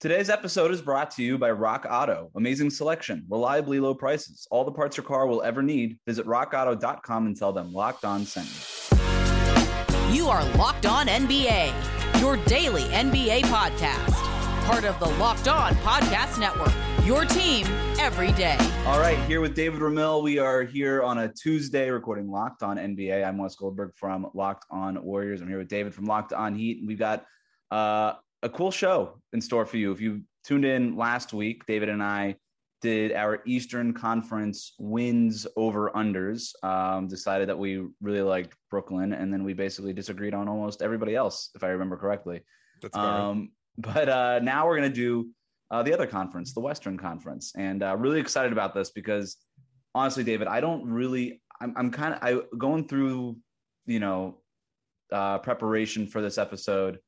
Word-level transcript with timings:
Today's 0.00 0.30
episode 0.30 0.70
is 0.70 0.80
brought 0.80 1.10
to 1.10 1.22
you 1.22 1.36
by 1.36 1.50
Rock 1.50 1.86
Auto. 1.86 2.30
Amazing 2.34 2.70
selection, 2.70 3.26
reliably 3.28 3.80
low 3.80 3.94
prices, 3.94 4.48
all 4.50 4.64
the 4.64 4.72
parts 4.72 4.96
your 4.96 5.04
car 5.04 5.26
will 5.26 5.42
ever 5.42 5.62
need. 5.62 5.98
Visit 6.06 6.24
rockauto.com 6.24 7.26
and 7.26 7.36
tell 7.36 7.52
them 7.52 7.70
Locked 7.74 8.06
On 8.06 8.24
sent 8.24 8.48
you. 8.48 10.14
You 10.14 10.28
are 10.30 10.42
Locked 10.56 10.86
On 10.86 11.06
NBA, 11.06 12.18
your 12.18 12.38
daily 12.46 12.84
NBA 12.84 13.42
podcast. 13.42 14.14
Part 14.64 14.84
of 14.84 14.98
the 15.00 15.08
Locked 15.18 15.48
On 15.48 15.74
Podcast 15.74 16.40
Network, 16.40 16.72
your 17.04 17.26
team 17.26 17.66
every 18.00 18.32
day. 18.32 18.56
All 18.86 19.00
right, 19.00 19.18
here 19.24 19.42
with 19.42 19.54
David 19.54 19.80
Ramil. 19.82 20.22
We 20.22 20.38
are 20.38 20.62
here 20.62 21.02
on 21.02 21.18
a 21.18 21.28
Tuesday 21.30 21.90
recording 21.90 22.30
Locked 22.30 22.62
On 22.62 22.78
NBA. 22.78 23.22
I'm 23.22 23.36
Wes 23.36 23.54
Goldberg 23.54 23.92
from 23.96 24.30
Locked 24.32 24.64
On 24.70 25.04
Warriors. 25.04 25.42
I'm 25.42 25.48
here 25.48 25.58
with 25.58 25.68
David 25.68 25.92
from 25.92 26.06
Locked 26.06 26.32
On 26.32 26.54
Heat. 26.54 26.84
We've 26.86 26.98
got 26.98 27.26
uh, 27.70 28.14
a 28.42 28.48
cool 28.48 28.70
show 28.70 29.20
in 29.32 29.40
store 29.40 29.66
for 29.66 29.76
you. 29.76 29.92
If 29.92 30.00
you 30.00 30.22
tuned 30.44 30.64
in 30.64 30.96
last 30.96 31.32
week, 31.32 31.66
David 31.66 31.88
and 31.88 32.02
I 32.02 32.36
did 32.80 33.12
our 33.12 33.42
Eastern 33.46 33.92
Conference 33.92 34.74
wins 34.78 35.46
over 35.56 35.90
unders. 35.90 36.52
Um, 36.64 37.08
decided 37.08 37.48
that 37.48 37.58
we 37.58 37.86
really 38.00 38.22
liked 38.22 38.56
Brooklyn, 38.70 39.12
and 39.12 39.32
then 39.32 39.44
we 39.44 39.52
basically 39.52 39.92
disagreed 39.92 40.34
on 40.34 40.48
almost 40.48 40.82
everybody 40.82 41.14
else, 41.14 41.50
if 41.54 41.62
I 41.62 41.68
remember 41.68 41.96
correctly. 41.96 42.40
That's 42.80 42.96
um, 42.96 43.50
but 43.78 44.08
uh, 44.08 44.40
now 44.40 44.66
we're 44.66 44.78
going 44.78 44.90
to 44.90 44.94
do 44.94 45.30
uh, 45.70 45.82
the 45.82 45.92
other 45.92 46.06
conference, 46.06 46.54
the 46.54 46.60
Western 46.60 46.98
Conference, 46.98 47.52
and 47.56 47.82
uh, 47.82 47.96
really 47.96 48.20
excited 48.20 48.52
about 48.52 48.74
this 48.74 48.90
because 48.90 49.36
honestly, 49.94 50.24
David, 50.24 50.48
I 50.48 50.60
don't 50.60 50.84
really. 50.84 51.42
I'm, 51.60 51.74
I'm 51.76 51.90
kind 51.90 52.14
of 52.14 52.20
I 52.22 52.56
going 52.56 52.88
through, 52.88 53.36
you 53.84 54.00
know, 54.00 54.38
uh, 55.12 55.38
preparation 55.38 56.06
for 56.06 56.22
this 56.22 56.38
episode. 56.38 56.98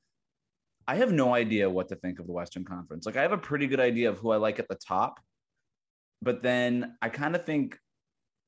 I 0.86 0.96
have 0.96 1.12
no 1.12 1.34
idea 1.34 1.68
what 1.70 1.88
to 1.88 1.96
think 1.96 2.18
of 2.18 2.26
the 2.26 2.32
Western 2.32 2.64
Conference. 2.64 3.06
Like 3.06 3.16
I 3.16 3.22
have 3.22 3.32
a 3.32 3.38
pretty 3.38 3.66
good 3.66 3.80
idea 3.80 4.08
of 4.08 4.18
who 4.18 4.30
I 4.30 4.36
like 4.36 4.58
at 4.58 4.68
the 4.68 4.74
top, 4.74 5.20
but 6.20 6.42
then 6.42 6.96
I 7.00 7.08
kind 7.08 7.34
of 7.34 7.44
think 7.44 7.78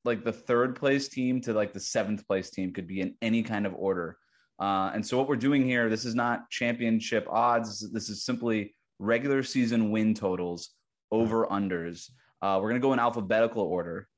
like 0.04 0.24
the 0.24 0.32
third 0.32 0.76
place 0.76 1.08
team 1.08 1.40
to 1.42 1.52
like 1.52 1.72
the 1.72 1.80
seventh 1.80 2.26
place 2.26 2.50
team 2.50 2.72
could 2.72 2.86
be 2.86 3.00
in 3.00 3.14
any 3.22 3.42
kind 3.42 3.66
of 3.66 3.74
order. 3.74 4.16
Uh, 4.58 4.90
and 4.94 5.04
so 5.04 5.16
what 5.18 5.28
we're 5.28 5.36
doing 5.36 5.64
here, 5.64 5.88
this 5.88 6.04
is 6.04 6.14
not 6.14 6.50
championship 6.50 7.26
odds. 7.30 7.90
This 7.90 8.08
is 8.08 8.24
simply 8.24 8.74
regular 8.98 9.42
season 9.42 9.90
win 9.90 10.14
totals 10.14 10.70
over 11.10 11.46
unders. 11.46 12.10
Uh, 12.42 12.58
we're 12.60 12.68
going 12.68 12.80
to 12.80 12.86
go 12.86 12.92
in 12.92 12.98
alphabetical 12.98 13.62
order. 13.62 14.08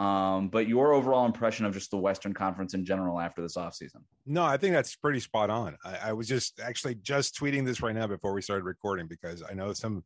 Um, 0.00 0.48
but 0.48 0.66
your 0.66 0.94
overall 0.94 1.26
impression 1.26 1.66
of 1.66 1.74
just 1.74 1.90
the 1.90 1.98
Western 1.98 2.32
Conference 2.32 2.72
in 2.72 2.86
general 2.86 3.20
after 3.20 3.42
this 3.42 3.56
offseason? 3.56 4.02
No, 4.24 4.42
I 4.42 4.56
think 4.56 4.74
that's 4.74 4.96
pretty 4.96 5.20
spot 5.20 5.50
on. 5.50 5.76
I, 5.84 5.98
I, 6.04 6.12
was 6.14 6.26
just 6.26 6.58
actually 6.58 6.94
just 6.96 7.38
tweeting 7.38 7.66
this 7.66 7.82
right 7.82 7.94
now 7.94 8.06
before 8.06 8.32
we 8.32 8.40
started 8.40 8.64
recording 8.64 9.06
because 9.06 9.42
I 9.42 9.52
know 9.52 9.74
some 9.74 10.02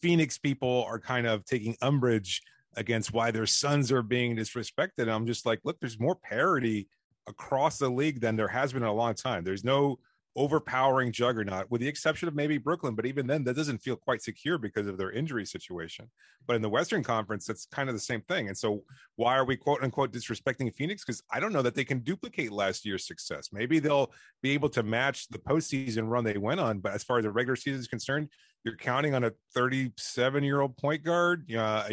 Phoenix 0.00 0.38
people 0.38 0.86
are 0.88 0.98
kind 0.98 1.26
of 1.26 1.44
taking 1.44 1.76
umbrage 1.82 2.40
against 2.76 3.12
why 3.12 3.30
their 3.30 3.44
Suns 3.44 3.92
are 3.92 4.02
being 4.02 4.34
disrespected. 4.34 5.00
And 5.00 5.10
I'm 5.10 5.26
just 5.26 5.44
like, 5.44 5.60
look, 5.62 5.78
there's 5.78 6.00
more 6.00 6.14
parity 6.14 6.88
across 7.26 7.76
the 7.76 7.90
league 7.90 8.20
than 8.20 8.36
there 8.36 8.48
has 8.48 8.72
been 8.72 8.82
in 8.82 8.88
a 8.88 8.94
long 8.94 9.14
time. 9.14 9.44
There's 9.44 9.64
no 9.64 9.98
overpowering 10.36 11.12
juggernaut, 11.12 11.70
with 11.70 11.80
the 11.80 11.88
exception 11.88 12.28
of 12.28 12.34
maybe 12.34 12.58
Brooklyn. 12.58 12.94
But 12.94 13.06
even 13.06 13.26
then, 13.26 13.44
that 13.44 13.56
doesn't 13.56 13.78
feel 13.78 13.96
quite 13.96 14.22
secure 14.22 14.58
because 14.58 14.86
of 14.86 14.98
their 14.98 15.12
injury 15.12 15.46
situation. 15.46 16.10
But 16.46 16.56
in 16.56 16.62
the 16.62 16.68
Western 16.68 17.02
Conference, 17.02 17.46
that's 17.46 17.66
kind 17.66 17.88
of 17.88 17.94
the 17.94 18.00
same 18.00 18.20
thing. 18.22 18.48
And 18.48 18.56
so, 18.56 18.82
why 19.16 19.36
are 19.36 19.44
we 19.44 19.56
quote 19.56 19.82
unquote 19.82 20.12
disrespecting 20.12 20.74
Phoenix? 20.74 21.04
Because 21.04 21.22
I 21.30 21.40
don't 21.40 21.52
know 21.52 21.62
that 21.62 21.74
they 21.74 21.84
can 21.84 22.00
duplicate 22.00 22.52
last 22.52 22.84
year's 22.84 23.06
success. 23.06 23.50
Maybe 23.52 23.78
they'll 23.78 24.12
be 24.42 24.50
able 24.50 24.68
to 24.70 24.82
match 24.82 25.28
the 25.28 25.38
postseason 25.38 26.08
run 26.08 26.24
they 26.24 26.38
went 26.38 26.60
on. 26.60 26.80
But 26.80 26.92
as 26.92 27.04
far 27.04 27.18
as 27.18 27.24
the 27.24 27.30
regular 27.30 27.56
season 27.56 27.80
is 27.80 27.88
concerned, 27.88 28.28
you're 28.64 28.76
counting 28.76 29.14
on 29.14 29.24
a 29.24 29.32
37 29.54 30.42
year 30.42 30.62
old 30.62 30.76
point 30.78 31.04
guard. 31.04 31.50
Uh, 31.52 31.84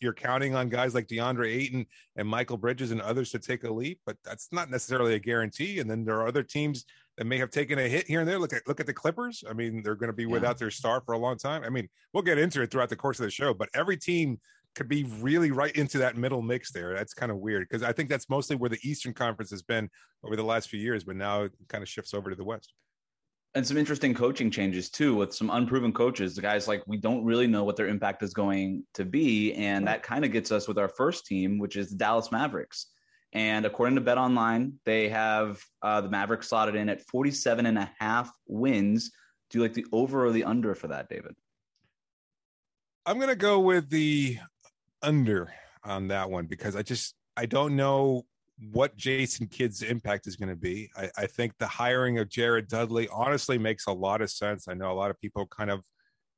you're 0.00 0.12
counting 0.14 0.54
on 0.54 0.68
guys 0.68 0.94
like 0.94 1.08
DeAndre 1.08 1.48
Ayton 1.48 1.86
and 2.16 2.28
Mikal 2.28 2.60
Bridges 2.60 2.90
and 2.90 3.00
others 3.00 3.30
to 3.30 3.38
take 3.38 3.64
a 3.64 3.72
leap, 3.72 4.00
but 4.04 4.16
that's 4.24 4.48
not 4.52 4.70
necessarily 4.70 5.14
a 5.14 5.18
guarantee. 5.18 5.80
And 5.80 5.90
then 5.90 6.04
there 6.04 6.16
are 6.16 6.28
other 6.28 6.42
teams 6.42 6.84
that 7.20 7.26
may 7.26 7.36
have 7.36 7.50
taken 7.50 7.78
a 7.78 7.86
hit 7.86 8.06
here 8.06 8.20
and 8.20 8.28
there. 8.28 8.38
Look 8.38 8.54
at 8.54 8.66
look 8.66 8.80
at 8.80 8.86
the 8.86 8.94
Clippers. 8.94 9.44
I 9.46 9.52
mean, 9.52 9.82
they're 9.82 9.94
going 9.94 10.08
to 10.08 10.16
be 10.16 10.22
yeah. 10.22 10.30
without 10.30 10.56
their 10.56 10.70
star 10.70 11.02
for 11.04 11.12
a 11.12 11.18
long 11.18 11.36
time. 11.36 11.62
I 11.62 11.68
mean, 11.68 11.86
we'll 12.14 12.22
get 12.22 12.38
into 12.38 12.62
it 12.62 12.70
throughout 12.70 12.88
the 12.88 12.96
course 12.96 13.20
of 13.20 13.24
the 13.24 13.30
show, 13.30 13.52
but 13.52 13.68
every 13.74 13.98
team 13.98 14.40
could 14.74 14.88
be 14.88 15.04
really 15.20 15.50
right 15.50 15.76
into 15.76 15.98
that 15.98 16.16
middle 16.16 16.40
mix 16.40 16.72
there. 16.72 16.94
That's 16.94 17.12
kind 17.12 17.30
of 17.30 17.36
weird 17.36 17.68
because 17.68 17.82
I 17.82 17.92
think 17.92 18.08
that's 18.08 18.30
mostly 18.30 18.56
where 18.56 18.70
the 18.70 18.78
Eastern 18.82 19.12
Conference 19.12 19.50
has 19.50 19.60
been 19.60 19.90
over 20.24 20.34
the 20.34 20.42
last 20.42 20.70
few 20.70 20.80
years, 20.80 21.04
but 21.04 21.14
now 21.14 21.42
it 21.42 21.52
kind 21.68 21.82
of 21.82 21.90
shifts 21.90 22.14
over 22.14 22.30
to 22.30 22.36
the 22.36 22.44
West 22.44 22.72
and 23.54 23.66
some 23.66 23.76
interesting 23.76 24.14
coaching 24.14 24.50
changes 24.50 24.88
too 24.88 25.14
with 25.16 25.34
some 25.34 25.50
unproven 25.50 25.92
coaches 25.92 26.36
the 26.36 26.40
guys 26.40 26.68
like 26.68 26.84
we 26.86 26.96
don't 26.96 27.24
really 27.24 27.48
know 27.48 27.64
what 27.64 27.74
their 27.74 27.88
impact 27.88 28.22
is 28.22 28.32
going 28.32 28.84
to 28.94 29.04
be 29.04 29.52
and 29.54 29.84
that 29.88 30.04
kind 30.04 30.24
of 30.24 30.30
gets 30.30 30.52
us 30.52 30.68
with 30.68 30.78
our 30.78 30.88
first 30.88 31.26
team 31.26 31.58
which 31.58 31.74
is 31.74 31.90
the 31.90 31.96
dallas 31.96 32.30
mavericks 32.30 32.86
and 33.32 33.64
according 33.64 33.96
to 33.96 34.00
BetOnline 34.00 34.72
they 34.84 35.08
have 35.08 35.62
uh, 35.82 36.00
the 36.00 36.08
mavericks 36.08 36.48
slotted 36.48 36.74
in 36.74 36.88
at 36.88 37.02
47 37.02 37.66
and 37.66 37.78
a 37.78 37.90
half 37.98 38.30
wins 38.46 39.12
do 39.50 39.58
you 39.58 39.62
like 39.62 39.74
the 39.74 39.86
over 39.92 40.26
or 40.26 40.30
the 40.30 40.44
under 40.44 40.74
for 40.74 40.88
that 40.88 41.08
david 41.08 41.34
i'm 43.06 43.16
going 43.16 43.28
to 43.28 43.36
go 43.36 43.60
with 43.60 43.88
the 43.90 44.38
under 45.02 45.52
on 45.84 46.08
that 46.08 46.30
one 46.30 46.46
because 46.46 46.76
i 46.76 46.82
just 46.82 47.14
i 47.36 47.46
don't 47.46 47.76
know 47.76 48.24
what 48.72 48.96
Jason 48.96 49.46
Kidd's 49.46 49.82
impact 49.82 50.26
is 50.26 50.36
going 50.36 50.50
to 50.50 50.56
be. 50.56 50.90
I, 50.96 51.10
I, 51.16 51.26
think 51.26 51.56
the 51.58 51.66
hiring 51.66 52.18
of 52.18 52.28
Jared 52.28 52.68
Dudley 52.68 53.08
honestly 53.10 53.56
makes 53.56 53.86
a 53.86 53.92
lot 53.92 54.20
of 54.20 54.30
sense. 54.30 54.68
I 54.68 54.74
know 54.74 54.92
a 54.92 54.92
lot 54.92 55.10
of 55.10 55.18
people 55.18 55.46
kind 55.46 55.70
of 55.70 55.82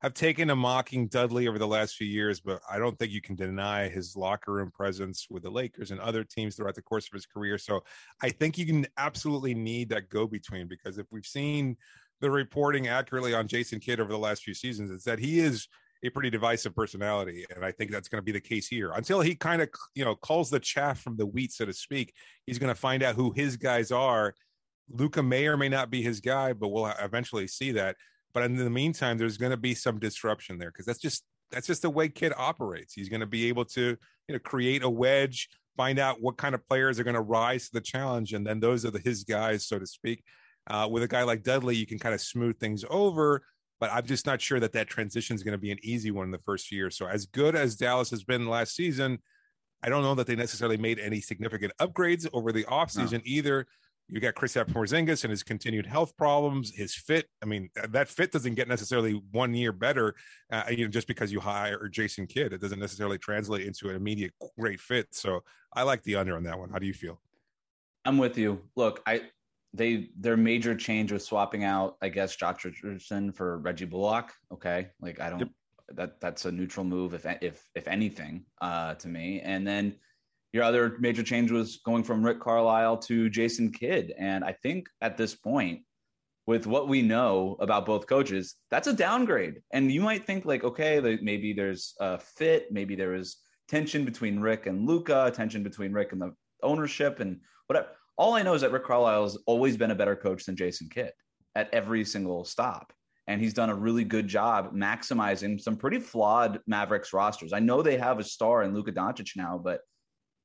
have 0.03 0.13
taken 0.13 0.49
a 0.49 0.55
mocking 0.55 1.07
Dudley 1.07 1.47
over 1.47 1.57
the 1.57 1.65
last 1.65 1.95
few 1.95 2.05
years, 2.05 2.41
but 2.41 2.59
I 2.69 2.77
don't 2.77 2.99
think 2.99 3.13
you 3.13 3.21
can 3.21 3.35
deny 3.35 3.87
his 3.87 4.17
locker 4.17 4.51
room 4.51 4.69
presence 4.69 5.27
with 5.29 5.43
the 5.43 5.49
Lakers 5.49 5.91
and 5.91 5.99
other 6.01 6.25
teams 6.25 6.55
throughout 6.57 6.75
the 6.75 6.81
course 6.81 7.07
of 7.07 7.13
his 7.13 7.25
career. 7.25 7.57
So 7.57 7.85
I 8.21 8.29
think 8.29 8.57
you 8.57 8.65
can 8.65 8.85
absolutely 8.97 9.53
need 9.53 9.87
that 9.89 10.09
go 10.09 10.27
between 10.27 10.67
because 10.67 10.97
if 10.97 11.07
we've 11.09 11.25
seen 11.25 11.77
the 12.19 12.29
reporting 12.29 12.89
accurately 12.89 13.33
on 13.33 13.47
Jason 13.47 13.79
Kidd 13.79 14.01
over 14.01 14.11
the 14.11 14.19
last 14.19 14.43
few 14.43 14.53
seasons, 14.53 14.91
it's 14.91 15.05
that 15.05 15.19
he 15.19 15.39
is 15.39 15.69
a 16.03 16.09
pretty 16.09 16.29
divisive 16.29 16.75
personality, 16.75 17.45
and 17.55 17.63
I 17.63 17.71
think 17.71 17.89
that's 17.89 18.09
going 18.09 18.19
to 18.19 18.25
be 18.25 18.33
the 18.33 18.41
case 18.41 18.67
here. 18.67 18.91
Until 18.91 19.21
he 19.21 19.35
kind 19.35 19.61
of 19.61 19.69
you 19.95 20.03
know 20.03 20.15
calls 20.15 20.49
the 20.49 20.59
chaff 20.59 20.99
from 20.99 21.15
the 21.15 21.25
wheat, 21.25 21.53
so 21.53 21.65
to 21.65 21.71
speak, 21.71 22.13
he's 22.45 22.59
going 22.59 22.73
to 22.73 22.79
find 22.79 23.03
out 23.03 23.15
who 23.15 23.31
his 23.31 23.55
guys 23.55 23.89
are. 23.89 24.35
Luka 24.89 25.23
may 25.23 25.47
or 25.47 25.55
may 25.55 25.69
not 25.69 25.89
be 25.89 26.01
his 26.01 26.19
guy, 26.19 26.51
but 26.51 26.67
we'll 26.67 26.87
eventually 27.01 27.47
see 27.47 27.71
that. 27.71 27.95
But 28.33 28.43
in 28.43 28.55
the 28.55 28.69
meantime, 28.69 29.17
there's 29.17 29.37
going 29.37 29.51
to 29.51 29.57
be 29.57 29.75
some 29.75 29.99
disruption 29.99 30.57
there 30.57 30.71
because 30.71 30.85
that's 30.85 30.99
just 30.99 31.23
that's 31.51 31.67
just 31.67 31.83
the 31.83 31.89
way 31.89 32.09
Kidd 32.09 32.33
operates. 32.35 32.93
He's 32.93 33.09
going 33.09 33.21
to 33.21 33.27
be 33.27 33.47
able 33.47 33.65
to 33.65 33.97
you 34.27 34.33
know 34.33 34.39
create 34.39 34.83
a 34.83 34.89
wedge, 34.89 35.49
find 35.77 35.99
out 35.99 36.21
what 36.21 36.37
kind 36.37 36.55
of 36.55 36.67
players 36.67 36.99
are 36.99 37.03
going 37.03 37.15
to 37.15 37.21
rise 37.21 37.65
to 37.65 37.73
the 37.73 37.81
challenge, 37.81 38.33
and 38.33 38.45
then 38.45 38.59
those 38.59 38.85
are 38.85 38.91
the, 38.91 38.99
his 38.99 39.23
guys, 39.23 39.67
so 39.67 39.79
to 39.79 39.85
speak. 39.85 40.23
Uh, 40.65 40.87
with 40.89 41.03
a 41.03 41.07
guy 41.07 41.23
like 41.23 41.43
Dudley, 41.43 41.75
you 41.75 41.85
can 41.85 41.99
kind 41.99 42.15
of 42.15 42.21
smooth 42.21 42.57
things 42.57 42.85
over 42.89 43.43
but 43.83 43.91
I'm 43.91 44.05
just 44.05 44.25
not 44.25 44.39
sure 44.39 44.61
that 44.61 44.71
that 44.71 44.87
transition 44.87 45.35
is 45.35 45.43
going 45.43 45.51
to 45.51 45.57
be 45.57 45.69
an 45.69 45.77
easy 45.83 46.09
one 46.09 46.23
in 46.23 46.31
the 46.31 46.37
first 46.37 46.71
year. 46.71 46.89
So 46.89 47.05
as 47.05 47.25
good 47.25 47.53
as 47.53 47.75
Dallas 47.75 48.11
has 48.11 48.23
been 48.23 48.47
last 48.47 48.77
season, 48.77 49.19
I 49.83 49.89
don't 49.89 50.03
know 50.03 50.15
that 50.15 50.25
they 50.25 50.37
necessarily 50.37 50.77
made 50.77 50.99
any 50.99 51.19
significant 51.19 51.73
upgrades 51.81 52.25
over 52.31 52.53
the 52.53 52.63
offseason 52.63 53.11
no. 53.11 53.21
either. 53.25 53.67
You 54.09 54.19
got 54.19 54.35
Chris 54.35 54.53
Porzingis 54.55 55.23
and 55.23 55.31
his 55.31 55.43
continued 55.43 55.85
health 55.85 56.15
problems, 56.17 56.71
his 56.75 56.93
fit. 56.93 57.27
I 57.41 57.45
mean, 57.45 57.69
that 57.89 58.09
fit 58.09 58.31
doesn't 58.31 58.55
get 58.55 58.67
necessarily 58.67 59.21
one 59.31 59.53
year 59.53 59.71
better, 59.71 60.13
uh, 60.51 60.63
you 60.69 60.85
know, 60.85 60.91
just 60.91 61.07
because 61.07 61.31
you 61.31 61.39
hire 61.39 61.87
Jason 61.87 62.27
Kidd. 62.27 62.53
It 62.53 62.61
doesn't 62.61 62.79
necessarily 62.79 63.17
translate 63.17 63.65
into 63.65 63.89
an 63.89 63.95
immediate 63.95 64.33
great 64.59 64.79
fit. 64.79 65.07
So 65.11 65.41
I 65.73 65.83
like 65.83 66.03
the 66.03 66.15
under 66.15 66.35
on 66.35 66.43
that 66.43 66.59
one. 66.59 66.69
How 66.69 66.79
do 66.79 66.85
you 66.85 66.93
feel? 66.93 67.19
I'm 68.05 68.17
with 68.17 68.37
you. 68.37 68.61
Look, 68.75 69.01
I 69.07 69.23
they 69.73 70.09
their 70.19 70.37
major 70.37 70.75
change 70.75 71.11
was 71.11 71.25
swapping 71.25 71.63
out, 71.63 71.97
I 72.01 72.09
guess, 72.09 72.35
Josh 72.35 72.63
Richardson 72.65 73.31
for 73.31 73.57
Reggie 73.59 73.85
Bullock. 73.85 74.31
Okay, 74.51 74.89
like 75.01 75.19
I 75.19 75.29
don't 75.29 75.39
yep. 75.39 75.49
that 75.93 76.19
that's 76.19 76.45
a 76.45 76.51
neutral 76.51 76.85
move 76.85 77.13
if 77.13 77.25
if 77.41 77.67
if 77.73 77.87
anything 77.87 78.45
uh, 78.61 78.95
to 78.95 79.07
me. 79.07 79.41
And 79.41 79.65
then 79.65 79.95
your 80.53 80.63
other 80.63 80.97
major 80.99 81.23
change 81.23 81.51
was 81.51 81.81
going 81.83 82.03
from 82.03 82.23
Rick 82.23 82.39
Carlisle 82.39 82.97
to 82.99 83.29
Jason 83.29 83.71
Kidd, 83.71 84.13
and 84.17 84.43
I 84.43 84.53
think 84.53 84.87
at 85.01 85.17
this 85.17 85.35
point, 85.35 85.81
with 86.45 86.67
what 86.67 86.87
we 86.87 87.01
know 87.01 87.55
about 87.59 87.85
both 87.85 88.05
coaches, 88.05 88.55
that's 88.69 88.87
a 88.87 88.93
downgrade. 88.93 89.61
And 89.71 89.91
you 89.91 90.01
might 90.01 90.25
think 90.25 90.45
like, 90.45 90.63
okay, 90.63 90.99
maybe 91.21 91.53
there's 91.53 91.95
a 91.99 92.19
fit, 92.19 92.71
maybe 92.71 92.95
there 92.95 93.15
is 93.15 93.37
tension 93.69 94.03
between 94.03 94.39
Rick 94.39 94.67
and 94.67 94.85
Luka, 94.85 95.31
tension 95.33 95.63
between 95.63 95.93
Rick 95.93 96.11
and 96.11 96.21
the 96.21 96.33
ownership, 96.61 97.19
and 97.19 97.39
whatever 97.67 97.87
all 98.17 98.35
I 98.35 98.43
know 98.43 98.53
is 98.53 98.61
that 98.61 98.71
Rick 98.71 98.85
Carlisle 98.85 99.23
has 99.23 99.37
always 99.47 99.77
been 99.77 99.91
a 99.91 99.95
better 99.95 100.15
coach 100.15 100.45
than 100.45 100.55
Jason 100.55 100.89
Kidd 100.89 101.11
at 101.55 101.73
every 101.73 102.05
single 102.05 102.43
stop. 102.45 102.93
And 103.25 103.41
he's 103.41 103.53
done 103.53 103.69
a 103.69 103.75
really 103.75 104.03
good 104.03 104.27
job 104.27 104.75
maximizing 104.75 105.59
some 105.59 105.77
pretty 105.77 105.99
flawed 105.99 106.59
Mavericks 106.67 107.13
rosters. 107.13 107.53
I 107.53 107.59
know 107.59 107.81
they 107.81 107.97
have 107.97 108.19
a 108.19 108.23
star 108.23 108.63
in 108.63 108.73
Luka 108.73 108.91
Doncic 108.91 109.35
now, 109.35 109.57
but 109.57 109.79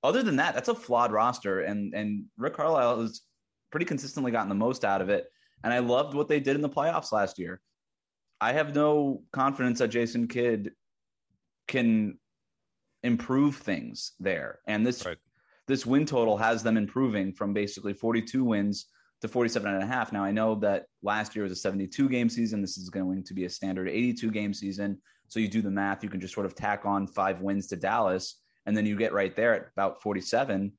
other 0.02 0.22
than 0.22 0.36
that, 0.36 0.54
that's 0.54 0.68
a 0.68 0.74
flawed 0.74 1.12
roster. 1.12 1.60
And 1.60 1.94
and 1.94 2.24
Rick 2.36 2.54
Carlisle 2.54 3.00
has 3.00 3.22
pretty 3.70 3.86
consistently 3.86 4.32
gotten 4.32 4.48
the 4.48 4.54
most 4.54 4.84
out 4.84 5.02
of 5.02 5.08
it. 5.08 5.26
And 5.64 5.72
I 5.72 5.80
loved 5.80 6.14
what 6.14 6.28
they 6.28 6.40
did 6.40 6.56
in 6.56 6.62
the 6.62 6.68
playoffs 6.68 7.12
last 7.12 7.38
year. 7.38 7.60
I 8.40 8.52
have 8.52 8.74
no 8.74 9.22
confidence 9.32 9.80
that 9.80 9.88
Jason 9.88 10.28
Kidd 10.28 10.72
can 11.66 12.18
improve 13.02 13.56
things 13.56 14.12
there. 14.20 14.60
And 14.66 14.86
this 14.86 15.04
right. 15.04 15.18
this 15.66 15.84
win 15.84 16.06
total 16.06 16.36
has 16.36 16.62
them 16.62 16.76
improving 16.76 17.32
from 17.32 17.52
basically 17.52 17.92
42 17.92 18.44
wins 18.44 18.86
to 19.20 19.28
47 19.28 19.72
and 19.72 19.82
a 19.82 19.86
half. 19.86 20.12
Now 20.12 20.22
I 20.22 20.30
know 20.30 20.54
that 20.56 20.86
last 21.02 21.34
year 21.34 21.42
was 21.42 21.52
a 21.52 21.56
72 21.56 22.08
game 22.08 22.28
season. 22.28 22.60
This 22.60 22.78
is 22.78 22.88
going 22.88 23.24
to 23.24 23.34
be 23.34 23.44
a 23.44 23.50
standard 23.50 23.88
82 23.88 24.30
game 24.30 24.54
season. 24.54 24.98
So 25.26 25.40
you 25.40 25.48
do 25.48 25.60
the 25.60 25.70
math, 25.70 26.02
you 26.02 26.08
can 26.08 26.20
just 26.20 26.32
sort 26.32 26.46
of 26.46 26.54
tack 26.54 26.86
on 26.86 27.06
five 27.06 27.42
wins 27.42 27.66
to 27.68 27.76
Dallas, 27.76 28.40
and 28.68 28.76
then 28.76 28.84
you 28.84 28.96
get 28.96 29.14
right 29.14 29.34
there 29.34 29.54
at 29.54 29.68
about 29.74 30.02
47. 30.02 30.70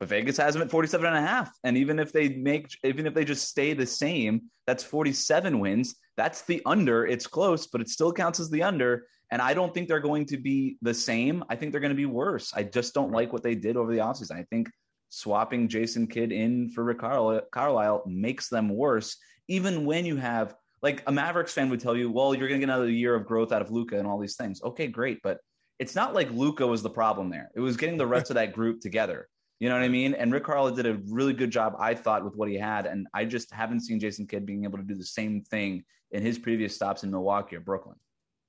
But 0.00 0.08
Vegas 0.08 0.38
has 0.38 0.54
them 0.54 0.62
at 0.62 0.70
47 0.70 1.06
and 1.06 1.16
a 1.16 1.20
half. 1.20 1.52
And 1.62 1.76
even 1.76 1.98
if 1.98 2.12
they 2.12 2.30
make, 2.30 2.70
even 2.82 3.06
if 3.06 3.12
they 3.12 3.26
just 3.26 3.46
stay 3.46 3.74
the 3.74 3.84
same, 3.84 4.44
that's 4.66 4.82
47 4.82 5.60
wins. 5.60 5.96
That's 6.16 6.42
the 6.42 6.62
under. 6.64 7.06
It's 7.06 7.26
close, 7.26 7.66
but 7.66 7.82
it 7.82 7.90
still 7.90 8.10
counts 8.10 8.40
as 8.40 8.48
the 8.48 8.62
under. 8.62 9.06
And 9.30 9.42
I 9.42 9.52
don't 9.52 9.74
think 9.74 9.86
they're 9.86 10.00
going 10.00 10.24
to 10.26 10.38
be 10.38 10.78
the 10.80 10.94
same. 10.94 11.44
I 11.50 11.56
think 11.56 11.72
they're 11.72 11.80
going 11.82 11.90
to 11.90 11.94
be 11.94 12.06
worse. 12.06 12.54
I 12.54 12.62
just 12.62 12.94
don't 12.94 13.12
like 13.12 13.34
what 13.34 13.42
they 13.42 13.54
did 13.54 13.76
over 13.76 13.92
the 13.92 14.00
offseason. 14.00 14.38
I 14.38 14.44
think 14.44 14.70
swapping 15.10 15.68
Jason 15.68 16.06
Kidd 16.06 16.32
in 16.32 16.70
for 16.70 16.84
Rick 16.84 17.00
Carlisle 17.00 18.04
makes 18.06 18.48
them 18.48 18.70
worse, 18.70 19.18
even 19.46 19.84
when 19.84 20.06
you 20.06 20.16
have 20.16 20.54
like 20.80 21.02
a 21.06 21.12
Mavericks 21.12 21.52
fan 21.52 21.68
would 21.68 21.80
tell 21.80 21.96
you, 21.96 22.10
well, 22.10 22.34
you're 22.34 22.48
going 22.48 22.60
to 22.60 22.66
get 22.66 22.72
another 22.72 22.90
year 22.90 23.14
of 23.14 23.26
growth 23.26 23.52
out 23.52 23.60
of 23.60 23.70
Luka 23.70 23.98
and 23.98 24.06
all 24.06 24.18
these 24.18 24.36
things. 24.36 24.62
Okay, 24.62 24.86
great, 24.86 25.18
but 25.22 25.38
it's 25.78 25.94
not 25.94 26.14
like 26.14 26.30
Luka 26.30 26.66
was 26.66 26.82
the 26.82 26.90
problem 26.90 27.30
there. 27.30 27.50
It 27.54 27.60
was 27.60 27.76
getting 27.76 27.96
the 27.96 28.06
rest 28.06 28.30
of 28.30 28.34
that 28.34 28.52
group 28.52 28.80
together. 28.80 29.28
You 29.60 29.68
know 29.68 29.74
what 29.74 29.84
I 29.84 29.88
mean? 29.88 30.14
And 30.14 30.32
Rick 30.32 30.44
Carlisle 30.44 30.76
did 30.76 30.86
a 30.86 30.98
really 31.08 31.32
good 31.32 31.50
job, 31.50 31.74
I 31.80 31.94
thought, 31.94 32.24
with 32.24 32.36
what 32.36 32.48
he 32.48 32.56
had. 32.56 32.86
And 32.86 33.06
I 33.12 33.24
just 33.24 33.52
haven't 33.52 33.80
seen 33.80 33.98
Jason 33.98 34.26
Kidd 34.26 34.46
being 34.46 34.64
able 34.64 34.78
to 34.78 34.84
do 34.84 34.94
the 34.94 35.04
same 35.04 35.42
thing 35.42 35.84
in 36.12 36.22
his 36.22 36.38
previous 36.38 36.74
stops 36.74 37.02
in 37.02 37.10
Milwaukee 37.10 37.56
or 37.56 37.60
Brooklyn. 37.60 37.96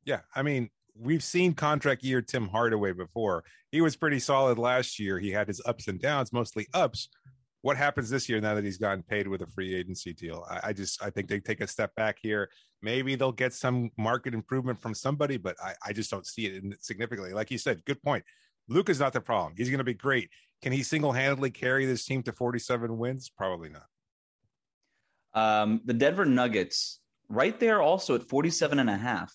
Yeah, 0.05 0.19
I 0.35 0.43
mean, 0.43 0.69
we've 0.95 1.23
seen 1.23 1.53
contract 1.53 2.03
year 2.03 2.21
Tim 2.21 2.47
Hardaway 2.47 2.93
before. 2.93 3.43
He 3.71 3.81
was 3.81 3.95
pretty 3.95 4.19
solid 4.19 4.59
last 4.59 4.99
year. 4.99 5.19
He 5.19 5.31
had 5.31 5.47
his 5.47 5.61
ups 5.65 5.87
and 5.87 5.99
downs, 5.99 6.31
mostly 6.31 6.67
ups, 6.73 7.09
what 7.61 7.77
happens 7.77 8.09
this 8.09 8.29
year 8.29 8.39
now 8.39 8.55
that 8.55 8.63
he's 8.63 8.77
gotten 8.77 9.03
paid 9.03 9.27
with 9.27 9.41
a 9.41 9.47
free 9.47 9.75
agency 9.75 10.13
deal? 10.13 10.45
I, 10.49 10.69
I, 10.69 10.73
just 10.73 11.03
I 11.03 11.09
think 11.09 11.27
they 11.27 11.39
take 11.39 11.61
a 11.61 11.67
step 11.67 11.93
back 11.95 12.17
here. 12.21 12.49
Maybe 12.81 13.15
they'll 13.15 13.31
get 13.31 13.53
some 13.53 13.91
market 13.97 14.33
improvement 14.33 14.81
from 14.81 14.93
somebody, 14.93 15.37
but 15.37 15.55
I, 15.61 15.73
I 15.85 15.93
just 15.93 16.09
don't 16.09 16.25
see 16.25 16.45
it 16.45 16.63
significantly. 16.81 17.33
Like 17.33 17.51
you 17.51 17.57
said, 17.57 17.83
good 17.85 18.01
point. 18.01 18.23
Luke 18.69 18.89
is 18.89 18.99
not 18.99 19.13
the 19.13 19.21
problem. 19.21 19.53
He's 19.57 19.69
going 19.69 19.79
to 19.79 19.83
be 19.83 19.93
great. 19.93 20.29
Can 20.61 20.71
he 20.71 20.83
single 20.83 21.11
handedly 21.11 21.49
carry 21.49 21.85
this 21.85 22.05
team 22.05 22.23
to 22.23 22.31
47 22.31 22.97
wins? 22.97 23.29
Probably 23.29 23.69
not. 23.69 23.85
Um, 25.33 25.81
the 25.85 25.93
Denver 25.93 26.25
Nuggets, 26.25 26.99
right 27.27 27.59
there, 27.59 27.81
also 27.81 28.15
at 28.15 28.23
47 28.23 28.79
and 28.79 28.89
a 28.89 28.97
half. 28.97 29.33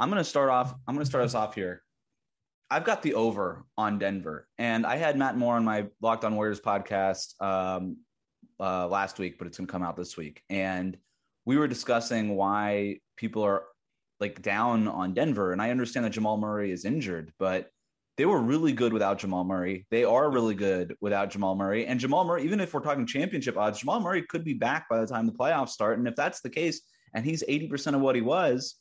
I'm 0.00 0.08
going 0.08 0.18
to 0.18 0.28
start 0.28 0.50
off. 0.50 0.74
I'm 0.86 0.94
going 0.94 1.04
to 1.04 1.08
start 1.08 1.24
us 1.24 1.34
off 1.34 1.54
here. 1.54 1.82
I've 2.72 2.84
got 2.84 3.02
the 3.02 3.12
over 3.12 3.66
on 3.76 3.98
Denver, 3.98 4.48
and 4.56 4.86
I 4.86 4.96
had 4.96 5.18
Matt 5.18 5.36
Moore 5.36 5.56
on 5.56 5.64
my 5.64 5.88
Locked 6.00 6.24
On 6.24 6.34
Warriors 6.34 6.58
podcast 6.58 7.38
um, 7.42 7.98
uh, 8.58 8.88
last 8.88 9.18
week, 9.18 9.36
but 9.36 9.46
it's 9.46 9.58
going 9.58 9.66
to 9.66 9.70
come 9.70 9.82
out 9.82 9.94
this 9.94 10.16
week, 10.16 10.42
and 10.48 10.96
we 11.44 11.58
were 11.58 11.68
discussing 11.68 12.34
why 12.34 13.00
people 13.18 13.42
are 13.42 13.64
like 14.20 14.40
down 14.40 14.88
on 14.88 15.12
Denver, 15.12 15.52
and 15.52 15.60
I 15.60 15.70
understand 15.70 16.06
that 16.06 16.14
Jamal 16.14 16.38
Murray 16.38 16.72
is 16.72 16.86
injured, 16.86 17.30
but 17.38 17.68
they 18.16 18.24
were 18.24 18.40
really 18.40 18.72
good 18.72 18.94
without 18.94 19.18
Jamal 19.18 19.44
Murray. 19.44 19.86
They 19.90 20.04
are 20.04 20.30
really 20.30 20.54
good 20.54 20.96
without 21.02 21.28
Jamal 21.28 21.54
Murray, 21.54 21.84
and 21.84 22.00
Jamal 22.00 22.24
Murray, 22.24 22.42
even 22.42 22.58
if 22.58 22.72
we're 22.72 22.80
talking 22.80 23.06
championship 23.06 23.58
odds, 23.58 23.80
Jamal 23.80 24.00
Murray 24.00 24.22
could 24.22 24.44
be 24.44 24.54
back 24.54 24.88
by 24.88 24.98
the 24.98 25.06
time 25.06 25.26
the 25.26 25.32
playoffs 25.32 25.70
start, 25.70 25.98
and 25.98 26.08
if 26.08 26.16
that's 26.16 26.40
the 26.40 26.48
case, 26.48 26.80
and 27.14 27.22
he's 27.26 27.44
eighty 27.48 27.68
percent 27.68 27.94
of 27.94 28.00
what 28.00 28.14
he 28.14 28.22
was 28.22 28.76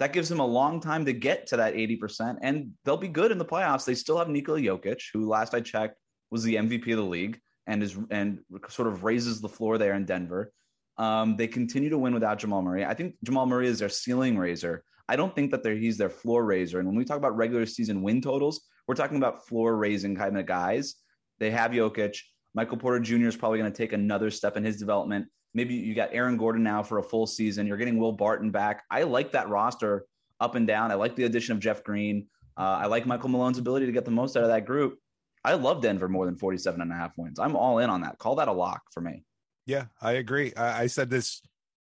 that 0.00 0.14
gives 0.14 0.30
them 0.30 0.40
a 0.40 0.46
long 0.46 0.80
time 0.80 1.04
to 1.04 1.12
get 1.12 1.46
to 1.48 1.58
that 1.58 1.74
80%, 1.74 2.38
and 2.40 2.72
they'll 2.84 2.96
be 2.96 3.06
good 3.06 3.30
in 3.30 3.36
the 3.36 3.44
playoffs. 3.44 3.84
They 3.84 3.94
still 3.94 4.18
have 4.18 4.30
Nikola 4.30 4.58
Jokic, 4.58 5.02
who 5.12 5.28
last 5.28 5.54
I 5.54 5.60
checked 5.60 5.98
was 6.30 6.42
the 6.42 6.54
MVP 6.54 6.90
of 6.90 6.96
the 6.96 7.04
league 7.04 7.38
and 7.66 7.82
is 7.82 7.98
and 8.10 8.40
sort 8.70 8.88
of 8.88 9.04
raises 9.04 9.42
the 9.42 9.48
floor 9.48 9.76
there 9.76 9.92
in 9.92 10.06
Denver. 10.06 10.52
Um, 10.96 11.36
they 11.36 11.46
continue 11.46 11.90
to 11.90 11.98
win 11.98 12.14
without 12.14 12.38
Jamal 12.38 12.62
Murray. 12.62 12.84
I 12.84 12.94
think 12.94 13.14
Jamal 13.24 13.44
Murray 13.44 13.68
is 13.68 13.78
their 13.78 13.90
ceiling 13.90 14.38
raiser. 14.38 14.84
I 15.06 15.16
don't 15.16 15.34
think 15.34 15.50
that 15.50 15.66
he's 15.66 15.98
their 15.98 16.08
floor 16.08 16.44
raiser. 16.44 16.78
And 16.78 16.88
when 16.88 16.96
we 16.96 17.04
talk 17.04 17.18
about 17.18 17.36
regular 17.36 17.66
season 17.66 18.02
win 18.02 18.22
totals, 18.22 18.62
we're 18.88 18.94
talking 18.94 19.18
about 19.18 19.46
floor 19.46 19.76
raising 19.76 20.16
kind 20.16 20.38
of 20.38 20.46
guys. 20.46 20.94
They 21.38 21.50
have 21.50 21.72
Jokic. 21.72 22.16
Michael 22.54 22.78
Porter 22.78 23.00
Jr. 23.00 23.26
is 23.26 23.36
probably 23.36 23.58
going 23.58 23.70
to 23.70 23.76
take 23.76 23.92
another 23.92 24.30
step 24.30 24.56
in 24.56 24.64
his 24.64 24.78
development. 24.78 25.26
Maybe 25.54 25.74
you 25.74 25.94
got 25.94 26.10
Aaron 26.12 26.36
Gordon 26.36 26.62
now 26.62 26.82
for 26.82 26.98
a 26.98 27.02
full 27.02 27.26
season. 27.26 27.66
You're 27.66 27.76
getting 27.76 27.98
Will 27.98 28.12
Barton 28.12 28.50
back. 28.50 28.84
I 28.90 29.02
like 29.02 29.32
that 29.32 29.48
roster 29.48 30.06
up 30.40 30.54
and 30.54 30.66
down. 30.66 30.90
I 30.90 30.94
like 30.94 31.16
the 31.16 31.24
addition 31.24 31.54
of 31.54 31.60
Jeff 31.60 31.82
Green. 31.82 32.26
Uh, 32.56 32.80
I 32.82 32.86
like 32.86 33.06
Michael 33.06 33.28
Malone's 33.28 33.58
ability 33.58 33.86
to 33.86 33.92
get 33.92 34.04
the 34.04 34.10
most 34.10 34.36
out 34.36 34.42
of 34.42 34.48
that 34.48 34.66
group. 34.66 34.98
I 35.44 35.54
love 35.54 35.80
Denver 35.80 36.08
more 36.08 36.26
than 36.26 36.36
47 36.36 36.80
and 36.80 36.92
a 36.92 36.94
half 36.94 37.16
wins. 37.16 37.38
I'm 37.38 37.56
all 37.56 37.78
in 37.78 37.90
on 37.90 38.02
that. 38.02 38.18
Call 38.18 38.36
that 38.36 38.48
a 38.48 38.52
lock 38.52 38.82
for 38.92 39.00
me. 39.00 39.24
Yeah, 39.66 39.86
I 40.00 40.12
agree. 40.12 40.52
I, 40.54 40.82
I 40.82 40.86
said 40.86 41.10
this 41.10 41.40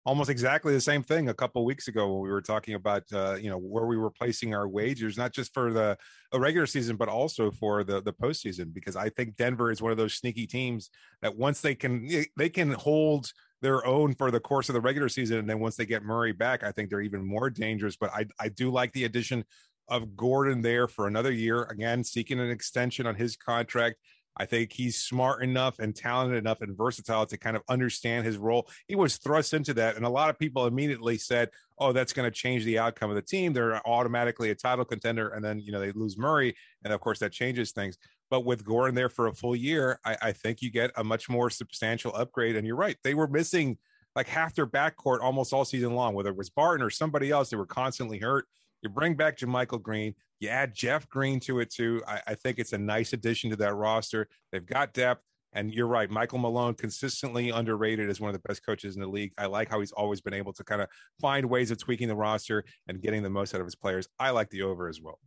almost 0.09 0.31
exactly 0.31 0.73
the 0.73 0.81
same 0.81 1.03
thing 1.03 1.29
a 1.29 1.35
couple 1.35 1.62
weeks 1.67 1.87
ago 1.88 2.11
when 2.11 2.23
we 2.23 2.31
were 2.31 2.41
talking 2.41 2.75
about 2.75 3.03
uh, 3.12 3.37
you 3.38 3.50
know 3.50 3.59
where 3.59 3.87
we 3.87 3.97
were 3.97 4.11
placing 4.11 4.55
our 4.55 4.69
wagers, 4.69 5.19
not 5.19 5.32
just 5.32 5.53
for 5.53 5.73
the 5.73 5.99
regular 6.32 6.67
season, 6.67 6.97
but 6.97 7.09
also 7.09 7.50
for 7.50 7.85
the 7.85 8.00
the 8.00 8.12
postseason. 8.12 8.73
Because 8.73 8.97
I 8.97 9.11
think 9.11 9.37
Denver 9.37 9.71
is 9.71 9.82
one 9.82 9.93
of 9.93 9.99
those 9.99 10.14
sneaky 10.14 10.47
teams 10.47 10.91
that 11.23 11.37
once 11.37 11.61
they 11.61 11.75
can 11.75 12.09
they 12.37 12.49
can 12.49 12.73
hold 12.73 13.32
their 13.60 13.84
own 13.87 14.14
for 14.14 14.31
the 14.31 14.40
course 14.40 14.69
of 14.69 14.75
the 14.75 14.81
regular 14.81 15.08
season. 15.08 15.38
And 15.38 15.49
then 15.49 15.60
once 15.60 15.76
they 15.76 15.87
get 15.87 16.02
Murray 16.02 16.32
back, 16.32 16.62
I 16.62 16.72
think 16.72 16.90
they're 16.90 17.00
even 17.00 17.25
more 17.25 17.50
dangerous. 17.50 17.96
But 17.96 18.10
I, 18.12 18.26
I 18.38 18.49
do 18.49 18.70
like 18.70 18.93
the 18.93 19.05
addition 19.05 19.44
of 19.88 20.16
Gordon 20.16 20.60
there 20.62 20.87
for 20.87 21.06
another 21.06 21.32
year. 21.32 21.64
Again, 21.64 22.05
seeking 22.05 22.38
an 22.38 22.50
extension 22.50 23.06
on 23.06 23.14
his 23.14 23.37
contract. 23.37 23.96
I 24.40 24.44
think 24.44 24.72
he's 24.72 24.96
smart 24.96 25.43
enough 25.43 25.81
and 25.81 25.96
talented 25.96 26.38
enough 26.38 26.60
and 26.60 26.76
versatile 26.76 27.26
to 27.26 27.37
kind 27.37 27.56
of 27.56 27.62
understand 27.69 28.25
his 28.25 28.37
role. 28.37 28.69
He 28.87 28.94
was 28.94 29.16
thrust 29.16 29.52
into 29.52 29.75
that. 29.75 29.96
And 29.96 30.04
a 30.04 30.08
lot 30.08 30.31
of 30.31 30.38
people 30.38 30.66
immediately 30.66 31.19
said, 31.19 31.49
oh, 31.78 31.93
that's 31.93 32.12
going 32.12 32.31
to 32.31 32.37
change 32.37 32.64
the 32.64 32.78
outcome 32.78 33.11
of 33.11 33.16
the 33.16 33.22
team. 33.22 33.52
They're 33.52 33.84
automatically 33.84 34.50
a 34.50 34.54
title 34.54 34.84
contender. 34.84 35.31
And 35.31 35.44
then, 35.44 35.58
you 35.58 35.72
know, 35.72 35.81
they 35.81 35.90
lose 35.90 36.16
Murray. 36.16 36.54
And 36.84 36.93
of 36.93 37.00
course, 37.00 37.19
that 37.19 37.32
changes 37.32 37.72
things. 37.72 37.99
But 38.30 38.44
with 38.44 38.64
Gordon 38.64 38.94
there 38.94 39.08
for 39.08 39.26
a 39.26 39.32
full 39.32 39.56
year, 39.56 39.98
I, 40.04 40.16
I 40.22 40.32
think 40.32 40.60
you 40.62 40.70
get 40.70 40.90
a 40.96 41.04
much 41.04 41.28
more 41.28 41.50
substantial 41.50 42.14
upgrade. 42.14 42.56
And 42.56 42.66
you're 42.66 42.76
right, 42.76 42.96
they 43.02 43.14
were 43.14 43.28
missing 43.28 43.78
like 44.14 44.28
half 44.28 44.54
their 44.54 44.66
backcourt 44.66 45.20
almost 45.20 45.52
all 45.52 45.64
season 45.64 45.94
long, 45.94 46.14
whether 46.14 46.30
it 46.30 46.36
was 46.36 46.50
Barton 46.50 46.84
or 46.84 46.90
somebody 46.90 47.30
else. 47.30 47.50
They 47.50 47.56
were 47.56 47.66
constantly 47.66 48.19
hurt. 48.19 48.46
You 48.82 48.88
bring 48.88 49.14
back 49.14 49.38
JaMychal 49.38 49.82
Green, 49.82 50.14
you 50.40 50.49
add 50.49 50.75
Jeff 50.75 51.08
Green 51.08 51.40
to 51.40 51.61
it 51.61 51.70
too. 51.70 52.02
I, 52.06 52.20
I 52.28 52.35
think 52.35 52.58
it's 52.58 52.73
a 52.73 52.78
nice 52.78 53.12
addition 53.12 53.50
to 53.50 53.56
that 53.56 53.75
roster. 53.75 54.28
They've 54.52 54.64
got 54.64 54.92
depth. 54.92 55.23
And 55.54 55.73
you're 55.73 55.87
right, 55.87 56.11
Michael 56.11 56.38
Malone 56.38 56.75
consistently 56.75 57.50
underrated 57.50 58.11
as 58.11 58.20
one 58.20 58.28
of 58.28 58.35
the 58.35 58.47
best 58.47 58.64
coaches 58.64 58.97
in 58.97 59.00
the 59.00 59.08
league. 59.08 59.32
I 59.38 59.47
like 59.47 59.70
how 59.70 59.80
he's 59.80 59.92
always 59.92 60.20
been 60.20 60.35
able 60.35 60.52
to 60.52 60.62
kind 60.62 60.82
of 60.82 60.88
find 61.20 61.47
ways 61.47 61.70
of 61.70 61.78
tweaking 61.78 62.08
the 62.08 62.14
roster 62.14 62.64
and 62.87 63.00
getting 63.00 63.23
the 63.23 63.30
most 63.30 63.54
out 63.54 63.61
of 63.61 63.66
his 63.66 63.75
players. 63.75 64.06
I 64.18 64.30
like 64.30 64.50
the 64.50 64.62
over 64.62 64.88
as 64.88 65.00
well. 65.00 65.18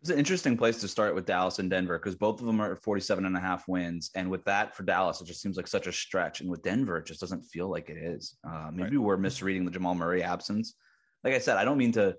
It's 0.00 0.10
an 0.10 0.18
interesting 0.18 0.56
place 0.56 0.80
to 0.80 0.88
start 0.88 1.14
with 1.14 1.26
Dallas 1.26 1.58
and 1.58 1.68
Denver 1.68 1.98
because 1.98 2.14
both 2.14 2.40
of 2.40 2.46
them 2.46 2.60
are 2.60 2.74
47 2.74 3.26
and 3.26 3.36
a 3.36 3.40
half 3.40 3.68
wins. 3.68 4.10
And 4.14 4.30
with 4.30 4.42
that 4.44 4.74
for 4.74 4.82
Dallas, 4.82 5.20
it 5.20 5.26
just 5.26 5.42
seems 5.42 5.58
like 5.58 5.66
such 5.66 5.86
a 5.86 5.92
stretch. 5.92 6.40
And 6.40 6.48
with 6.48 6.62
Denver, 6.62 6.96
it 6.96 7.06
just 7.06 7.20
doesn't 7.20 7.42
feel 7.42 7.70
like 7.70 7.90
it 7.90 7.98
is. 7.98 8.36
Uh, 8.42 8.70
maybe 8.72 8.96
right. 8.96 9.04
we're 9.04 9.18
misreading 9.18 9.66
the 9.66 9.70
Jamal 9.70 9.94
Murray 9.94 10.22
absence. 10.22 10.74
Like 11.22 11.34
I 11.34 11.38
said, 11.38 11.58
I 11.58 11.64
don't 11.64 11.76
mean 11.76 11.92
to 11.92 12.16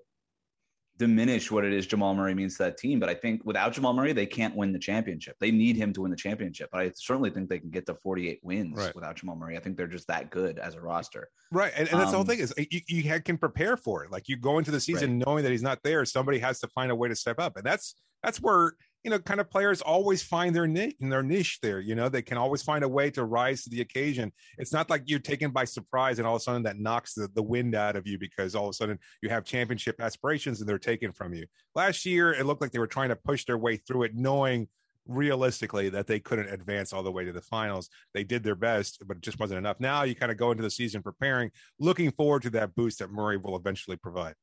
diminish 0.97 1.49
what 1.49 1.65
it 1.65 1.73
is 1.73 1.87
Jamal 1.87 2.13
Murray 2.13 2.33
means 2.33 2.57
to 2.57 2.63
that 2.63 2.77
team. 2.77 2.99
But 2.99 3.09
I 3.09 3.13
think 3.13 3.41
without 3.43 3.73
Jamal 3.73 3.93
Murray, 3.93 4.13
they 4.13 4.25
can't 4.25 4.55
win 4.55 4.71
the 4.71 4.79
championship. 4.79 5.35
They 5.39 5.51
need 5.51 5.75
him 5.75 5.93
to 5.93 6.01
win 6.01 6.11
the 6.11 6.17
championship. 6.17 6.69
But 6.71 6.81
I 6.81 6.91
certainly 6.95 7.29
think 7.29 7.49
they 7.49 7.59
can 7.59 7.69
get 7.69 7.85
to 7.87 7.95
48 7.95 8.39
wins 8.43 8.77
right. 8.77 8.93
without 8.93 9.15
Jamal 9.15 9.35
Murray. 9.35 9.57
I 9.57 9.59
think 9.59 9.77
they're 9.77 9.87
just 9.87 10.07
that 10.07 10.29
good 10.29 10.59
as 10.59 10.75
a 10.75 10.81
roster. 10.81 11.29
Right. 11.51 11.71
And, 11.75 11.89
and 11.89 11.99
that's 11.99 12.07
um, 12.07 12.11
the 12.11 12.17
whole 12.17 12.21
um, 12.21 12.27
thing 12.27 12.39
is 12.39 12.53
you, 12.57 12.81
you 12.87 13.21
can 13.21 13.37
prepare 13.37 13.77
for 13.77 14.03
it. 14.03 14.11
Like 14.11 14.29
you 14.29 14.37
go 14.37 14.57
into 14.57 14.71
the 14.71 14.79
season 14.79 15.17
right. 15.17 15.25
knowing 15.25 15.43
that 15.43 15.51
he's 15.51 15.63
not 15.63 15.79
there. 15.83 16.05
Somebody 16.05 16.39
has 16.39 16.59
to 16.59 16.67
find 16.67 16.91
a 16.91 16.95
way 16.95 17.07
to 17.09 17.15
step 17.15 17.39
up. 17.39 17.57
And 17.57 17.65
that's, 17.65 17.95
that's 18.23 18.39
where 18.39 18.73
you 19.03 19.09
know, 19.09 19.19
kind 19.19 19.39
of 19.39 19.49
players 19.49 19.81
always 19.81 20.21
find 20.21 20.55
their 20.55 20.67
niche 20.67 20.95
in 20.99 21.09
their 21.09 21.23
niche 21.23 21.59
there. 21.61 21.79
You 21.79 21.95
know, 21.95 22.07
they 22.07 22.21
can 22.21 22.37
always 22.37 22.61
find 22.61 22.83
a 22.83 22.87
way 22.87 23.09
to 23.11 23.23
rise 23.23 23.63
to 23.63 23.69
the 23.69 23.81
occasion. 23.81 24.31
It's 24.57 24.73
not 24.73 24.89
like 24.89 25.03
you're 25.07 25.19
taken 25.19 25.51
by 25.51 25.65
surprise 25.65 26.19
and 26.19 26.27
all 26.27 26.35
of 26.35 26.41
a 26.41 26.43
sudden 26.43 26.63
that 26.63 26.79
knocks 26.79 27.15
the, 27.15 27.27
the 27.33 27.41
wind 27.41 27.73
out 27.73 27.95
of 27.95 28.07
you 28.07 28.19
because 28.19 28.53
all 28.53 28.65
of 28.65 28.69
a 28.69 28.73
sudden 28.73 28.99
you 29.21 29.29
have 29.29 29.43
championship 29.43 29.99
aspirations 29.99 30.59
and 30.59 30.69
they're 30.69 30.77
taken 30.77 31.11
from 31.11 31.33
you. 31.33 31.45
Last 31.73 32.05
year, 32.05 32.33
it 32.33 32.45
looked 32.45 32.61
like 32.61 32.71
they 32.71 32.79
were 32.79 32.87
trying 32.87 33.09
to 33.09 33.15
push 33.15 33.45
their 33.45 33.57
way 33.57 33.77
through 33.77 34.03
it, 34.03 34.15
knowing 34.15 34.67
realistically 35.07 35.89
that 35.89 36.05
they 36.05 36.19
couldn't 36.19 36.53
advance 36.53 36.93
all 36.93 37.01
the 37.01 37.11
way 37.11 37.25
to 37.25 37.31
the 37.31 37.41
finals. 37.41 37.89
They 38.13 38.23
did 38.23 38.43
their 38.43 38.55
best, 38.55 39.01
but 39.07 39.17
it 39.17 39.23
just 39.23 39.39
wasn't 39.39 39.57
enough. 39.57 39.79
Now 39.79 40.03
you 40.03 40.13
kind 40.13 40.31
of 40.31 40.37
go 40.37 40.51
into 40.51 40.63
the 40.63 40.69
season 40.69 41.01
preparing, 41.01 41.49
looking 41.79 42.11
forward 42.11 42.43
to 42.43 42.51
that 42.51 42.75
boost 42.75 42.99
that 42.99 43.11
Murray 43.11 43.37
will 43.37 43.55
eventually 43.55 43.97
provide 43.97 44.35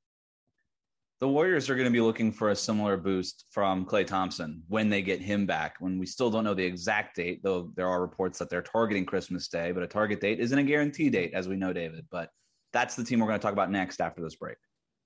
the 1.20 1.28
Warriors 1.28 1.68
are 1.68 1.74
going 1.74 1.86
to 1.86 1.92
be 1.92 2.00
looking 2.00 2.30
for 2.30 2.50
a 2.50 2.56
similar 2.56 2.96
boost 2.96 3.46
from 3.50 3.84
Klay 3.84 4.06
Thompson 4.06 4.62
when 4.68 4.88
they 4.88 5.02
get 5.02 5.20
him 5.20 5.46
back. 5.46 5.74
When 5.80 5.98
we 5.98 6.06
still 6.06 6.30
don't 6.30 6.44
know 6.44 6.54
the 6.54 6.64
exact 6.64 7.16
date, 7.16 7.40
though 7.42 7.72
there 7.74 7.88
are 7.88 8.00
reports 8.00 8.38
that 8.38 8.48
they're 8.48 8.62
targeting 8.62 9.04
Christmas 9.04 9.48
Day, 9.48 9.72
but 9.72 9.82
a 9.82 9.88
target 9.88 10.20
date 10.20 10.38
isn't 10.38 10.58
a 10.58 10.62
guarantee 10.62 11.10
date, 11.10 11.32
as 11.34 11.48
we 11.48 11.56
know, 11.56 11.72
David. 11.72 12.06
But 12.10 12.30
That's 12.72 12.94
the 12.94 13.04
team 13.04 13.18
we're 13.18 13.26
going 13.26 13.40
to 13.40 13.42
talk 13.42 13.52
about 13.52 13.70
next 13.70 14.00
after 14.00 14.22
this 14.22 14.36
break 14.36 14.58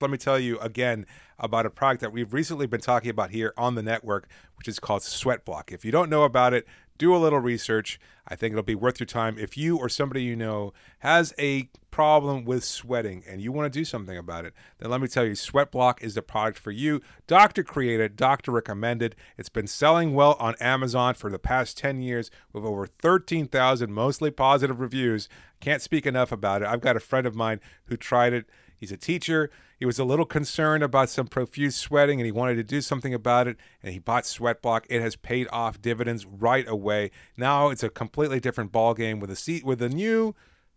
let 0.02 0.11
me 0.11 0.19
tell 0.19 0.38
you 0.38 0.59
again 0.59 1.07
about 1.38 1.64
a 1.64 1.71
product 1.71 2.02
that 2.02 2.12
we've 2.12 2.33
recently 2.35 2.66
been 2.66 2.81
talking 2.81 3.11
about 3.11 3.31
here 3.31 3.54
on 3.57 3.76
the 3.76 3.83
network, 3.83 4.28
which 4.57 4.69
is 4.69 4.78
called 4.78 5.02
SweatBlock. 5.02 5.73
If 5.73 5.85
you 5.85 5.92
don't 5.92 6.11
know 6.11 6.25
about 6.25 6.52
it, 6.52 6.66
do 6.99 7.15
a 7.15 7.19
little 7.19 7.41
research. 7.41 7.99
I 8.27 8.37
think 8.37 8.53
it'll 8.53 8.63
be 8.63 8.75
worth 8.75 9.01
your 9.01 9.07
time. 9.07 9.37
If 9.39 9.57
you 9.57 9.77
or 9.77 9.89
somebody 9.89 10.23
you 10.23 10.37
know 10.37 10.73
has 11.01 11.35
a 11.39 11.69
problem 11.91 12.45
with 12.45 12.65
sweating 12.65 13.23
and 13.29 13.41
you 13.41 13.53
want 13.53 13.73
to 13.73 13.79
do 13.79 13.85
something 13.85 14.17
about 14.17 14.45
it, 14.45 14.55
then 14.79 14.91
let 14.91 15.01
me 15.01 15.09
tell 15.09 15.25
you, 15.25 15.33
SweatBlock 15.33 16.03
is 16.03 16.15
the 16.15 16.23
product 16.23 16.59
for 16.59 16.71
you. 16.71 17.01
Doctor 17.27 17.63
created, 17.63 18.17
doctor 18.17 18.53
recommended. 18.53 19.17
It's 19.37 19.49
been 19.49 19.67
selling 19.67 20.15
well 20.15 20.37
on 20.39 20.55
Amazon 20.61 21.15
for 21.15 21.31
the 21.31 21.39
past 21.39 21.77
10 21.79 22.01
years 22.01 22.31
with 22.53 22.65
over 22.65 22.87
13,000 22.87 23.93
mostly 23.93 24.31
positive 24.31 24.81
reviews. 24.81 25.29
Can't 25.61 25.83
speak 25.83 26.07
enough 26.07 26.33
about 26.33 26.63
it. 26.63 26.69
I've 26.69 26.81
got 26.81 26.97
a 26.97 27.01
friend 27.01 27.27
of 27.27 27.35
mine 27.35 27.61
who 27.87 27.97
tried 27.97 28.33
it. 28.33 28.47
He's 28.77 28.93
a 28.93 28.97
teacher. 28.97 29.51
He 29.83 29.87
was 29.87 29.99
a 29.99 30.05
little 30.05 30.27
concerned 30.27 30.85
about 30.85 31.11
some 31.11 31.27
profuse 31.27 31.75
sweating 31.75 32.21
and 32.21 32.25
he 32.25 32.31
wanted 32.31 32.55
to 32.55 32.62
do 32.62 32.81
something 32.81 33.12
about 33.12 33.49
it. 33.49 33.57
And 33.83 33.93
he 33.93 33.99
bought 33.99 34.23
SweatBlock. 34.23 34.85
It 34.89 35.03
has 35.03 35.17
paid 35.17 35.49
off 35.51 35.83
dividends 35.83 36.25
right 36.25 36.65
away. 36.69 37.11
Now 37.37 37.71
it's 37.71 37.83
a 37.83 37.89
completely 37.89 38.39
different 38.39 38.71
ballgame 38.71 39.19
with 39.19 39.29
a 39.29 39.35
seat 39.35 39.65
with 39.65 39.83
a 39.83 39.89
new 39.89 40.37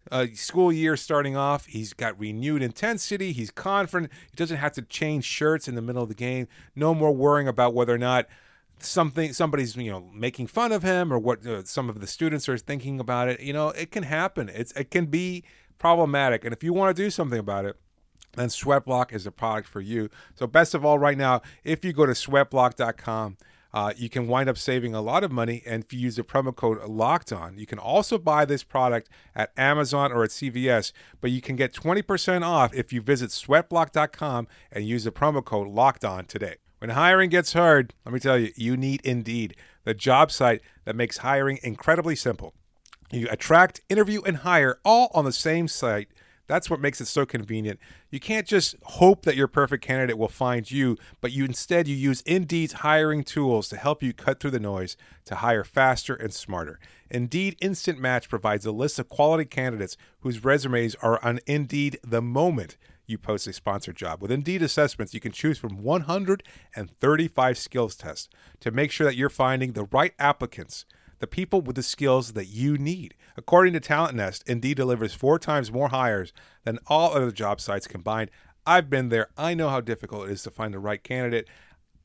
uh, 0.10 0.26
school 0.34 0.74
year 0.74 0.98
starting 0.98 1.38
off. 1.38 1.68
He's 1.68 1.94
got 1.94 2.20
renewed 2.20 2.64
intensity. 2.64 3.32
He's 3.32 3.52
confident. 3.52 4.12
He 4.32 4.36
doesn't 4.36 4.58
have 4.58 4.72
to 4.72 4.82
change 4.82 5.24
shirts 5.24 5.68
in 5.68 5.76
the 5.76 5.84
middle 5.84 6.02
of 6.02 6.10
the 6.10 6.16
game. 6.16 6.48
No 6.76 6.96
more 6.96 7.12
worrying 7.12 7.48
about 7.48 7.76
whether 7.76 7.94
or 7.94 8.00
not 8.00 8.26
something 8.80 9.34
somebody's 9.34 9.76
you 9.76 9.92
know 9.92 10.10
making 10.16 10.48
fun 10.48 10.72
of 10.72 10.82
him 10.82 11.14
or 11.14 11.20
what 11.20 11.46
uh, 11.46 11.64
some 11.64 11.90
of 11.90 12.02
the 12.02 12.08
students 12.08 12.50
are 12.50 12.58
thinking 12.58 13.00
about 13.00 13.28
it. 13.28 13.40
You 13.40 13.54
know, 13.54 13.70
it 13.70 13.92
can 13.92 14.02
happen. 14.02 14.50
It's 14.50 14.72
it 14.72 14.90
can 14.90 15.06
be 15.06 15.44
problematic. 15.78 16.44
And 16.44 16.52
if 16.52 16.64
you 16.64 16.74
want 16.74 16.98
to 16.98 17.04
do 17.04 17.12
something 17.12 17.38
about 17.38 17.66
it, 17.66 17.78
then 18.36 18.50
SweatBlock 18.50 19.14
is 19.14 19.26
a 19.26 19.32
product 19.32 19.68
for 19.68 19.82
you. 19.82 20.10
So, 20.36 20.48
best 20.48 20.74
of 20.74 20.86
all, 20.86 21.00
right 21.00 21.18
now, 21.18 21.42
if 21.64 21.84
you 21.84 21.94
go 21.94 22.06
to 22.06 22.14
sweatblock.com, 22.14 23.38
uh, 23.76 23.92
you 23.98 24.08
can 24.08 24.28
wind 24.28 24.48
up 24.48 24.58
saving 24.58 24.96
a 24.96 25.02
lot 25.02 25.24
of 25.24 25.34
money. 25.34 25.62
And 25.66 25.84
if 25.84 25.92
you 25.92 26.00
use 26.00 26.16
the 26.16 26.24
promo 26.24 26.56
code 26.56 26.82
locked 26.88 27.34
on, 27.34 27.58
you 27.58 27.66
can 27.66 27.78
also 27.78 28.18
buy 28.18 28.46
this 28.46 28.64
product 28.64 29.10
at 29.36 29.52
Amazon 29.58 30.14
or 30.14 30.24
at 30.24 30.30
CVS, 30.30 30.94
but 31.20 31.30
you 31.32 31.42
can 31.42 31.58
get 31.58 31.74
20% 31.74 32.42
off 32.42 32.74
if 32.74 32.94
you 32.94 33.02
visit 33.02 33.32
sweatblock.com 33.32 34.48
and 34.72 34.88
use 34.88 35.04
the 35.04 35.12
promo 35.12 35.44
code 35.44 35.68
locked 35.68 36.06
on 36.06 36.24
today. 36.24 36.56
When 36.80 36.92
hiring 36.92 37.30
gets 37.30 37.52
hard, 37.52 37.94
let 38.06 38.14
me 38.14 38.20
tell 38.22 38.38
you, 38.38 38.52
you 38.56 38.78
need 38.78 39.02
Indeed, 39.04 39.58
the 39.84 39.94
job 39.94 40.32
site 40.32 40.62
that 40.86 40.96
makes 40.96 41.18
hiring 41.18 41.60
incredibly 41.62 42.16
simple. 42.16 42.54
You 43.12 43.28
attract, 43.30 43.82
interview, 43.90 44.22
and 44.22 44.38
hire 44.38 44.80
all 44.86 45.12
on 45.14 45.26
the 45.26 45.34
same 45.34 45.68
site 45.68 46.08
that's 46.48 46.70
what 46.70 46.80
makes 46.80 47.02
it 47.02 47.06
so 47.06 47.26
convenient. 47.26 47.80
You 48.10 48.20
can't 48.20 48.48
just 48.48 48.76
hope 48.84 49.24
that 49.24 49.36
your 49.36 49.48
perfect 49.48 49.84
candidate 49.84 50.18
will 50.18 50.28
find 50.28 50.70
you, 50.70 50.98
but 51.22 51.32
you 51.32 51.46
instead 51.46 51.88
you 51.88 51.96
use 51.96 52.22
Indeed's 52.22 52.74
hiring 52.74 53.24
tools 53.24 53.70
to 53.70 53.78
help 53.78 54.04
you 54.04 54.14
cut 54.14 54.40
through 54.40 54.52
the 54.52 54.60
noise 54.60 54.96
to 55.26 55.36
hire 55.36 55.64
faster 55.64 56.14
and 56.14 56.34
smarter. 56.34 56.80
Indeed 57.10 57.58
Instant 57.62 58.00
Match 58.00 58.30
provides 58.30 58.66
a 58.66 58.72
list 58.72 59.00
of 59.00 59.10
quality 59.10 59.46
candidates 59.46 59.98
whose 60.20 60.44
resumes 60.44 60.96
are 60.96 61.24
on 61.24 61.40
Indeed 61.46 62.00
the 62.04 62.22
moment 62.22 62.78
you 63.08 63.18
post 63.18 63.48
a 63.48 63.54
sponsored 63.54 63.96
job. 63.96 64.22
With 64.22 64.32
Indeed 64.32 64.62
assessments, 64.62 65.14
you 65.14 65.20
can 65.20 65.32
choose 65.32 65.58
from 65.58 65.84
135 65.84 67.58
skills 67.58 67.96
tests 67.96 68.30
to 68.60 68.72
make 68.72 68.92
sure 68.92 69.06
that 69.06 69.16
you're 69.16 69.30
finding 69.30 69.74
the 69.74 69.86
right 69.86 70.14
applicants 70.18 70.86
the 71.20 71.28
people 71.28 71.62
with 71.62 71.76
the 71.76 71.84
skills 71.84 72.34
that 72.34 72.48
you 72.48 72.78
need. 72.78 73.16
According 73.38 73.74
to 73.74 73.80
TalentNest, 73.80 74.44
Indeed 74.48 74.78
delivers 74.78 75.14
four 75.14 75.40
times 75.40 75.72
more 75.72 75.90
hires 75.90 76.34
than 76.64 76.80
all 76.88 77.14
other 77.14 77.32
job 77.32 77.60
sites 77.62 77.88
combined. 77.88 78.32
I've 78.66 78.90
been 78.90 79.10
there. 79.10 79.30
I 79.38 79.54
know 79.54 79.70
how 79.70 79.82
difficult 79.82 80.28
it 80.28 80.32
is 80.32 80.44
to 80.44 80.52
find 80.52 80.74
the 80.74 80.80
right 80.80 81.04
candidate. 81.04 81.48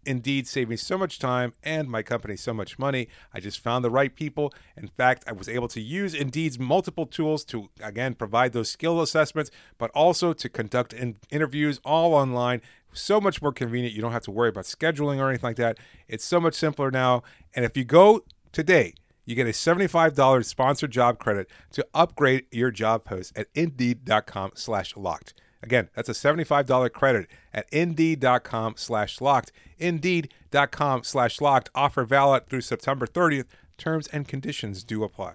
Indeed 0.06 0.46
saved 0.46 0.70
me 0.70 0.76
so 0.76 0.96
much 0.96 1.18
time 1.18 1.52
and 1.62 1.88
my 1.88 2.02
company 2.02 2.36
so 2.36 2.54
much 2.54 2.78
money. 2.78 3.08
I 3.34 3.40
just 3.40 3.60
found 3.60 3.84
the 3.84 3.90
right 3.90 4.14
people. 4.14 4.52
In 4.76 4.88
fact, 4.88 5.24
I 5.26 5.32
was 5.32 5.48
able 5.48 5.68
to 5.68 5.80
use 5.80 6.14
Indeed's 6.14 6.58
multiple 6.58 7.06
tools 7.06 7.44
to, 7.46 7.68
again, 7.82 8.14
provide 8.14 8.52
those 8.52 8.70
skill 8.70 9.00
assessments, 9.02 9.50
but 9.78 9.90
also 9.90 10.32
to 10.32 10.48
conduct 10.48 10.92
in- 10.92 11.16
interviews 11.30 11.80
all 11.84 12.14
online. 12.14 12.62
So 12.92 13.20
much 13.20 13.42
more 13.42 13.52
convenient. 13.52 13.94
You 13.94 14.00
don't 14.00 14.12
have 14.12 14.24
to 14.24 14.30
worry 14.30 14.48
about 14.48 14.64
scheduling 14.64 15.18
or 15.18 15.28
anything 15.28 15.48
like 15.48 15.56
that. 15.56 15.78
It's 16.08 16.24
so 16.24 16.40
much 16.40 16.54
simpler 16.54 16.90
now. 16.90 17.22
And 17.54 17.64
if 17.64 17.76
you 17.76 17.84
go 17.84 18.22
today, 18.52 18.94
you 19.24 19.34
get 19.34 19.46
a 19.46 19.50
$75 19.50 20.44
sponsored 20.44 20.90
job 20.90 21.18
credit 21.18 21.48
to 21.72 21.86
upgrade 21.94 22.46
your 22.50 22.70
job 22.70 23.04
post 23.04 23.36
at 23.36 23.48
indeed.com 23.54 24.52
slash 24.54 24.96
locked. 24.96 25.34
Again, 25.62 25.88
that's 25.94 26.08
a 26.08 26.12
$75 26.12 26.92
credit 26.92 27.28
at 27.52 27.66
indeed.com 27.70 28.74
slash 28.76 29.20
locked. 29.20 29.52
Indeed.com 29.78 31.04
slash 31.04 31.40
locked. 31.40 31.70
Offer 31.74 32.04
valid 32.04 32.48
through 32.48 32.62
September 32.62 33.06
30th. 33.06 33.46
Terms 33.76 34.08
and 34.08 34.26
conditions 34.26 34.84
do 34.84 35.04
apply. 35.04 35.34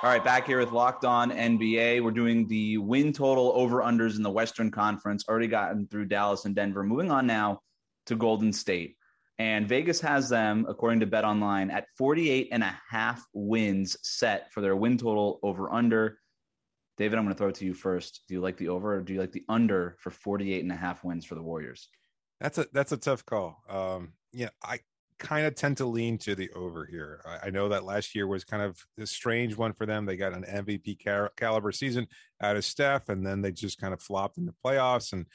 All 0.00 0.08
right, 0.08 0.22
back 0.22 0.46
here 0.46 0.60
with 0.60 0.70
Locked 0.70 1.04
On 1.04 1.32
NBA. 1.32 2.04
We're 2.04 2.12
doing 2.12 2.46
the 2.46 2.78
win 2.78 3.12
total 3.12 3.50
over 3.56 3.82
unders 3.82 4.16
in 4.16 4.22
the 4.22 4.30
Western 4.30 4.70
Conference. 4.70 5.24
Already 5.28 5.48
gotten 5.48 5.88
through 5.88 6.04
Dallas 6.04 6.44
and 6.44 6.54
Denver. 6.54 6.84
Moving 6.84 7.10
on 7.10 7.26
now 7.26 7.62
to 8.06 8.14
Golden 8.14 8.52
State. 8.52 8.96
And 9.40 9.68
Vegas 9.68 10.00
has 10.02 10.28
them, 10.28 10.66
according 10.68 11.00
to 11.00 11.08
BetOnline, 11.08 11.72
at 11.72 11.86
48 11.96 12.50
and 12.52 12.62
a 12.62 12.80
half 12.88 13.26
wins 13.32 13.96
set 14.04 14.52
for 14.52 14.60
their 14.60 14.76
win 14.76 14.98
total 14.98 15.40
over 15.42 15.68
under. 15.72 16.20
David, 16.96 17.18
I'm 17.18 17.24
going 17.24 17.34
to 17.34 17.38
throw 17.38 17.48
it 17.48 17.56
to 17.56 17.64
you 17.64 17.74
first. 17.74 18.20
Do 18.28 18.34
you 18.34 18.40
like 18.40 18.56
the 18.56 18.68
over 18.68 18.94
or 18.94 19.00
do 19.00 19.14
you 19.14 19.18
like 19.18 19.32
the 19.32 19.44
under 19.48 19.96
for 19.98 20.10
48 20.10 20.62
and 20.62 20.70
a 20.70 20.76
half 20.76 21.02
wins 21.02 21.24
for 21.24 21.34
the 21.34 21.42
Warriors? 21.42 21.88
That's 22.40 22.56
a 22.58 22.68
that's 22.72 22.92
a 22.92 22.98
tough 22.98 23.26
call. 23.26 23.64
Um, 23.68 24.12
yeah, 24.32 24.50
I 24.62 24.78
kind 25.18 25.46
of 25.46 25.54
tend 25.54 25.76
to 25.78 25.86
lean 25.86 26.18
to 26.18 26.34
the 26.34 26.50
over 26.52 26.86
here. 26.86 27.20
I, 27.26 27.46
I, 27.46 27.50
know 27.50 27.68
that 27.68 27.84
last 27.84 28.14
year 28.14 28.26
was 28.26 28.44
kind 28.44 28.62
of 28.62 28.78
a 28.98 29.06
strange 29.06 29.56
one 29.56 29.72
for 29.72 29.86
them. 29.86 30.06
They 30.06 30.16
got 30.16 30.32
an 30.32 30.44
MVP 30.44 30.98
caliber 31.36 31.72
season 31.72 32.06
out 32.40 32.56
of 32.56 32.64
Steph, 32.64 33.08
and 33.08 33.26
then 33.26 33.42
they 33.42 33.52
just 33.52 33.80
kind 33.80 33.92
of 33.92 34.00
flopped 34.00 34.38
in 34.38 34.46
the 34.46 34.54
playoffs. 34.64 35.12
And 35.12 35.26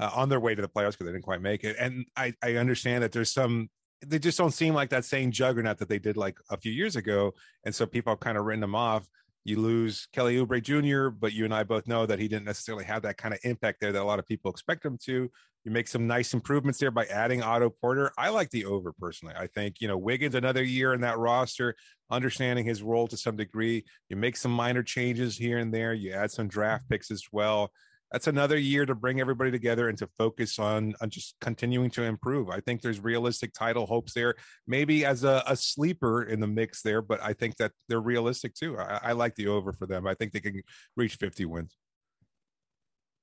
uh, 0.00 0.10
on 0.14 0.28
their 0.28 0.40
way 0.40 0.54
to 0.54 0.62
the 0.62 0.68
playoffs 0.68 0.92
because 0.92 1.06
they 1.06 1.12
didn't 1.12 1.22
quite 1.22 1.40
make 1.40 1.64
it. 1.64 1.76
And 1.78 2.06
I, 2.16 2.34
I 2.42 2.56
understand 2.56 3.04
that 3.04 3.12
there's 3.12 3.30
some 3.30 3.70
they 4.04 4.18
just 4.18 4.38
don't 4.38 4.52
seem 4.52 4.74
like 4.74 4.90
that 4.90 5.04
same 5.04 5.30
juggernaut 5.30 5.78
that 5.78 5.88
they 5.88 5.98
did 5.98 6.16
like 6.16 6.36
a 6.50 6.56
few 6.56 6.72
years 6.72 6.96
ago. 6.96 7.34
And 7.64 7.72
so 7.72 7.86
people 7.86 8.12
have 8.12 8.20
kind 8.20 8.36
of 8.36 8.44
written 8.44 8.60
them 8.60 8.74
off. 8.74 9.06
You 9.44 9.58
lose 9.58 10.06
Kelly 10.12 10.36
Oubre 10.36 10.62
Jr., 10.62 11.08
but 11.08 11.32
you 11.32 11.44
and 11.44 11.54
I 11.54 11.64
both 11.64 11.86
know 11.86 12.06
that 12.06 12.18
he 12.18 12.28
didn't 12.28 12.44
necessarily 12.44 12.84
have 12.84 13.02
that 13.02 13.16
kind 13.16 13.34
of 13.34 13.40
impact 13.42 13.80
there 13.80 13.92
that 13.92 14.02
a 14.02 14.04
lot 14.04 14.18
of 14.18 14.26
people 14.26 14.50
expect 14.50 14.84
him 14.84 14.98
to. 15.04 15.30
You 15.64 15.70
make 15.70 15.88
some 15.88 16.06
nice 16.06 16.34
improvements 16.34 16.78
there 16.78 16.90
by 16.90 17.06
adding 17.06 17.42
Otto 17.42 17.70
Porter. 17.70 18.12
I 18.18 18.30
like 18.30 18.50
the 18.50 18.64
over 18.64 18.92
personally. 18.92 19.34
I 19.36 19.46
think, 19.46 19.80
you 19.80 19.88
know, 19.88 19.98
Wiggins 19.98 20.34
another 20.34 20.62
year 20.62 20.92
in 20.92 21.00
that 21.02 21.18
roster, 21.18 21.76
understanding 22.10 22.64
his 22.64 22.82
role 22.82 23.06
to 23.08 23.16
some 23.16 23.36
degree. 23.36 23.84
You 24.08 24.16
make 24.16 24.36
some 24.36 24.52
minor 24.52 24.82
changes 24.82 25.36
here 25.36 25.58
and 25.58 25.72
there. 25.72 25.92
You 25.92 26.12
add 26.12 26.30
some 26.30 26.48
draft 26.48 26.88
picks 26.88 27.10
as 27.10 27.24
well 27.32 27.70
that's 28.12 28.26
another 28.26 28.58
year 28.58 28.84
to 28.84 28.94
bring 28.94 29.20
everybody 29.20 29.50
together 29.50 29.88
and 29.88 29.96
to 29.98 30.06
focus 30.18 30.58
on, 30.58 30.94
on 31.00 31.08
just 31.08 31.34
continuing 31.40 31.90
to 31.90 32.02
improve. 32.02 32.50
I 32.50 32.60
think 32.60 32.82
there's 32.82 33.00
realistic 33.00 33.54
title 33.54 33.86
hopes 33.86 34.12
there, 34.12 34.34
maybe 34.66 35.06
as 35.06 35.24
a, 35.24 35.42
a 35.46 35.56
sleeper 35.56 36.22
in 36.22 36.38
the 36.38 36.46
mix 36.46 36.82
there, 36.82 37.00
but 37.00 37.22
I 37.22 37.32
think 37.32 37.56
that 37.56 37.72
they're 37.88 38.00
realistic 38.00 38.54
too. 38.54 38.78
I, 38.78 39.00
I 39.02 39.12
like 39.12 39.34
the 39.34 39.48
over 39.48 39.72
for 39.72 39.86
them. 39.86 40.06
I 40.06 40.14
think 40.14 40.32
they 40.32 40.40
can 40.40 40.60
reach 40.94 41.16
50 41.16 41.46
wins. 41.46 41.74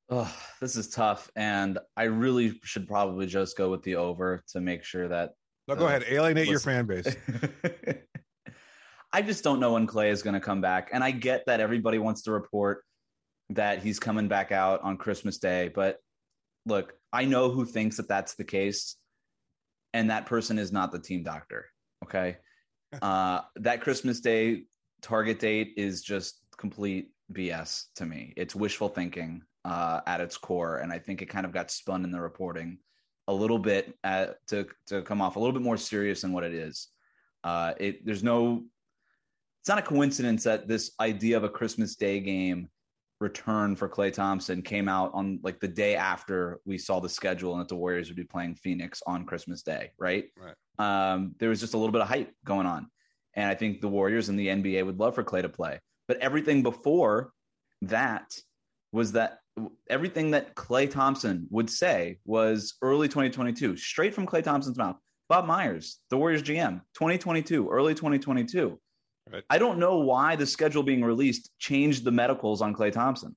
Oh, 0.09 0.33
this 0.59 0.75
is 0.75 0.89
tough, 0.89 1.29
and 1.35 1.77
I 1.95 2.05
really 2.05 2.59
should 2.63 2.87
probably 2.87 3.27
just 3.27 3.55
go 3.55 3.69
with 3.69 3.83
the 3.83 3.97
over 3.97 4.43
to 4.53 4.59
make 4.59 4.83
sure 4.83 5.07
that. 5.07 5.33
No, 5.67 5.75
go 5.75 5.85
uh, 5.85 5.89
ahead, 5.89 6.03
alienate 6.09 6.47
listen. 6.47 6.51
your 6.51 6.59
fan 6.59 6.85
base. 6.87 7.15
I 9.13 9.21
just 9.21 9.43
don't 9.43 9.59
know 9.59 9.73
when 9.73 9.85
Klay 9.85 10.09
is 10.09 10.23
going 10.23 10.33
to 10.33 10.39
come 10.39 10.61
back, 10.61 10.89
and 10.93 11.03
I 11.03 11.11
get 11.11 11.45
that 11.45 11.59
everybody 11.59 11.99
wants 11.99 12.23
to 12.23 12.31
report 12.31 12.83
that 13.51 13.81
he's 13.81 13.99
coming 13.99 14.27
back 14.27 14.51
out 14.51 14.81
on 14.83 14.97
Christmas 14.97 15.37
Day. 15.37 15.71
But 15.73 15.97
look, 16.65 16.93
I 17.11 17.25
know 17.25 17.49
who 17.49 17.65
thinks 17.65 17.97
that 17.97 18.07
that's 18.07 18.35
the 18.35 18.43
case, 18.43 18.95
and 19.93 20.09
that 20.09 20.25
person 20.25 20.59
is 20.59 20.71
not 20.71 20.91
the 20.91 20.99
team 20.99 21.23
doctor. 21.23 21.65
Okay. 22.03 22.37
uh, 23.01 23.41
that 23.57 23.81
Christmas 23.81 24.19
Day 24.19 24.63
target 25.01 25.39
date 25.39 25.73
is 25.77 26.01
just 26.01 26.39
complete 26.57 27.11
BS 27.33 27.85
to 27.95 28.05
me. 28.05 28.33
It's 28.35 28.55
wishful 28.55 28.89
thinking 28.89 29.43
uh, 29.65 30.01
at 30.07 30.21
its 30.21 30.37
core. 30.37 30.77
And 30.77 30.91
I 30.91 30.99
think 30.99 31.21
it 31.21 31.27
kind 31.27 31.45
of 31.45 31.51
got 31.51 31.71
spun 31.71 32.03
in 32.03 32.11
the 32.11 32.21
reporting 32.21 32.79
a 33.27 33.33
little 33.33 33.59
bit 33.59 33.95
at, 34.03 34.37
to, 34.47 34.67
to 34.87 35.01
come 35.03 35.21
off 35.21 35.35
a 35.35 35.39
little 35.39 35.53
bit 35.53 35.61
more 35.61 35.77
serious 35.77 36.21
than 36.21 36.33
what 36.33 36.43
it 36.43 36.53
is. 36.53 36.87
Uh, 37.43 37.73
it, 37.79 38.05
there's 38.05 38.23
no, 38.23 38.63
it's 39.61 39.69
not 39.69 39.77
a 39.77 39.83
coincidence 39.83 40.43
that 40.43 40.67
this 40.67 40.91
idea 40.99 41.37
of 41.37 41.43
a 41.43 41.49
Christmas 41.49 41.95
Day 41.95 42.19
game 42.19 42.69
return 43.19 43.75
for 43.75 43.89
Klay 43.89 44.13
Thompson 44.13 44.61
came 44.61 44.87
out 44.87 45.11
on 45.13 45.39
like 45.43 45.59
the 45.59 45.67
day 45.67 45.95
after 45.95 46.59
we 46.65 46.77
saw 46.77 46.99
the 46.99 47.09
schedule 47.09 47.53
and 47.53 47.61
that 47.61 47.67
the 47.67 47.75
Warriors 47.75 48.07
would 48.07 48.15
be 48.15 48.23
playing 48.23 48.55
Phoenix 48.55 49.01
on 49.05 49.25
Christmas 49.25 49.61
Day, 49.61 49.91
right? 49.97 50.25
Right. 50.37 50.55
Um, 50.79 51.35
there 51.39 51.49
was 51.49 51.59
just 51.59 51.73
a 51.73 51.77
little 51.77 51.91
bit 51.91 52.01
of 52.01 52.07
hype 52.07 52.33
going 52.45 52.65
on. 52.65 52.89
And 53.35 53.47
I 53.47 53.55
think 53.55 53.81
the 53.81 53.87
Warriors 53.87 54.29
and 54.29 54.39
the 54.39 54.47
NBA 54.47 54.85
would 54.85 54.99
love 54.99 55.15
for 55.15 55.23
Klay 55.23 55.41
to 55.41 55.49
play. 55.49 55.79
But 56.07 56.17
everything 56.17 56.63
before 56.63 57.31
that 57.83 58.35
was 58.91 59.11
that 59.11 59.39
everything 59.89 60.31
that 60.31 60.55
Klay 60.55 60.89
Thompson 60.89 61.47
would 61.49 61.69
say 61.69 62.19
was 62.25 62.75
early 62.81 63.07
2022, 63.07 63.77
straight 63.77 64.13
from 64.13 64.25
Klay 64.25 64.43
Thompson's 64.43 64.77
mouth. 64.77 64.95
Bob 65.27 65.45
Myers, 65.45 65.99
the 66.09 66.17
Warriors 66.17 66.41
GM, 66.41 66.81
2022, 66.95 67.69
early 67.69 67.93
2022. 67.93 68.79
Right. 69.31 69.43
I 69.49 69.57
don't 69.57 69.79
know 69.79 69.97
why 69.97 70.35
the 70.35 70.45
schedule 70.45 70.83
being 70.83 71.03
released 71.03 71.51
changed 71.59 72.03
the 72.03 72.11
medicals 72.11 72.61
on 72.61 72.73
Klay 72.73 72.91
Thompson. 72.91 73.35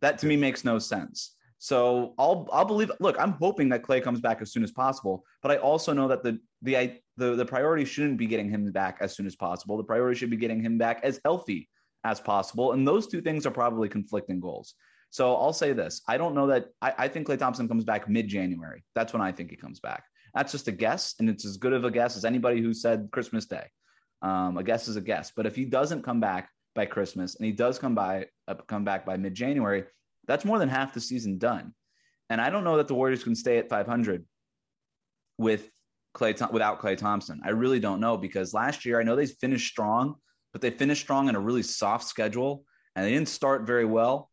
That 0.00 0.18
to 0.18 0.26
me 0.26 0.36
makes 0.36 0.64
no 0.64 0.78
sense. 0.78 1.34
So 1.58 2.14
I'll 2.18 2.48
I'll 2.52 2.64
believe. 2.64 2.90
Look, 3.00 3.16
I'm 3.18 3.32
hoping 3.32 3.68
that 3.70 3.82
Klay 3.82 4.02
comes 4.02 4.20
back 4.20 4.42
as 4.42 4.52
soon 4.52 4.62
as 4.62 4.70
possible, 4.70 5.24
but 5.42 5.50
I 5.50 5.56
also 5.56 5.92
know 5.92 6.08
that 6.08 6.22
the 6.22 6.38
the 6.62 7.00
the 7.16 7.36
the 7.36 7.44
priority 7.46 7.84
shouldn't 7.84 8.18
be 8.18 8.26
getting 8.26 8.50
him 8.50 8.70
back 8.70 8.98
as 9.00 9.16
soon 9.16 9.26
as 9.26 9.34
possible. 9.34 9.76
The 9.76 9.84
priority 9.84 10.18
should 10.18 10.30
be 10.30 10.36
getting 10.36 10.60
him 10.60 10.78
back 10.78 11.00
as 11.02 11.20
healthy 11.24 11.68
as 12.04 12.20
possible, 12.20 12.72
and 12.72 12.86
those 12.86 13.06
two 13.06 13.22
things 13.22 13.46
are 13.46 13.50
probably 13.50 13.88
conflicting 13.88 14.40
goals. 14.40 14.74
So 15.08 15.34
I'll 15.36 15.54
say 15.54 15.72
this: 15.72 16.02
I 16.06 16.18
don't 16.18 16.34
know 16.34 16.48
that 16.48 16.66
I, 16.82 16.94
I 16.98 17.08
think 17.08 17.26
Klay 17.26 17.38
Thompson 17.38 17.66
comes 17.66 17.84
back 17.84 18.08
mid 18.08 18.28
January. 18.28 18.84
That's 18.94 19.12
when 19.12 19.22
I 19.22 19.32
think 19.32 19.50
he 19.50 19.56
comes 19.56 19.80
back. 19.80 20.04
That's 20.34 20.52
just 20.52 20.68
a 20.68 20.72
guess, 20.72 21.14
and 21.18 21.30
it's 21.30 21.46
as 21.46 21.56
good 21.56 21.72
of 21.72 21.84
a 21.84 21.90
guess 21.90 22.16
as 22.16 22.24
anybody 22.24 22.60
who 22.60 22.74
said 22.74 23.08
Christmas 23.10 23.46
Day. 23.46 23.68
Um, 24.22 24.56
a 24.56 24.62
guess 24.62 24.88
is 24.88 24.96
a 24.96 25.02
guess, 25.02 25.32
but 25.36 25.46
if 25.46 25.54
he 25.54 25.64
doesn't 25.64 26.02
come 26.02 26.18
back 26.18 26.48
by 26.74 26.86
Christmas 26.86 27.36
and 27.36 27.44
he 27.44 27.52
does 27.52 27.78
come 27.78 27.94
by 27.94 28.26
uh, 28.48 28.54
come 28.66 28.84
back 28.84 29.04
by 29.04 29.16
mid 29.16 29.34
January, 29.34 29.84
that's 30.26 30.44
more 30.44 30.58
than 30.58 30.68
half 30.68 30.94
the 30.94 31.00
season 31.00 31.38
done. 31.38 31.74
And 32.30 32.40
I 32.40 32.50
don't 32.50 32.64
know 32.64 32.78
that 32.78 32.88
the 32.88 32.94
Warriors 32.94 33.22
can 33.22 33.34
stay 33.34 33.58
at 33.58 33.68
500 33.68 34.24
with 35.38 35.70
Klay 36.14 36.52
without 36.52 36.80
Klay 36.80 36.96
Thompson. 36.96 37.40
I 37.44 37.50
really 37.50 37.80
don't 37.80 38.00
know 38.00 38.16
because 38.16 38.54
last 38.54 38.84
year 38.84 39.00
I 39.00 39.02
know 39.02 39.16
they 39.16 39.26
finished 39.26 39.68
strong, 39.68 40.16
but 40.52 40.62
they 40.62 40.70
finished 40.70 41.02
strong 41.02 41.28
in 41.28 41.34
a 41.34 41.40
really 41.40 41.62
soft 41.62 42.06
schedule 42.06 42.64
and 42.96 43.04
they 43.04 43.10
didn't 43.10 43.28
start 43.28 43.66
very 43.66 43.84
well. 43.84 44.30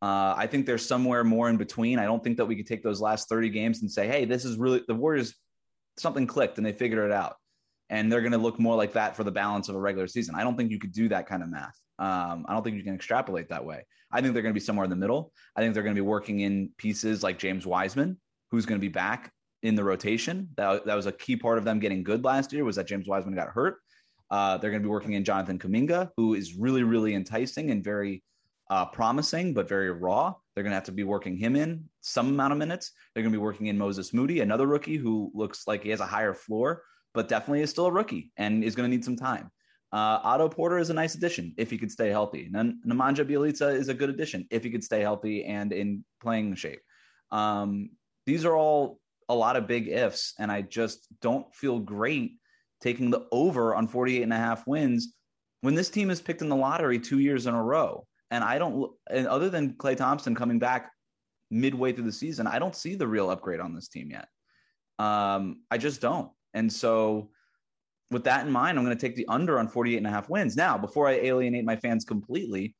Uh, 0.00 0.34
I 0.36 0.46
think 0.46 0.64
there's 0.64 0.86
somewhere 0.86 1.24
more 1.24 1.48
in 1.50 1.56
between. 1.56 1.98
I 1.98 2.04
don't 2.04 2.22
think 2.22 2.36
that 2.36 2.46
we 2.46 2.56
could 2.56 2.66
take 2.66 2.82
those 2.82 3.00
last 3.00 3.28
30 3.28 3.50
games 3.50 3.82
and 3.82 3.90
say, 3.90 4.06
hey, 4.06 4.24
this 4.24 4.44
is 4.44 4.56
really 4.56 4.82
the 4.86 4.94
Warriors, 4.94 5.34
something 5.98 6.26
clicked 6.26 6.56
and 6.56 6.66
they 6.66 6.72
figured 6.72 7.04
it 7.04 7.12
out. 7.12 7.36
And 7.90 8.12
they're 8.12 8.20
going 8.20 8.32
to 8.32 8.38
look 8.38 8.58
more 8.58 8.76
like 8.76 8.92
that 8.92 9.16
for 9.16 9.24
the 9.24 9.30
balance 9.30 9.68
of 9.68 9.74
a 9.74 9.78
regular 9.78 10.06
season. 10.06 10.34
I 10.34 10.44
don't 10.44 10.56
think 10.56 10.70
you 10.70 10.78
could 10.78 10.92
do 10.92 11.08
that 11.08 11.26
kind 11.26 11.42
of 11.42 11.48
math. 11.48 11.78
Um, 11.98 12.44
I 12.48 12.52
don't 12.52 12.62
think 12.62 12.76
you 12.76 12.82
can 12.82 12.94
extrapolate 12.94 13.48
that 13.48 13.64
way. 13.64 13.84
I 14.12 14.20
think 14.20 14.34
they're 14.34 14.42
going 14.42 14.52
to 14.52 14.60
be 14.60 14.64
somewhere 14.64 14.84
in 14.84 14.90
the 14.90 14.96
middle. 14.96 15.32
I 15.56 15.60
think 15.60 15.74
they're 15.74 15.82
going 15.82 15.94
to 15.94 16.00
be 16.00 16.06
working 16.06 16.40
in 16.40 16.70
pieces 16.76 17.22
like 17.22 17.38
James 17.38 17.66
Wiseman, 17.66 18.18
who's 18.50 18.66
going 18.66 18.80
to 18.80 18.84
be 18.84 18.92
back 18.92 19.32
in 19.62 19.74
the 19.74 19.84
rotation. 19.84 20.48
That, 20.56 20.86
that 20.86 20.94
was 20.94 21.06
a 21.06 21.12
key 21.12 21.36
part 21.36 21.58
of 21.58 21.64
them 21.64 21.78
getting 21.78 22.02
good 22.02 22.24
last 22.24 22.52
year 22.52 22.64
was 22.64 22.76
that 22.76 22.86
James 22.86 23.08
Wiseman 23.08 23.34
got 23.34 23.48
hurt. 23.48 23.78
Uh, 24.30 24.58
they're 24.58 24.70
going 24.70 24.82
to 24.82 24.86
be 24.86 24.90
working 24.90 25.14
in 25.14 25.24
Jonathan 25.24 25.58
Kuminga, 25.58 26.10
who 26.16 26.34
is 26.34 26.54
really, 26.54 26.82
really 26.82 27.14
enticing 27.14 27.70
and 27.70 27.82
very 27.82 28.22
uh, 28.70 28.84
promising, 28.86 29.54
but 29.54 29.68
very 29.68 29.90
raw. 29.90 30.34
They're 30.54 30.62
going 30.62 30.72
to 30.72 30.76
have 30.76 30.84
to 30.84 30.92
be 30.92 31.04
working 31.04 31.36
him 31.36 31.56
in 31.56 31.84
some 32.00 32.28
amount 32.28 32.52
of 32.52 32.58
minutes. 32.58 32.92
They're 33.14 33.22
going 33.22 33.32
to 33.32 33.38
be 33.38 33.42
working 33.42 33.66
in 33.68 33.78
Moses 33.78 34.12
Moody, 34.12 34.40
another 34.40 34.66
rookie 34.66 34.96
who 34.96 35.30
looks 35.34 35.66
like 35.66 35.82
he 35.82 35.90
has 35.90 36.00
a 36.00 36.06
higher 36.06 36.34
floor, 36.34 36.82
but 37.14 37.28
definitely 37.28 37.62
is 37.62 37.70
still 37.70 37.86
a 37.86 37.92
rookie 37.92 38.32
and 38.36 38.62
is 38.62 38.74
going 38.74 38.88
to 38.90 38.94
need 38.94 39.04
some 39.04 39.16
time. 39.16 39.50
Uh, 39.90 40.20
Otto 40.22 40.48
Porter 40.48 40.78
is 40.78 40.90
a 40.90 40.94
nice 40.94 41.14
addition 41.14 41.54
if 41.56 41.70
he 41.70 41.78
could 41.78 41.90
stay 41.90 42.10
healthy. 42.10 42.50
N- 42.54 42.80
Nemanja 42.86 43.24
Bjelica 43.24 43.74
is 43.74 43.88
a 43.88 43.94
good 43.94 44.10
addition 44.10 44.46
if 44.50 44.62
he 44.62 44.70
could 44.70 44.84
stay 44.84 45.00
healthy 45.00 45.44
and 45.44 45.72
in 45.72 46.04
playing 46.20 46.54
shape. 46.56 46.80
Um, 47.30 47.90
these 48.26 48.44
are 48.44 48.54
all 48.54 49.00
a 49.30 49.34
lot 49.34 49.56
of 49.56 49.66
big 49.66 49.88
ifs, 49.88 50.34
and 50.38 50.52
I 50.52 50.62
just 50.62 51.06
don't 51.20 51.52
feel 51.54 51.78
great 51.78 52.36
taking 52.80 53.10
the 53.10 53.26
over 53.32 53.74
on 53.74 53.88
48 53.88 54.22
and 54.22 54.32
a 54.32 54.36
half 54.36 54.66
wins 54.66 55.14
when 55.62 55.74
this 55.74 55.90
team 55.90 56.10
is 56.10 56.20
picked 56.20 56.42
in 56.42 56.48
the 56.48 56.56
lottery 56.56 56.98
two 56.98 57.18
years 57.18 57.46
in 57.46 57.54
a 57.54 57.62
row. 57.62 58.06
And 58.30 58.44
I 58.44 58.58
don't, 58.58 58.92
and 59.10 59.26
other 59.26 59.48
than 59.48 59.72
Klay 59.72 59.96
Thompson 59.96 60.34
coming 60.34 60.58
back 60.58 60.90
midway 61.50 61.92
through 61.92 62.04
the 62.04 62.12
season, 62.12 62.46
I 62.46 62.58
don't 62.58 62.76
see 62.76 62.94
the 62.94 63.06
real 63.06 63.30
upgrade 63.30 63.60
on 63.60 63.74
this 63.74 63.88
team 63.88 64.10
yet. 64.10 64.28
Um, 64.98 65.62
I 65.70 65.78
just 65.78 66.00
don't. 66.00 66.30
And 66.54 66.72
so, 66.72 67.30
with 68.10 68.24
that 68.24 68.46
in 68.46 68.52
mind, 68.52 68.78
I'm 68.78 68.84
going 68.84 68.96
to 68.96 69.00
take 69.00 69.16
the 69.16 69.26
under 69.28 69.58
on 69.58 69.68
48 69.68 69.98
and 69.98 70.06
a 70.06 70.10
half 70.10 70.30
wins. 70.30 70.56
Now, 70.56 70.78
before 70.78 71.08
I 71.08 71.14
alienate 71.14 71.64
my 71.64 71.76
fans 71.76 72.04
completely, 72.04 72.74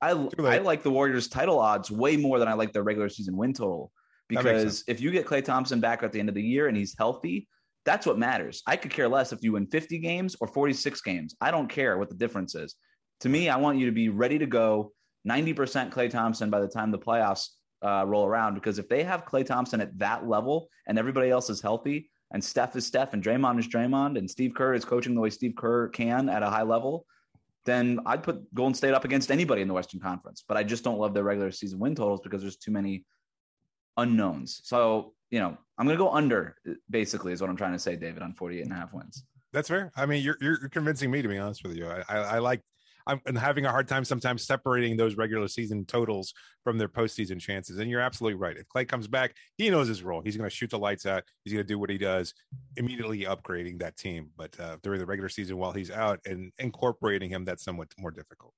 I, 0.00 0.10
I 0.38 0.58
like 0.58 0.84
the 0.84 0.90
Warriors 0.90 1.28
title 1.28 1.58
odds 1.58 1.90
way 1.90 2.16
more 2.16 2.38
than 2.38 2.46
I 2.46 2.52
like 2.52 2.72
their 2.72 2.84
regular 2.84 3.08
season 3.08 3.36
win 3.36 3.52
total. 3.52 3.90
Because 4.28 4.84
if 4.86 5.00
you 5.00 5.10
get 5.10 5.26
Klay 5.26 5.42
Thompson 5.44 5.80
back 5.80 6.02
at 6.02 6.12
the 6.12 6.20
end 6.20 6.28
of 6.28 6.34
the 6.34 6.42
year 6.42 6.68
and 6.68 6.76
he's 6.76 6.94
healthy, 6.96 7.48
that's 7.84 8.06
what 8.06 8.18
matters. 8.18 8.62
I 8.66 8.76
could 8.76 8.90
care 8.90 9.08
less 9.08 9.32
if 9.32 9.42
you 9.42 9.52
win 9.52 9.66
50 9.66 9.98
games 9.98 10.36
or 10.40 10.46
46 10.46 11.00
games. 11.00 11.34
I 11.40 11.50
don't 11.50 11.68
care 11.68 11.96
what 11.96 12.10
the 12.10 12.14
difference 12.14 12.54
is. 12.54 12.74
To 13.20 13.28
me, 13.28 13.48
I 13.48 13.56
want 13.56 13.78
you 13.78 13.86
to 13.86 13.92
be 13.92 14.10
ready 14.10 14.38
to 14.38 14.46
go 14.46 14.92
90% 15.26 15.90
Klay 15.90 16.10
Thompson 16.10 16.50
by 16.50 16.60
the 16.60 16.68
time 16.68 16.90
the 16.90 16.98
playoffs 16.98 17.48
uh, 17.82 18.04
roll 18.06 18.26
around. 18.26 18.54
Because 18.54 18.78
if 18.78 18.88
they 18.88 19.02
have 19.04 19.24
Klay 19.24 19.44
Thompson 19.44 19.80
at 19.80 19.98
that 19.98 20.28
level 20.28 20.68
and 20.86 20.98
everybody 20.98 21.30
else 21.30 21.48
is 21.48 21.62
healthy, 21.62 22.10
and 22.30 22.42
Steph 22.42 22.76
is 22.76 22.86
Steph, 22.86 23.14
and 23.14 23.22
Draymond 23.22 23.58
is 23.58 23.68
Draymond, 23.68 24.18
and 24.18 24.30
Steve 24.30 24.54
Kerr 24.54 24.74
is 24.74 24.84
coaching 24.84 25.14
the 25.14 25.20
way 25.20 25.30
Steve 25.30 25.54
Kerr 25.56 25.88
can 25.88 26.28
at 26.28 26.42
a 26.42 26.50
high 26.50 26.62
level, 26.62 27.06
then 27.64 28.00
I'd 28.06 28.22
put 28.22 28.52
Golden 28.54 28.74
State 28.74 28.94
up 28.94 29.04
against 29.04 29.30
anybody 29.30 29.62
in 29.62 29.68
the 29.68 29.74
Western 29.74 30.00
Conference. 30.00 30.42
But 30.46 30.56
I 30.56 30.62
just 30.62 30.84
don't 30.84 30.98
love 30.98 31.14
their 31.14 31.22
regular 31.22 31.50
season 31.50 31.78
win 31.78 31.94
totals 31.94 32.20
because 32.22 32.40
there's 32.42 32.56
too 32.56 32.70
many 32.70 33.04
unknowns. 33.96 34.60
So, 34.64 35.12
you 35.30 35.38
know, 35.38 35.56
I'm 35.76 35.86
going 35.86 35.96
to 35.96 36.02
go 36.02 36.10
under, 36.10 36.56
basically, 36.88 37.32
is 37.32 37.40
what 37.40 37.50
I'm 37.50 37.56
trying 37.56 37.72
to 37.72 37.78
say, 37.78 37.96
David, 37.96 38.22
on 38.22 38.32
48 38.32 38.62
and 38.62 38.72
a 38.72 38.74
half 38.74 38.92
wins. 38.92 39.24
That's 39.52 39.68
fair. 39.68 39.92
I 39.96 40.06
mean, 40.06 40.22
you're, 40.22 40.36
you're 40.40 40.68
convincing 40.68 41.10
me, 41.10 41.22
to 41.22 41.28
be 41.28 41.38
honest 41.38 41.62
with 41.62 41.76
you. 41.76 41.86
I, 41.88 42.02
I, 42.08 42.16
I 42.16 42.38
like 42.38 42.62
I'm 43.08 43.36
having 43.36 43.64
a 43.64 43.70
hard 43.70 43.88
time 43.88 44.04
sometimes 44.04 44.46
separating 44.46 44.96
those 44.96 45.16
regular 45.16 45.48
season 45.48 45.86
totals 45.86 46.34
from 46.62 46.76
their 46.76 46.88
postseason 46.88 47.40
chances. 47.40 47.78
And 47.78 47.90
you're 47.90 48.02
absolutely 48.02 48.38
right. 48.38 48.56
If 48.56 48.68
Klay 48.68 48.86
comes 48.86 49.08
back, 49.08 49.34
he 49.56 49.70
knows 49.70 49.88
his 49.88 50.02
role. 50.02 50.20
He's 50.20 50.36
going 50.36 50.48
to 50.48 50.54
shoot 50.54 50.70
the 50.70 50.78
lights 50.78 51.06
out. 51.06 51.24
He's 51.42 51.54
going 51.54 51.64
to 51.64 51.68
do 51.68 51.78
what 51.78 51.88
he 51.88 51.96
does, 51.96 52.34
immediately 52.76 53.20
upgrading 53.20 53.78
that 53.80 53.96
team. 53.96 54.28
But 54.36 54.60
uh, 54.60 54.76
during 54.82 55.00
the 55.00 55.06
regular 55.06 55.30
season, 55.30 55.56
while 55.56 55.72
he's 55.72 55.90
out 55.90 56.20
and 56.26 56.52
incorporating 56.58 57.30
him, 57.30 57.46
that's 57.46 57.64
somewhat 57.64 57.88
more 57.98 58.10
difficult. 58.10 58.52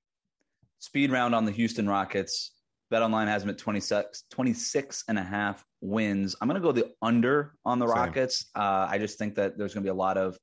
Speed 0.79 1.11
round 1.11 1.33
on 1.33 1.45
the 1.45 1.51
Houston 1.51 1.87
Rockets. 1.87 2.51
BetOnline 2.91 3.27
has 3.27 3.43
them 3.43 3.51
at 3.51 3.57
26, 3.57 4.25
26 4.31 5.03
and 5.07 5.17
a 5.17 5.23
half 5.23 5.63
wins. 5.79 6.35
I'm 6.41 6.49
going 6.49 6.61
to 6.61 6.65
go 6.65 6.73
the 6.73 6.91
under 7.01 7.53
on 7.63 7.79
the 7.79 7.87
Same. 7.87 7.95
Rockets. 7.95 8.49
Uh, 8.53 8.87
I 8.89 8.97
just 8.97 9.17
think 9.17 9.35
that 9.35 9.57
there's 9.57 9.73
going 9.73 9.83
to 9.83 9.87
be 9.87 9.91
a 9.91 9.93
lot 9.93 10.17
of 10.17 10.37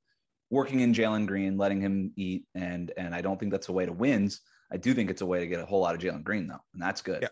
working 0.49 0.79
in 0.79 0.93
Jalen 0.93 1.27
Green, 1.27 1.57
letting 1.57 1.81
him 1.81 2.11
eat, 2.15 2.45
and 2.55 2.91
and 2.97 3.13
I 3.13 3.21
don't 3.21 3.39
think 3.39 3.51
that's 3.51 3.69
a 3.69 3.73
way 3.73 3.85
to 3.85 3.93
wins. 3.93 4.41
I 4.71 4.77
do 4.77 4.93
think 4.93 5.09
it's 5.09 5.21
a 5.21 5.25
way 5.25 5.39
to 5.39 5.47
get 5.47 5.59
a 5.59 5.65
whole 5.65 5.81
lot 5.81 5.95
of 5.95 6.01
Jalen 6.01 6.23
Green 6.23 6.47
though, 6.47 6.61
and 6.73 6.81
that's 6.81 7.01
good. 7.01 7.21
Yeah, 7.21 7.29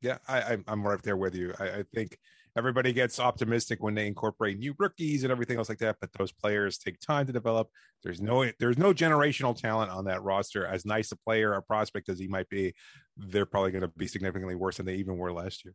yeah, 0.00 0.18
I, 0.28 0.58
I'm 0.66 0.86
right 0.86 1.02
there 1.02 1.16
with 1.16 1.34
you. 1.34 1.54
I, 1.58 1.64
I 1.64 1.84
think 1.94 2.18
everybody 2.56 2.92
gets 2.92 3.18
optimistic 3.18 3.82
when 3.82 3.94
they 3.94 4.06
incorporate 4.06 4.58
new 4.58 4.74
rookies 4.78 5.22
and 5.22 5.32
everything 5.32 5.58
else 5.58 5.68
like 5.68 5.78
that, 5.78 5.96
but 6.00 6.12
those 6.12 6.32
players 6.32 6.78
take 6.78 7.00
time 7.00 7.26
to 7.26 7.32
develop. 7.32 7.68
There's 8.02 8.20
no 8.20 8.50
there's 8.58 8.78
no 8.78 8.92
generational 8.92 9.58
talent 9.58 9.90
on 9.90 10.04
that 10.06 10.22
roster. 10.22 10.66
As 10.66 10.84
nice 10.84 11.12
a 11.12 11.16
player 11.16 11.54
or 11.54 11.62
prospect 11.62 12.08
as 12.08 12.18
he 12.18 12.28
might 12.28 12.48
be, 12.48 12.74
they're 13.16 13.46
probably 13.46 13.70
going 13.70 13.82
to 13.82 13.88
be 13.88 14.06
significantly 14.06 14.54
worse 14.54 14.76
than 14.76 14.86
they 14.86 14.96
even 14.96 15.16
were 15.16 15.32
last 15.32 15.64
year. 15.64 15.74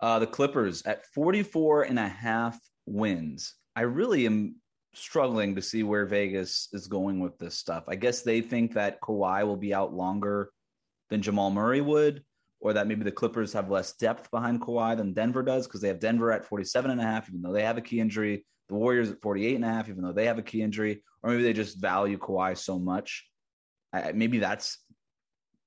Uh, 0.00 0.18
the 0.20 0.26
Clippers 0.26 0.82
at 0.82 1.04
44 1.06 1.82
and 1.82 1.98
a 1.98 2.08
half 2.08 2.58
wins. 2.86 3.54
I 3.74 3.82
really 3.82 4.26
am 4.26 4.56
struggling 4.98 5.54
to 5.54 5.62
see 5.62 5.82
where 5.82 6.06
Vegas 6.06 6.68
is 6.72 6.86
going 6.86 7.20
with 7.20 7.38
this 7.38 7.56
stuff. 7.56 7.84
I 7.88 7.96
guess 7.96 8.22
they 8.22 8.40
think 8.40 8.74
that 8.74 9.00
Kawhi 9.00 9.46
will 9.46 9.56
be 9.56 9.74
out 9.74 9.94
longer 9.94 10.50
than 11.10 11.22
Jamal 11.22 11.50
Murray 11.50 11.80
would, 11.80 12.22
or 12.60 12.72
that 12.72 12.86
maybe 12.86 13.04
the 13.04 13.12
Clippers 13.12 13.52
have 13.52 13.70
less 13.70 13.94
depth 13.94 14.30
behind 14.30 14.60
Kawhi 14.60 14.96
than 14.96 15.12
Denver 15.12 15.42
does 15.42 15.66
because 15.66 15.80
they 15.80 15.88
have 15.88 16.00
Denver 16.00 16.32
at 16.32 16.44
47 16.44 16.90
and 16.90 17.00
a 17.00 17.04
half, 17.04 17.28
even 17.28 17.42
though 17.42 17.52
they 17.52 17.62
have 17.62 17.78
a 17.78 17.82
key 17.82 18.00
injury, 18.00 18.44
the 18.68 18.74
Warriors 18.74 19.10
at 19.10 19.22
48 19.22 19.56
and 19.56 19.64
a 19.64 19.68
half, 19.68 19.88
even 19.88 20.02
though 20.02 20.12
they 20.12 20.26
have 20.26 20.38
a 20.38 20.42
key 20.42 20.62
injury, 20.62 21.02
or 21.22 21.30
maybe 21.30 21.42
they 21.42 21.52
just 21.52 21.80
value 21.80 22.18
Kawhi 22.18 22.56
so 22.56 22.78
much. 22.78 23.28
I, 23.92 24.12
maybe 24.12 24.38
that's 24.38 24.78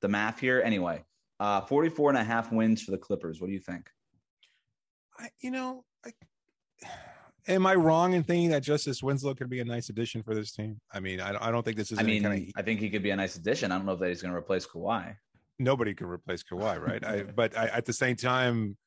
the 0.01 0.07
math 0.07 0.39
here. 0.39 0.61
Anyway, 0.63 1.03
uh, 1.39 1.61
44 1.61 2.09
and 2.09 2.19
a 2.19 2.23
half 2.23 2.51
wins 2.51 2.83
for 2.83 2.91
the 2.91 2.97
Clippers. 2.97 3.41
What 3.41 3.47
do 3.47 3.53
you 3.53 3.59
think? 3.59 3.89
I, 5.17 5.29
you 5.39 5.51
know, 5.51 5.83
I 6.05 6.11
am 7.47 7.65
I 7.65 7.75
wrong 7.75 8.13
in 8.13 8.23
thinking 8.23 8.49
that 8.51 8.63
Justice 8.63 9.01
Winslow 9.01 9.35
could 9.35 9.49
be 9.49 9.59
a 9.59 9.65
nice 9.65 9.89
addition 9.89 10.23
for 10.23 10.35
this 10.35 10.51
team? 10.51 10.79
I 10.91 10.99
mean, 10.99 11.19
I, 11.19 11.47
I 11.47 11.51
don't 11.51 11.63
think 11.63 11.77
this 11.77 11.91
is. 11.91 11.99
I 11.99 12.03
mean, 12.03 12.23
kind 12.23 12.43
of... 12.43 12.53
I 12.55 12.61
think 12.61 12.79
he 12.79 12.89
could 12.89 13.03
be 13.03 13.09
a 13.11 13.15
nice 13.15 13.35
addition. 13.35 13.71
I 13.71 13.77
don't 13.77 13.85
know 13.85 13.93
if 13.93 13.99
that 13.99 14.09
he's 14.09 14.21
going 14.21 14.33
to 14.33 14.37
replace 14.37 14.65
Kawhi. 14.65 15.15
Nobody 15.59 15.93
can 15.93 16.07
replace 16.07 16.43
Kawhi, 16.43 16.79
right? 16.79 17.05
I, 17.05 17.23
but 17.23 17.57
I, 17.57 17.67
at 17.67 17.85
the 17.85 17.93
same 17.93 18.15
time, 18.15 18.77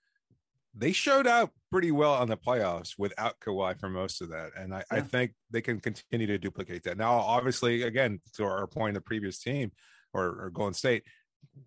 they 0.75 0.93
showed 0.93 1.27
out 1.27 1.51
pretty 1.71 1.93
well 1.93 2.15
on 2.15 2.29
the 2.29 2.37
playoffs 2.37 2.95
without 2.99 3.39
Kawhi 3.41 3.79
for 3.79 3.89
most 3.89 4.21
of 4.21 4.31
that, 4.31 4.51
and 4.59 4.75
I, 4.75 4.79
yeah. 4.79 4.99
I 4.99 5.01
think 5.01 5.35
they 5.51 5.61
can 5.61 5.79
continue 5.79 6.27
to 6.27 6.39
duplicate 6.39 6.83
that. 6.85 6.97
Now, 6.97 7.13
obviously, 7.13 7.83
again, 7.83 8.21
to 8.37 8.45
our 8.45 8.67
point, 8.67 8.95
the 8.95 9.01
previous 9.01 9.39
team 9.39 9.71
or, 10.13 10.25
or 10.25 10.51
Golden 10.53 10.75
State 10.75 11.05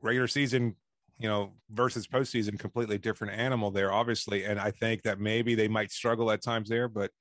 regular 0.01 0.27
season 0.27 0.75
you 1.19 1.27
know, 1.27 1.53
versus 1.71 2.07
postseason, 2.07 2.59
completely 2.59 2.97
different 2.97 3.33
animal 3.33 3.71
there, 3.71 3.91
obviously. 3.91 4.43
And 4.43 4.59
I 4.59 4.71
think 4.71 5.03
that 5.03 5.19
maybe 5.19 5.55
they 5.55 5.67
might 5.67 5.91
struggle 5.91 6.31
at 6.31 6.41
times 6.41 6.69
there, 6.69 6.87
but 6.87 7.11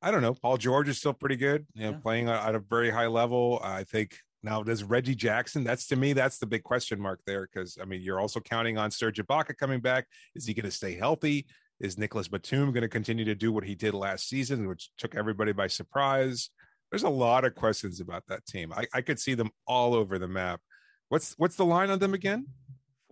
I 0.00 0.10
don't 0.10 0.22
know. 0.22 0.34
Paul 0.34 0.56
George 0.56 0.88
is 0.88 0.98
still 0.98 1.12
pretty 1.12 1.36
good, 1.36 1.66
you 1.74 1.84
know, 1.84 1.90
yeah. 1.90 1.98
playing 1.98 2.28
at 2.28 2.54
a 2.54 2.58
very 2.58 2.90
high 2.90 3.06
level. 3.06 3.60
I 3.62 3.84
think 3.84 4.16
now 4.42 4.62
does 4.62 4.82
Reggie 4.82 5.14
Jackson? 5.14 5.62
That's 5.62 5.86
to 5.88 5.96
me, 5.96 6.12
that's 6.12 6.38
the 6.38 6.46
big 6.46 6.64
question 6.64 7.00
mark 7.00 7.20
there. 7.26 7.48
Because 7.52 7.78
I 7.80 7.84
mean, 7.84 8.00
you're 8.02 8.18
also 8.18 8.40
counting 8.40 8.78
on 8.78 8.90
Serge 8.90 9.18
Ibaka 9.18 9.56
coming 9.56 9.80
back. 9.80 10.06
Is 10.34 10.46
he 10.46 10.54
going 10.54 10.64
to 10.64 10.72
stay 10.72 10.94
healthy? 10.94 11.46
Is 11.78 11.98
Nicolas 11.98 12.28
Batum 12.28 12.72
going 12.72 12.82
to 12.82 12.88
continue 12.88 13.24
to 13.24 13.34
do 13.34 13.52
what 13.52 13.64
he 13.64 13.74
did 13.74 13.94
last 13.94 14.28
season, 14.28 14.68
which 14.68 14.90
took 14.98 15.14
everybody 15.14 15.52
by 15.52 15.66
surprise? 15.66 16.50
There's 16.90 17.02
a 17.04 17.08
lot 17.08 17.44
of 17.44 17.54
questions 17.54 18.00
about 18.00 18.24
that 18.28 18.44
team. 18.46 18.72
I, 18.72 18.86
I 18.92 19.00
could 19.00 19.18
see 19.18 19.34
them 19.34 19.50
all 19.66 19.94
over 19.94 20.18
the 20.18 20.28
map. 20.28 20.60
What's 21.08 21.34
what's 21.38 21.56
the 21.56 21.64
line 21.64 21.90
on 21.90 21.98
them 21.98 22.14
again? 22.14 22.46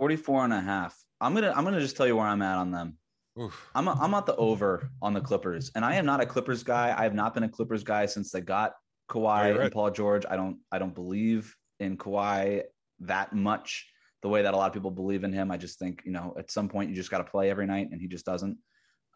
44 0.01 0.45
and 0.45 0.55
a 0.55 0.61
half. 0.63 0.97
I'm 1.21 1.35
gonna 1.35 1.53
I'm 1.55 1.63
gonna 1.63 1.79
just 1.79 1.95
tell 1.95 2.07
you 2.07 2.17
where 2.17 2.27
I'm 2.27 2.41
at 2.41 2.57
on 2.57 2.71
them. 2.71 2.97
Oof. 3.39 3.71
I'm 3.75 3.87
a, 3.87 3.93
I'm 4.01 4.15
at 4.15 4.25
the 4.25 4.35
over 4.37 4.91
on 5.03 5.13
the 5.13 5.21
Clippers, 5.21 5.71
and 5.75 5.85
I 5.85 5.97
am 5.97 6.07
not 6.07 6.23
a 6.23 6.27
Clippers 6.27 6.63
guy. 6.63 6.95
I 6.97 7.03
have 7.03 7.15
not 7.15 7.35
been 7.35 7.43
a 7.43 7.49
Clippers 7.51 7.85
guy 7.85 8.07
since 8.07 8.31
they 8.31 8.41
got 8.41 8.73
Kawhi 9.11 9.27
right. 9.27 9.61
and 9.61 9.73
Paul 9.73 9.91
George. 9.91 10.25
I 10.29 10.37
don't 10.37 10.57
I 10.73 10.79
don't 10.79 10.95
believe 10.95 11.55
in 11.81 11.99
Kawhi 11.99 12.63
that 13.01 13.35
much 13.35 13.91
the 14.23 14.29
way 14.31 14.41
that 14.41 14.55
a 14.55 14.57
lot 14.57 14.69
of 14.69 14.73
people 14.73 14.91
believe 14.91 15.23
in 15.23 15.35
him. 15.35 15.51
I 15.51 15.59
just 15.59 15.79
think, 15.79 16.03
you 16.07 16.13
know, 16.13 16.35
at 16.39 16.51
some 16.51 16.69
point 16.69 16.89
you 16.89 16.97
just 16.97 17.11
got 17.11 17.19
to 17.19 17.25
play 17.25 17.51
every 17.51 17.67
night 17.67 17.89
and 17.91 18.01
he 18.01 18.09
just 18.09 18.25
doesn't. 18.25 18.57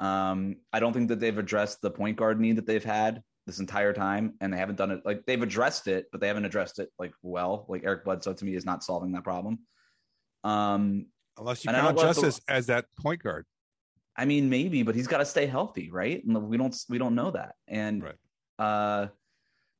Um, 0.01 0.57
I 0.71 0.81
don't 0.81 0.93
think 0.93 1.09
that 1.09 1.21
they've 1.21 1.37
addressed 1.37 1.81
the 1.81 1.91
point 1.91 2.19
guard 2.19 2.39
need 2.41 2.57
that 2.57 2.67
they've 2.67 2.85
had 2.85 3.23
this 3.47 3.59
entire 3.59 3.93
time 3.95 4.35
and 4.41 4.53
they 4.53 4.59
haven't 4.59 4.77
done 4.77 4.91
it 4.91 5.01
like 5.05 5.25
they've 5.27 5.43
addressed 5.43 5.89
it, 5.89 6.07
but 6.13 6.21
they 6.21 6.29
haven't 6.29 6.45
addressed 6.45 6.79
it 6.79 6.91
like 6.99 7.13
well. 7.23 7.65
Like 7.71 7.85
Eric 7.85 8.05
Bledsoe 8.05 8.35
to 8.35 8.45
me 8.45 8.55
is 8.55 8.67
not 8.67 8.85
solving 8.85 9.13
that 9.13 9.25
problem. 9.25 9.61
Um, 10.45 11.07
unless 11.39 11.65
you 11.65 11.71
count 11.71 11.99
Justice 11.99 12.41
the, 12.47 12.53
as 12.53 12.67
that 12.67 12.87
point 13.01 13.23
guard. 13.23 13.47
I 14.17 14.27
mean, 14.27 14.49
maybe, 14.49 14.83
but 14.83 14.95
he's 14.95 15.09
got 15.09 15.19
to 15.19 15.25
stay 15.25 15.47
healthy, 15.47 15.91
right? 15.91 16.25
And 16.25 16.49
we 16.49 16.57
don't 16.57 16.77
we 16.89 16.99
don't 16.99 17.15
know 17.15 17.33
that. 17.33 17.57
And 17.67 18.03
right. 18.05 18.15
uh 18.59 19.09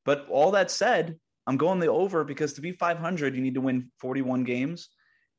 but 0.03 0.27
all 0.29 0.51
that 0.51 0.69
said, 0.69 1.17
I'm 1.47 1.57
going 1.57 1.79
the 1.79 1.87
over 1.87 2.23
because 2.23 2.53
to 2.53 2.61
be 2.61 2.71
500, 2.71 3.35
you 3.35 3.41
need 3.41 3.55
to 3.55 3.61
win 3.61 3.91
41 3.99 4.43
games. 4.43 4.89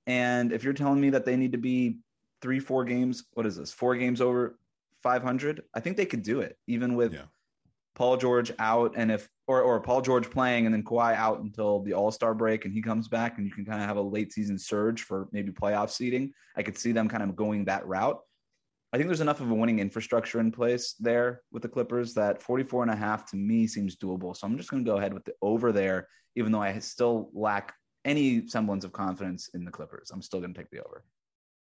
And 0.06 0.52
if 0.52 0.64
you're 0.64 0.72
telling 0.72 1.00
me 1.00 1.10
that 1.10 1.24
they 1.24 1.36
need 1.36 1.52
to 1.52 1.58
be 1.58 1.98
three, 2.42 2.60
four 2.60 2.84
games, 2.84 3.24
what 3.32 3.46
is 3.46 3.56
this? 3.56 3.72
Four 3.72 3.96
games 3.96 4.20
over 4.20 4.58
500? 5.02 5.62
I 5.74 5.80
think 5.80 5.96
they 5.96 6.06
could 6.06 6.22
do 6.22 6.40
it, 6.40 6.56
even 6.66 6.94
with 6.94 7.14
yeah. 7.14 7.22
Paul 7.96 8.18
George 8.18 8.52
out, 8.58 8.92
and 8.96 9.10
if 9.10 9.28
or 9.48 9.62
or 9.62 9.80
Paul 9.80 10.02
George 10.02 10.30
playing, 10.30 10.66
and 10.66 10.74
then 10.74 10.84
Kawhi 10.84 11.14
out 11.14 11.40
until 11.40 11.80
the 11.82 11.94
All 11.94 12.12
Star 12.12 12.34
break, 12.34 12.64
and 12.64 12.72
he 12.72 12.82
comes 12.82 13.08
back, 13.08 13.38
and 13.38 13.46
you 13.46 13.52
can 13.52 13.64
kind 13.64 13.80
of 13.80 13.88
have 13.88 13.96
a 13.96 14.02
late 14.02 14.32
season 14.32 14.58
surge 14.58 15.02
for 15.02 15.28
maybe 15.32 15.50
playoff 15.50 15.90
seeding. 15.90 16.32
I 16.56 16.62
could 16.62 16.78
see 16.78 16.92
them 16.92 17.08
kind 17.08 17.22
of 17.22 17.34
going 17.34 17.64
that 17.64 17.86
route. 17.86 18.20
I 18.92 18.98
think 18.98 19.08
there's 19.08 19.22
enough 19.22 19.40
of 19.40 19.50
a 19.50 19.54
winning 19.54 19.80
infrastructure 19.80 20.38
in 20.40 20.52
place 20.52 20.94
there 21.00 21.40
with 21.50 21.62
the 21.62 21.68
Clippers 21.68 22.14
that 22.14 22.40
44 22.42 22.82
and 22.82 22.92
a 22.92 22.96
half 22.96 23.28
to 23.30 23.36
me 23.36 23.66
seems 23.66 23.96
doable. 23.96 24.36
So 24.36 24.46
I'm 24.46 24.56
just 24.56 24.70
going 24.70 24.84
to 24.84 24.90
go 24.90 24.98
ahead 24.98 25.12
with 25.12 25.24
the 25.24 25.32
over 25.42 25.72
there, 25.72 26.08
even 26.36 26.52
though 26.52 26.62
I 26.62 26.78
still 26.78 27.30
lack 27.34 27.74
any 28.04 28.46
semblance 28.46 28.84
of 28.84 28.92
confidence 28.92 29.50
in 29.54 29.64
the 29.64 29.70
Clippers. 29.70 30.10
I'm 30.12 30.22
still 30.22 30.40
going 30.40 30.54
to 30.54 30.58
take 30.58 30.70
the 30.70 30.84
over. 30.84 31.02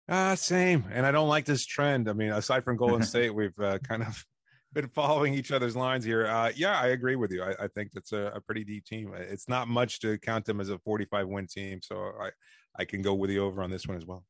Ah, 0.09 0.31
uh, 0.31 0.35
same. 0.35 0.85
And 0.91 1.05
I 1.05 1.11
don't 1.11 1.29
like 1.29 1.45
this 1.45 1.65
trend. 1.65 2.09
I 2.09 2.13
mean, 2.13 2.31
aside 2.31 2.63
from 2.63 2.77
Golden 2.77 3.03
State, 3.03 3.33
we've 3.33 3.57
uh, 3.59 3.77
kind 3.79 4.01
of 4.01 4.25
been 4.73 4.87
following 4.87 5.33
each 5.33 5.51
other's 5.51 5.75
lines 5.75 6.05
here. 6.05 6.27
Uh, 6.27 6.51
yeah, 6.55 6.79
I 6.79 6.87
agree 6.87 7.15
with 7.15 7.31
you. 7.31 7.43
I, 7.43 7.63
I 7.63 7.67
think 7.67 7.91
that's 7.91 8.13
a, 8.13 8.31
a, 8.35 8.41
pretty 8.41 8.63
deep 8.63 8.85
team. 8.85 9.13
It's 9.15 9.49
not 9.49 9.67
much 9.67 9.99
to 10.01 10.17
count 10.17 10.45
them 10.45 10.61
as 10.61 10.69
a 10.69 10.79
45 10.79 11.27
win 11.27 11.47
team. 11.47 11.79
So 11.81 12.13
I, 12.19 12.29
I 12.77 12.85
can 12.85 13.01
go 13.01 13.13
with 13.13 13.29
the 13.29 13.39
over 13.39 13.61
on 13.61 13.69
this 13.69 13.87
one 13.87 13.97
as 13.97 14.05
well. 14.05 14.23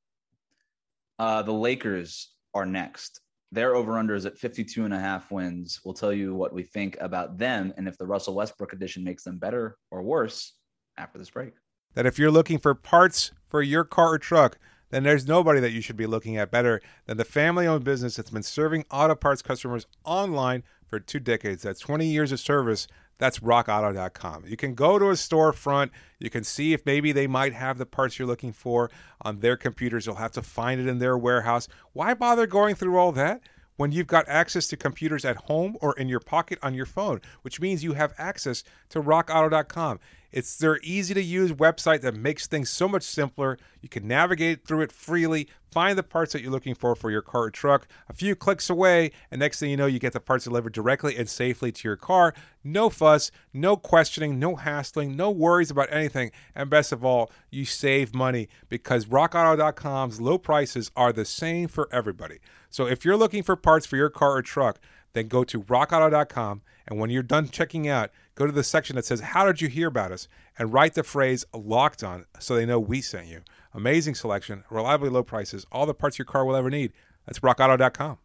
Uh, 1.20 1.42
the 1.44 1.54
Lakers 1.54 2.34
are 2.54 2.66
next. 2.66 3.22
Their 3.52 3.76
over 3.76 3.98
under 3.98 4.16
is 4.16 4.26
at 4.26 4.38
52 4.38 4.86
and 4.86 4.94
a 4.94 5.00
half 5.00 5.30
wins. 5.30 5.80
We'll 5.84 5.94
tell 5.94 6.14
you 6.14 6.34
what 6.34 6.54
we 6.54 6.64
think 6.64 6.98
about 7.00 7.38
them 7.38 7.74
and 7.78 7.88
if 7.88 7.98
the 7.98 8.08
Russell 8.08 8.34
Westbrook 8.34 8.74
edition 8.74 9.04
makes 9.04 9.24
them 9.24 9.38
better 9.38 9.78
or 9.92 10.02
worse 10.02 10.54
after 10.98 11.20
this 11.20 11.30
break 11.30 11.54
that 11.94 12.06
if 12.06 12.18
you're 12.18 12.32
looking 12.32 12.58
for 12.58 12.74
parts 12.74 13.32
for 13.50 13.62
your 13.62 13.84
car 13.84 14.14
or 14.14 14.20
truck, 14.20 14.58
then 14.92 15.04
there's 15.04 15.28
nobody 15.28 15.60
that 15.60 15.72
you 15.72 15.82
should 15.82 15.98
be 15.98 16.06
looking 16.06 16.38
at 16.38 16.52
better 16.52 16.82
than 17.06 17.18
the 17.18 17.26
family 17.26 17.66
owned 17.66 17.84
business 17.84 18.16
that's 18.16 18.30
been 18.30 18.44
serving 18.44 18.86
auto 18.92 19.16
parts 19.16 19.42
customers 19.42 19.88
online 20.04 20.64
for 20.86 21.00
two 21.00 21.20
decades. 21.20 21.64
That's 21.64 21.80
20 21.80 22.06
years 22.06 22.32
of 22.32 22.40
service. 22.40 22.88
That's 23.18 23.40
rockauto.com. 23.40 24.46
You 24.48 24.58
can 24.58 24.74
go 24.74 25.00
to 25.00 25.06
a 25.06 25.14
storefront. 25.14 25.92
You 26.20 26.30
can 26.30 26.44
see 26.44 26.74
if 26.74 26.86
maybe 26.86 27.12
they 27.12 27.28
might 27.28 27.54
have 27.54 27.78
the 27.78 27.86
parts 27.86 28.18
you're 28.18 28.28
looking 28.28 28.52
for 28.52 28.90
on 29.22 29.40
their 29.40 29.58
computers. 29.58 30.06
You'll 30.06 30.16
have 30.16 30.32
to 30.34 30.42
find 30.42 30.82
it 30.82 30.88
in 30.88 31.00
their 31.00 31.18
warehouse. 31.18 31.68
Why 31.94 32.14
bother 32.14 32.48
going 32.48 32.76
through 32.76 32.98
all 32.98 33.12
that? 33.14 33.42
when 33.82 33.92
you've 33.92 34.06
got 34.06 34.28
access 34.28 34.68
to 34.68 34.78
computers 34.78 35.26
at 35.26 35.36
home 35.36 35.76
or 35.82 35.94
in 35.98 36.08
your 36.08 36.20
pocket 36.20 36.60
on 36.62 36.76
your 36.76 36.86
phone, 36.86 37.20
which 37.42 37.60
means 37.60 37.84
you 37.84 37.94
have 37.94 38.14
access 38.20 38.64
to 38.90 39.02
rockauto.com. 39.02 40.00
It's 40.32 40.58
their 40.58 40.80
easy 40.84 41.14
to 41.14 41.22
use 41.22 41.52
website 41.52 42.02
that 42.02 42.16
makes 42.16 42.48
things 42.48 42.70
so 42.70 42.88
much 42.88 43.04
simpler. 43.04 43.58
You 43.82 43.90
can 43.90 44.08
navigate 44.08 44.66
through 44.66 44.82
it 44.82 44.92
freely, 44.92 45.48
find 45.72 45.98
the 45.98 46.04
parts 46.04 46.34
that 46.34 46.42
you're 46.42 46.52
looking 46.52 46.76
for 46.76 46.96
for 46.96 47.12
your 47.12 47.22
car 47.22 47.44
or 47.44 47.52
truck 47.52 47.88
a 48.10 48.14
few 48.14 48.36
clicks 48.36 48.70
away, 48.70 49.12
and 49.30 49.40
next 49.40 49.60
thing 49.60 49.70
you 49.70 49.78
know, 49.78 49.86
you 49.86 50.00
get 50.00 50.14
the 50.14 50.20
parts 50.20 50.44
delivered 50.44 50.74
directly 50.74 51.18
and 51.18 51.30
safely 51.30 51.72
to 51.72 51.88
your 51.88 51.96
car. 51.96 52.34
No 52.64 52.90
fuss, 52.90 53.32
no 53.54 53.76
questioning, 53.76 54.40
no 54.40 54.56
hassling, 54.56 55.16
no 55.16 55.32
worries 55.32 55.72
about 55.72 55.92
anything. 55.92 56.32
And 56.56 56.70
best 56.70 56.92
of 56.92 57.04
all, 57.04 57.32
you 57.50 57.66
save 57.66 58.14
money 58.14 58.50
because 58.70 59.06
rockauto.com's 59.06 60.22
low 60.22 60.38
prices 60.38 60.92
are 60.96 61.12
the 61.12 61.26
same 61.26 61.68
for 61.68 61.90
everybody. 61.92 62.40
So 62.70 62.86
if 62.88 63.04
you're 63.04 63.18
looking 63.18 63.44
for 63.44 63.56
parts 63.56 63.86
for 63.86 63.98
your 63.98 64.10
car 64.10 64.38
or 64.38 64.42
truck, 64.42 64.80
then 65.14 65.28
go 65.28 65.44
to 65.44 65.62
rockauto.com 65.62 66.62
and 66.88 67.00
when 67.00 67.10
you're 67.10 67.24
done 67.24 67.50
checking 67.50 67.88
out, 67.88 68.12
go 68.36 68.46
to 68.46 68.52
the 68.52 68.64
section 68.64 68.96
that 68.96 69.06
says, 69.06 69.22
How 69.22 69.46
did 69.46 69.62
you 69.62 69.68
hear 69.68 69.88
about 69.88 70.12
us? 70.12 70.28
and 70.58 70.72
write 70.72 70.94
the 70.94 71.04
phrase 71.04 71.44
locked 71.56 72.04
on 72.04 72.26
so 72.40 72.56
they 72.56 72.68
know 72.68 72.80
we 72.80 73.02
sent 73.02 73.28
you. 73.28 73.42
Amazing 73.74 74.14
selection, 74.14 74.64
reliably 74.70 75.10
low 75.10 75.24
prices, 75.24 75.66
all 75.72 75.88
the 75.88 75.94
parts 75.94 76.20
your 76.20 76.26
car 76.26 76.46
will 76.46 76.56
ever 76.56 76.70
need. 76.70 76.92
That's 77.26 77.40
rockauto.com. 77.40 78.18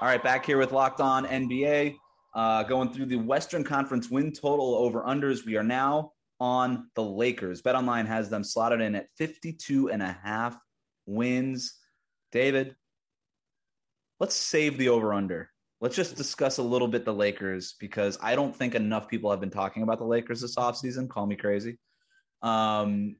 All 0.00 0.06
right, 0.06 0.22
back 0.22 0.44
here 0.46 0.58
with 0.58 0.72
Locked 0.72 1.00
On 1.00 1.26
NBA, 1.26 1.96
uh, 2.34 2.62
going 2.64 2.92
through 2.92 3.06
the 3.06 3.16
Western 3.16 3.64
Conference 3.64 4.10
win 4.10 4.32
total 4.32 4.74
over 4.76 5.02
unders. 5.02 5.44
We 5.44 5.56
are 5.56 5.64
now 5.64 6.12
on 6.40 6.90
the 6.94 7.02
Lakers. 7.02 7.62
BetOnline 7.62 8.06
has 8.06 8.30
them 8.30 8.44
slotted 8.44 8.80
in 8.80 8.94
at 8.94 9.08
52 9.16 9.90
and 9.90 10.02
a 10.02 10.16
half 10.22 10.56
wins. 11.06 11.74
David, 12.32 12.76
let's 14.20 14.34
save 14.34 14.78
the 14.78 14.88
over 14.88 15.12
under. 15.12 15.50
Let's 15.80 15.96
just 15.96 16.16
discuss 16.16 16.58
a 16.58 16.62
little 16.62 16.88
bit 16.88 17.04
the 17.04 17.14
Lakers 17.14 17.74
because 17.78 18.18
I 18.20 18.34
don't 18.34 18.54
think 18.54 18.74
enough 18.74 19.08
people 19.08 19.30
have 19.30 19.40
been 19.40 19.50
talking 19.50 19.82
about 19.82 19.98
the 19.98 20.04
Lakers 20.04 20.40
this 20.40 20.56
offseason. 20.56 21.08
Call 21.08 21.26
me 21.26 21.36
crazy. 21.36 21.78
Um, 22.42 23.16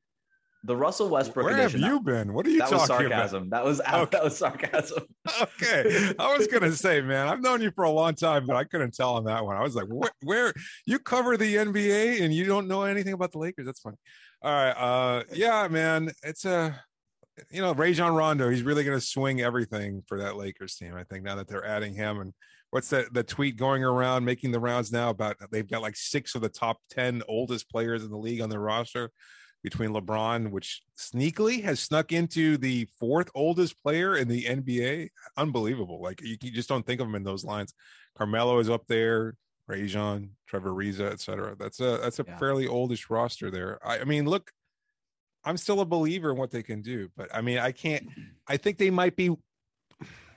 the 0.65 0.77
Russell 0.77 1.09
Westbrook. 1.09 1.47
Where 1.47 1.57
edition, 1.57 1.83
have 1.83 1.93
you 1.93 2.01
been? 2.01 2.33
What 2.33 2.47
are 2.47 2.51
you 2.51 2.59
that 2.59 2.71
talking 2.71 2.79
was 2.79 2.89
sarcasm. 2.89 3.43
about? 3.45 3.57
That 3.59 3.65
was 3.65 3.81
okay. 3.93 4.07
that 4.13 4.25
was 4.25 4.39
sarcasm. 4.39 5.05
okay, 5.43 6.13
I 6.19 6.37
was 6.37 6.47
gonna 6.47 6.73
say, 6.73 7.01
man, 7.01 7.29
I've 7.29 7.41
known 7.41 7.61
you 7.61 7.71
for 7.71 7.85
a 7.85 7.91
long 7.91 8.15
time, 8.15 8.47
but 8.47 8.57
I 8.57 8.65
couldn't 8.65 8.95
tell 8.95 9.15
on 9.15 9.25
that 9.25 9.45
one. 9.45 9.57
I 9.57 9.63
was 9.63 9.75
like, 9.75 9.87
where, 9.87 10.11
where 10.23 10.53
you 10.87 10.99
cover 10.99 11.37
the 11.37 11.55
NBA 11.55 12.23
and 12.23 12.35
you 12.35 12.45
don't 12.45 12.69
know 12.69 12.83
anything 12.83 13.13
about 13.13 13.33
the 13.33 13.39
Lakers? 13.39 13.67
That's 13.67 13.81
funny. 13.81 13.97
All 14.43 14.53
right, 14.53 14.71
uh, 14.71 15.25
yeah, 15.33 15.69
man, 15.69 16.11
it's 16.23 16.45
a 16.45 16.81
you 17.51 17.63
know, 17.63 17.73
Rajon 17.73 18.15
Rondo, 18.15 18.51
he's 18.51 18.63
really 18.63 18.83
going 18.83 18.99
to 18.99 19.05
swing 19.05 19.41
everything 19.41 20.03
for 20.09 20.19
that 20.19 20.37
Lakers 20.37 20.75
team. 20.75 20.97
I 20.97 21.05
think 21.05 21.23
now 21.23 21.37
that 21.37 21.47
they're 21.47 21.65
adding 21.65 21.95
him 21.95 22.19
and 22.19 22.33
what's 22.71 22.91
that 22.91 23.13
the 23.15 23.23
tweet 23.23 23.57
going 23.57 23.85
around 23.85 24.25
making 24.25 24.51
the 24.51 24.61
rounds 24.61 24.93
now 24.93 25.11
about 25.11 25.37
they've 25.51 25.71
got 25.71 25.83
like 25.83 25.97
six 25.97 26.35
of 26.35 26.43
the 26.43 26.49
top 26.49 26.79
10 26.91 27.23
oldest 27.29 27.71
players 27.71 28.05
in 28.05 28.11
the 28.11 28.19
league 28.19 28.41
on 28.41 28.51
their 28.51 28.61
roster 28.61 29.11
between 29.63 29.91
LeBron, 29.91 30.51
which 30.51 30.83
sneakily 30.97 31.63
has 31.65 31.81
snuck 31.81 32.13
into 32.13 32.57
the 32.57 32.89
fourth 32.99 33.31
oldest 33.35 33.81
player 33.83 34.17
in 34.17 34.29
the 34.29 34.45
NBA. 34.45 35.09
Unbelievable. 35.37 36.01
Like 36.01 36.23
you, 36.23 36.37
you 36.41 36.51
just 36.51 36.69
don't 36.69 36.87
think 36.87 37.01
of 37.01 37.09
him 37.09 37.15
in 37.15 37.25
those 37.25 37.45
lines. 37.45 37.75
Carmelo 38.17 38.59
is 38.59 38.71
up 38.71 38.87
there, 38.87 39.35
Rajon, 39.67 40.31
Trevor 40.47 40.71
Ariza, 40.71 41.11
etc. 41.13 41.57
That's 41.59 41.81
a 41.81 41.99
that's 42.03 42.21
a 42.21 42.25
yeah. 42.27 42.39
fairly 42.39 42.67
oldish 42.67 43.11
roster 43.11 43.51
there. 43.51 43.79
I, 43.87 44.01
I 44.01 44.05
mean, 44.05 44.27
look, 44.27 44.51
I'm 45.45 45.57
still 45.57 45.81
a 45.81 45.87
believer 45.87 46.31
in 46.31 46.39
what 46.39 46.51
they 46.51 46.63
can 46.63 46.83
do, 46.83 47.09
but 47.17 47.35
I 47.35 47.41
mean, 47.41 47.59
I 47.59 47.73
can't. 47.73 48.09
I 48.47 48.57
think 48.57 48.79
they 48.79 48.91
might 48.91 49.17
be, 49.17 49.35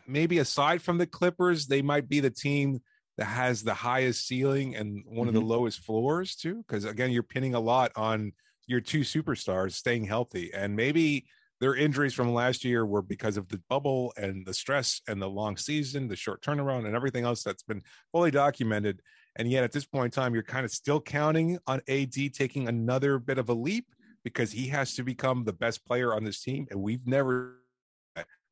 maybe 0.08 0.40
aside 0.40 0.82
from 0.82 0.98
the 0.98 1.08
Clippers, 1.08 1.68
they 1.68 1.82
might 1.82 2.10
be 2.10 2.20
the 2.20 2.30
team 2.30 2.82
that 3.18 3.26
has 3.26 3.64
the 3.64 3.74
highest 3.74 4.28
ceiling 4.28 4.76
and 4.76 5.04
one 5.06 5.16
mm-hmm. 5.16 5.28
of 5.28 5.34
the 5.34 5.40
mm-hmm. 5.40 5.50
lowest 5.50 5.80
floors 5.82 6.36
too. 6.36 6.64
Because 6.68 6.86
again, 6.86 7.12
you're 7.12 7.24
pinning 7.24 7.56
a 7.56 7.60
lot 7.60 7.92
on 7.96 8.34
your 8.72 8.82
two 8.82 9.02
superstars 9.02 9.74
staying 9.74 10.06
healthy, 10.06 10.52
and 10.54 10.76
maybe 10.76 11.26
their 11.60 11.76
injuries 11.76 12.14
from 12.14 12.34
last 12.34 12.64
year 12.64 12.86
were 12.86 13.04
because 13.04 13.38
of 13.38 13.48
the 13.50 13.62
bubble 13.70 14.14
and 14.18 14.46
the 14.46 14.54
stress 14.54 15.02
and 15.08 15.22
the 15.22 15.30
long 15.30 15.58
season, 15.58 16.08
the 16.08 16.16
short 16.16 16.42
turnaround, 16.42 16.88
and 16.88 16.96
everything 16.96 17.26
else 17.26 17.44
that's 17.44 17.64
been 17.64 17.84
fully 18.12 18.32
documented. 18.32 19.02
And 19.36 19.52
yet, 19.52 19.64
at 19.64 19.72
this 19.72 19.86
point 19.86 20.06
in 20.06 20.12
time, 20.22 20.34
you're 20.34 20.42
kind 20.42 20.66
of 20.66 20.72
still 20.72 21.00
counting 21.00 21.60
on 21.68 21.82
AD 21.88 22.34
taking 22.34 22.68
another 22.68 23.20
bit 23.20 23.38
of 23.38 23.50
a 23.50 23.54
leap 23.54 23.86
because 24.24 24.52
he 24.52 24.68
has 24.68 24.96
to 24.96 25.04
become 25.04 25.44
the 25.44 25.54
best 25.54 25.86
player 25.86 26.14
on 26.14 26.24
this 26.24 26.42
team, 26.42 26.68
and 26.72 26.82
we've 26.82 27.06
never 27.06 27.58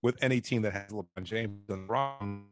with 0.01 0.15
any 0.21 0.39
team 0.39 0.61
that 0.61 0.73
has 0.73 0.91
LeBron 0.91 1.23
James 1.23 1.69
and 1.69 1.89
LeBron. 1.89 2.43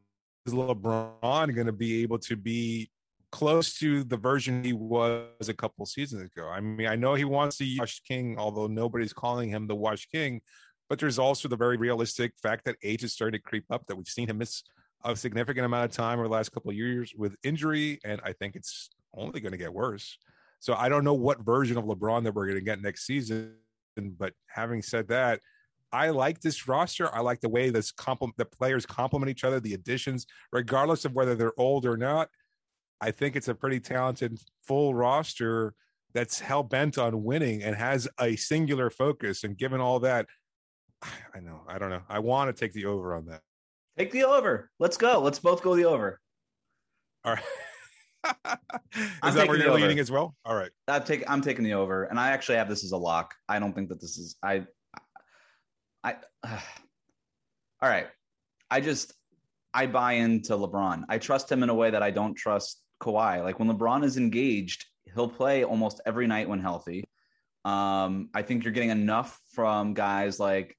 Is 0.45 0.53
LeBron 0.53 1.53
going 1.53 1.67
to 1.67 1.73
be 1.73 2.03
able 2.03 2.19
to 2.19 2.38
be 2.38 2.89
close 3.32 3.78
to 3.80 4.04
the 4.04 4.18
version 4.18 4.63
he 4.63 4.74
was 4.74 5.50
a 5.50 5.54
couple 5.54 5.86
seasons 5.86 6.24
ago? 6.24 6.48
I 6.48 6.60
mean, 6.60 6.88
I 6.88 6.96
know 6.96 7.16
he 7.16 7.26
wants 7.26 7.58
the 7.58 7.78
Wash 7.80 8.02
King, 8.02 8.38
although 8.38 8.68
nobody's 8.68 9.13
calling 9.13 9.50
him 9.50 9.68
the 9.68 9.76
Wash 9.76 10.08
King. 10.08 10.42
But 10.90 11.00
there's 11.00 11.20
also 11.20 11.50
the 11.50 11.58
very 11.58 11.76
realistic 11.76 12.34
fact 12.42 12.63
that 12.66 12.78
age 12.82 13.04
is 13.04 13.13
starting 13.13 13.40
to 13.40 13.44
creep 13.44 13.66
up. 13.70 13.86
That 13.88 13.98
we've 13.98 14.08
seen 14.08 14.30
him 14.30 14.38
miss 14.38 14.63
a 15.04 15.16
significant 15.16 15.66
amount 15.66 15.86
of 15.86 15.92
time 15.92 16.20
over 16.20 16.28
the 16.28 16.34
last 16.34 16.52
couple 16.52 16.72
of 16.72 16.78
years 16.78 17.13
with 17.16 17.36
injury, 17.44 18.00
and 18.06 18.22
I 18.24 18.34
think 18.34 18.56
it's 18.56 18.90
only 19.13 19.40
going 19.40 19.52
to 19.52 19.58
get 19.58 19.74
worse. 19.74 20.18
So 20.60 20.74
I 20.74 20.90
don't 20.90 21.04
know 21.04 21.13
what 21.13 21.46
version 21.46 21.78
of 21.78 21.86
LeBron 21.86 22.24
that 22.24 22.34
we're 22.34 22.48
going 22.48 22.58
to 22.58 22.63
get 22.63 22.82
next 22.82 23.06
season. 23.06 23.56
But 23.96 24.34
having 24.48 24.82
said 24.82 25.08
that, 25.10 25.42
I 25.92 26.10
like 26.10 26.42
this 26.42 26.68
roster. 26.68 27.13
I 27.13 27.22
like 27.22 27.42
the 27.42 27.50
way 27.50 27.70
this 27.70 27.92
complement 27.92 28.38
the 28.38 28.46
players 28.46 28.86
complement 28.86 29.30
each 29.30 29.44
other, 29.44 29.60
the 29.60 29.74
additions, 29.74 30.26
regardless 30.52 31.06
of 31.06 31.13
whether 31.13 31.36
they're 31.36 31.60
old 31.60 31.86
or 31.86 31.98
not. 31.98 32.30
I 33.01 33.12
think 33.12 33.36
it's 33.36 33.47
a 33.47 33.55
pretty 33.55 33.79
talented 33.79 34.39
full 34.63 34.93
roster 34.93 35.73
that's 36.13 36.39
hell 36.39 36.63
bent 36.63 36.97
on 36.97 37.23
winning 37.23 37.63
and 37.63 37.75
has 37.75 38.07
a 38.19 38.36
singular 38.36 38.89
focus. 38.89 39.43
And 39.43 39.57
given 39.57 39.81
all 39.81 39.99
that, 39.99 40.25
I 41.03 41.39
know, 41.39 41.62
I 41.67 41.77
don't 41.77 41.89
know. 41.89 42.01
I 42.10 42.19
want 42.19 42.55
to 42.55 42.60
take 42.60 42.73
the 42.73 42.86
over 42.86 43.15
on 43.15 43.25
that. 43.25 43.41
Take 43.97 44.12
the 44.12 44.23
over. 44.25 44.69
Let's 44.79 44.97
go. 44.97 45.19
Let's 45.19 45.39
both 45.39 45.62
go 45.62 45.75
the 45.75 45.86
over. 45.86 46.19
All 47.23 47.33
right. 47.33 47.43
Is 49.25 49.36
that 49.36 49.47
where 49.47 49.57
you're 49.57 49.69
over. 49.69 49.79
leaning 49.79 49.99
as 49.99 50.12
well? 50.12 50.36
All 50.45 50.55
right. 50.55 50.71
I'm 50.88 51.03
taking 51.03 51.27
I'm 51.27 51.41
taking 51.41 51.63
the 51.63 51.73
over, 51.73 52.05
and 52.05 52.19
I 52.19 52.29
actually 52.29 52.57
have 52.57 52.69
this 52.69 52.83
as 52.83 52.91
a 52.91 52.97
lock. 52.97 53.33
I 53.47 53.60
don't 53.60 53.73
think 53.73 53.89
that 53.89 54.01
this 54.01 54.17
is 54.17 54.36
I. 54.43 54.65
I. 56.03 56.15
Uh, 56.43 56.60
all 57.81 57.89
right. 57.89 58.07
I 58.69 58.81
just 58.81 59.13
I 59.73 59.88
buy 59.88 60.13
into 60.13 60.53
LeBron. 60.53 61.03
I 61.10 61.17
trust 61.17 61.51
him 61.51 61.63
in 61.63 61.69
a 61.69 61.73
way 61.73 61.89
that 61.91 62.03
I 62.03 62.12
don't 62.12 62.36
trust 62.36 62.81
Kawhi. 62.99 63.43
Like 63.43 63.60
when 63.60 63.69
LeBron 63.69 64.03
is 64.03 64.17
engaged, 64.17 64.86
he'll 65.13 65.29
play 65.29 65.63
almost 65.63 66.01
every 66.05 66.27
night 66.27 66.49
when 66.49 66.60
healthy. 66.60 67.05
Um, 67.65 68.29
I 68.33 68.41
think 68.43 68.63
you're 68.63 68.73
getting 68.73 68.89
enough 68.89 69.39
from 69.53 69.93
guys 69.93 70.39
like 70.39 70.77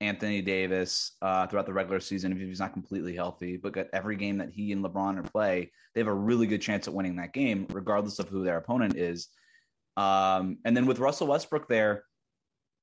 Anthony 0.00 0.42
Davis 0.42 1.12
uh, 1.22 1.46
throughout 1.46 1.66
the 1.66 1.72
regular 1.72 2.00
season 2.00 2.32
if 2.32 2.38
he's 2.38 2.58
not 2.58 2.72
completely 2.72 3.14
healthy. 3.14 3.56
But 3.56 3.88
every 3.92 4.16
game 4.16 4.38
that 4.38 4.50
he 4.50 4.72
and 4.72 4.84
LeBron 4.84 5.18
are 5.18 5.22
play, 5.22 5.70
they 5.94 6.00
have 6.00 6.08
a 6.08 6.14
really 6.14 6.46
good 6.46 6.62
chance 6.62 6.88
at 6.88 6.94
winning 6.94 7.16
that 7.16 7.32
game, 7.32 7.66
regardless 7.70 8.18
of 8.18 8.28
who 8.28 8.44
their 8.44 8.56
opponent 8.56 8.96
is. 8.96 9.28
Um, 9.96 10.58
and 10.64 10.76
then 10.76 10.86
with 10.86 10.98
Russell 10.98 11.26
Westbrook 11.28 11.68
there, 11.68 12.04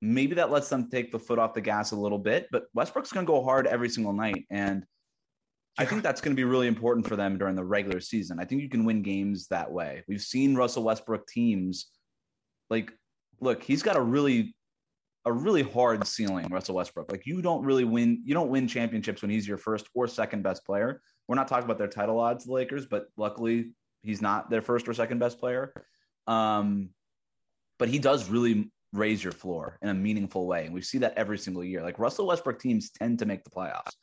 maybe 0.02 0.36
that 0.36 0.52
lets 0.52 0.70
them 0.70 0.90
take 0.90 1.12
the 1.12 1.20
foot 1.20 1.40
off 1.40 1.54
the 1.54 1.62
gas 1.62 1.92
a 1.92 1.96
little 1.96 2.20
bit. 2.20 2.48
But 2.52 2.66
Westbrook's 2.74 3.12
going 3.12 3.26
to 3.26 3.32
go 3.32 3.44
hard 3.44 3.68
every 3.68 3.90
single 3.90 4.14
night, 4.14 4.46
and 4.50 4.86
I 5.80 5.86
think 5.86 6.04
that's 6.04 6.20
going 6.20 6.36
to 6.36 6.40
be 6.40 6.44
really 6.44 6.68
important 6.68 7.08
for 7.08 7.16
them 7.16 7.38
during 7.38 7.56
the 7.56 7.64
regular 7.64 8.02
season. 8.02 8.38
I 8.40 8.46
think 8.46 8.62
you 8.62 8.70
can 8.70 8.84
win 8.84 9.02
games 9.02 9.48
that 9.48 9.72
way. 9.72 10.04
We've 10.08 10.22
seen 10.22 10.56
Russell 10.56 10.84
Westbrook 10.84 11.26
teams 11.28 11.88
like 12.70 12.92
look, 13.40 13.64
he's 13.64 13.82
got 13.82 13.96
a 13.96 14.02
really 14.02 14.56
a 15.26 15.32
really 15.32 15.64
hard 15.64 16.06
ceiling, 16.08 16.48
Russell 16.50 16.76
Westbrook. 16.76 17.12
Like 17.12 17.26
you 17.26 17.42
don't 17.42 17.64
really 17.64 17.84
win, 17.84 18.22
you 18.26 18.34
don't 18.34 18.50
win 18.50 18.68
championships 18.68 19.22
when 19.22 19.32
he's 19.32 19.48
your 19.48 19.58
first 19.58 19.88
or 19.94 20.08
second 20.08 20.44
best 20.44 20.66
player. 20.66 21.02
We're 21.28 21.36
not 21.36 21.48
talking 21.48 21.66
about 21.66 21.78
their 21.78 21.88
title 21.88 22.20
odds, 22.20 22.46
the 22.46 22.54
Lakers, 22.54 22.86
but 22.86 23.08
luckily 23.18 23.72
he's 24.02 24.22
not 24.22 24.50
their 24.50 24.62
first 24.62 24.88
or 24.88 24.94
second 24.94 25.20
best 25.20 25.40
player. 25.40 25.74
Um, 26.28 26.90
but 27.78 27.90
he 27.90 28.00
does 28.00 28.30
really 28.30 28.72
raise 28.94 29.24
your 29.24 29.34
floor 29.34 29.78
in 29.82 29.90
a 29.90 29.94
meaningful 29.94 30.48
way. 30.48 30.66
And 30.66 30.74
we 30.74 30.82
see 30.82 30.98
that 31.00 31.14
every 31.16 31.38
single 31.38 31.64
year. 31.64 31.84
Like 31.84 32.00
Russell 32.00 32.28
Westbrook 32.28 32.60
teams 32.60 32.90
tend 32.92 33.20
to 33.20 33.26
make 33.26 33.44
the 33.44 33.50
playoffs. 33.50 33.94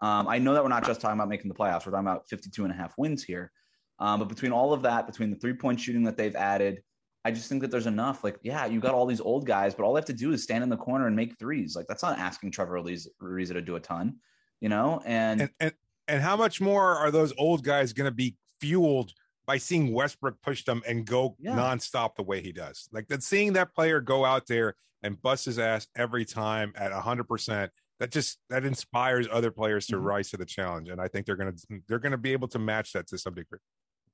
Um, 0.00 0.28
I 0.28 0.38
know 0.38 0.54
that 0.54 0.62
we're 0.62 0.68
not 0.68 0.86
just 0.86 1.00
talking 1.00 1.18
about 1.18 1.28
making 1.28 1.48
the 1.48 1.54
playoffs, 1.54 1.86
we're 1.86 1.92
talking 1.92 2.06
about 2.06 2.28
52 2.28 2.64
and 2.64 2.72
a 2.72 2.76
half 2.76 2.94
wins 2.96 3.24
here. 3.24 3.50
Um, 3.98 4.20
but 4.20 4.28
between 4.28 4.52
all 4.52 4.72
of 4.72 4.82
that, 4.82 5.06
between 5.06 5.30
the 5.30 5.36
three 5.36 5.54
point 5.54 5.80
shooting 5.80 6.04
that 6.04 6.16
they've 6.16 6.36
added, 6.36 6.82
I 7.24 7.30
just 7.30 7.48
think 7.48 7.62
that 7.62 7.70
there's 7.70 7.86
enough. 7.86 8.22
Like, 8.22 8.38
yeah, 8.42 8.66
you 8.66 8.80
got 8.80 8.94
all 8.94 9.06
these 9.06 9.20
old 9.20 9.46
guys, 9.46 9.74
but 9.74 9.84
all 9.84 9.92
they 9.92 9.98
have 9.98 10.06
to 10.06 10.12
do 10.12 10.32
is 10.32 10.42
stand 10.42 10.62
in 10.62 10.70
the 10.70 10.76
corner 10.76 11.06
and 11.06 11.16
make 11.16 11.38
threes. 11.38 11.74
Like, 11.74 11.86
that's 11.88 12.02
not 12.02 12.18
asking 12.18 12.52
Trevor 12.52 12.80
Ariza 12.80 13.52
to 13.52 13.60
do 13.60 13.76
a 13.76 13.80
ton, 13.80 14.16
you 14.60 14.68
know. 14.68 15.02
And 15.04 15.42
and 15.42 15.50
and, 15.60 15.72
and 16.06 16.22
how 16.22 16.36
much 16.36 16.60
more 16.60 16.96
are 16.96 17.10
those 17.10 17.32
old 17.36 17.64
guys 17.64 17.92
going 17.92 18.06
to 18.08 18.14
be 18.14 18.36
fueled 18.60 19.12
by 19.46 19.58
seeing 19.58 19.92
Westbrook 19.92 20.40
push 20.42 20.64
them 20.64 20.82
and 20.86 21.04
go 21.04 21.36
yeah. 21.40 21.52
nonstop 21.52 22.14
the 22.14 22.22
way 22.22 22.40
he 22.40 22.52
does? 22.52 22.88
Like 22.92 23.08
that, 23.08 23.22
seeing 23.22 23.54
that 23.54 23.74
player 23.74 24.00
go 24.00 24.24
out 24.24 24.46
there 24.46 24.76
and 25.02 25.20
bust 25.20 25.44
his 25.44 25.58
ass 25.58 25.88
every 25.96 26.24
time 26.24 26.72
at 26.76 26.92
hundred 26.92 27.24
percent. 27.24 27.72
That 28.00 28.12
just 28.12 28.38
that 28.48 28.64
inspires 28.64 29.26
other 29.30 29.50
players 29.50 29.86
to 29.86 29.96
mm-hmm. 29.96 30.04
rise 30.04 30.30
to 30.30 30.36
the 30.36 30.46
challenge, 30.46 30.88
and 30.88 31.00
I 31.00 31.08
think 31.08 31.26
they're 31.26 31.36
gonna 31.36 31.54
they're 31.88 31.98
gonna 31.98 32.18
be 32.18 32.32
able 32.32 32.48
to 32.48 32.58
match 32.58 32.92
that 32.92 33.08
to 33.08 33.18
some 33.18 33.34
degree. 33.34 33.58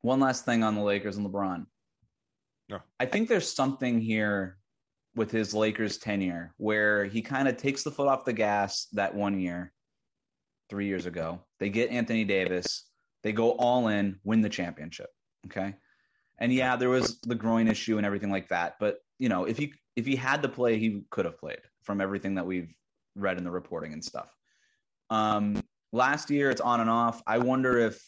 One 0.00 0.20
last 0.20 0.44
thing 0.44 0.62
on 0.62 0.74
the 0.74 0.82
Lakers 0.82 1.16
and 1.16 1.26
LeBron 1.26 1.66
no. 2.68 2.80
I 2.98 3.06
think 3.06 3.28
there's 3.28 3.50
something 3.50 4.00
here 4.00 4.56
with 5.14 5.30
his 5.30 5.54
Lakers 5.54 5.98
tenure 5.98 6.54
where 6.56 7.04
he 7.04 7.22
kind 7.22 7.46
of 7.46 7.56
takes 7.56 7.82
the 7.82 7.90
foot 7.90 8.08
off 8.08 8.24
the 8.24 8.32
gas 8.32 8.86
that 8.92 9.14
one 9.14 9.38
year, 9.38 9.72
three 10.70 10.86
years 10.86 11.06
ago. 11.06 11.40
They 11.60 11.68
get 11.68 11.90
Anthony 11.90 12.24
Davis, 12.24 12.88
they 13.22 13.32
go 13.32 13.52
all 13.52 13.88
in, 13.88 14.18
win 14.24 14.40
the 14.40 14.48
championship. 14.48 15.08
Okay. 15.46 15.74
And 16.38 16.52
yeah, 16.52 16.76
there 16.76 16.88
was 16.88 17.20
the 17.20 17.34
groin 17.34 17.68
issue 17.68 17.96
and 17.96 18.06
everything 18.06 18.30
like 18.30 18.48
that. 18.48 18.74
But 18.80 18.98
you 19.18 19.28
know, 19.28 19.44
if 19.44 19.56
he 19.56 19.74
if 19.94 20.06
he 20.06 20.16
had 20.16 20.42
to 20.42 20.48
play, 20.48 20.78
he 20.78 21.04
could 21.10 21.24
have 21.24 21.38
played 21.38 21.60
from 21.84 22.00
everything 22.00 22.34
that 22.34 22.46
we've 22.46 22.74
read 23.14 23.38
in 23.38 23.44
the 23.44 23.50
reporting 23.50 23.92
and 23.92 24.04
stuff. 24.04 24.34
Um, 25.10 25.62
last 25.92 26.30
year, 26.30 26.50
it's 26.50 26.60
on 26.60 26.80
and 26.80 26.90
off. 26.90 27.22
I 27.26 27.38
wonder 27.38 27.78
if 27.78 28.02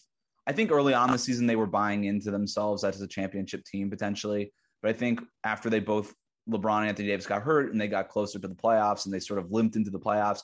I 0.47 0.53
think 0.53 0.71
early 0.71 0.95
on 0.95 1.11
the 1.11 1.19
season 1.19 1.47
they 1.47 1.57
were 1.57 1.67
buying 1.67 2.05
into 2.05 2.31
themselves 2.31 2.85
as 2.85 3.01
a 3.01 3.07
championship 3.07 3.65
team 3.65 3.91
potentially. 3.91 4.53
But 4.83 4.91
I 4.91 4.93
think 4.93 5.21
after 5.45 5.69
they 5.69 5.81
both 5.81 6.15
LeBron 6.49 6.81
and 6.81 6.89
Anthony 6.89 7.09
Davis 7.09 7.27
got 7.27 7.43
hurt 7.43 7.73
and 7.73 7.81
they 7.81 7.89
got 7.89 8.09
closer 8.09 8.39
to 8.39 8.49
the 8.49 8.55
playoffs 8.55 9.05
and 9.05 9.13
they 9.13 9.19
sort 9.19 9.41
of 9.41 9.51
limped 9.51 9.77
into 9.77 9.91
the 9.91 9.99
playoffs. 9.99 10.43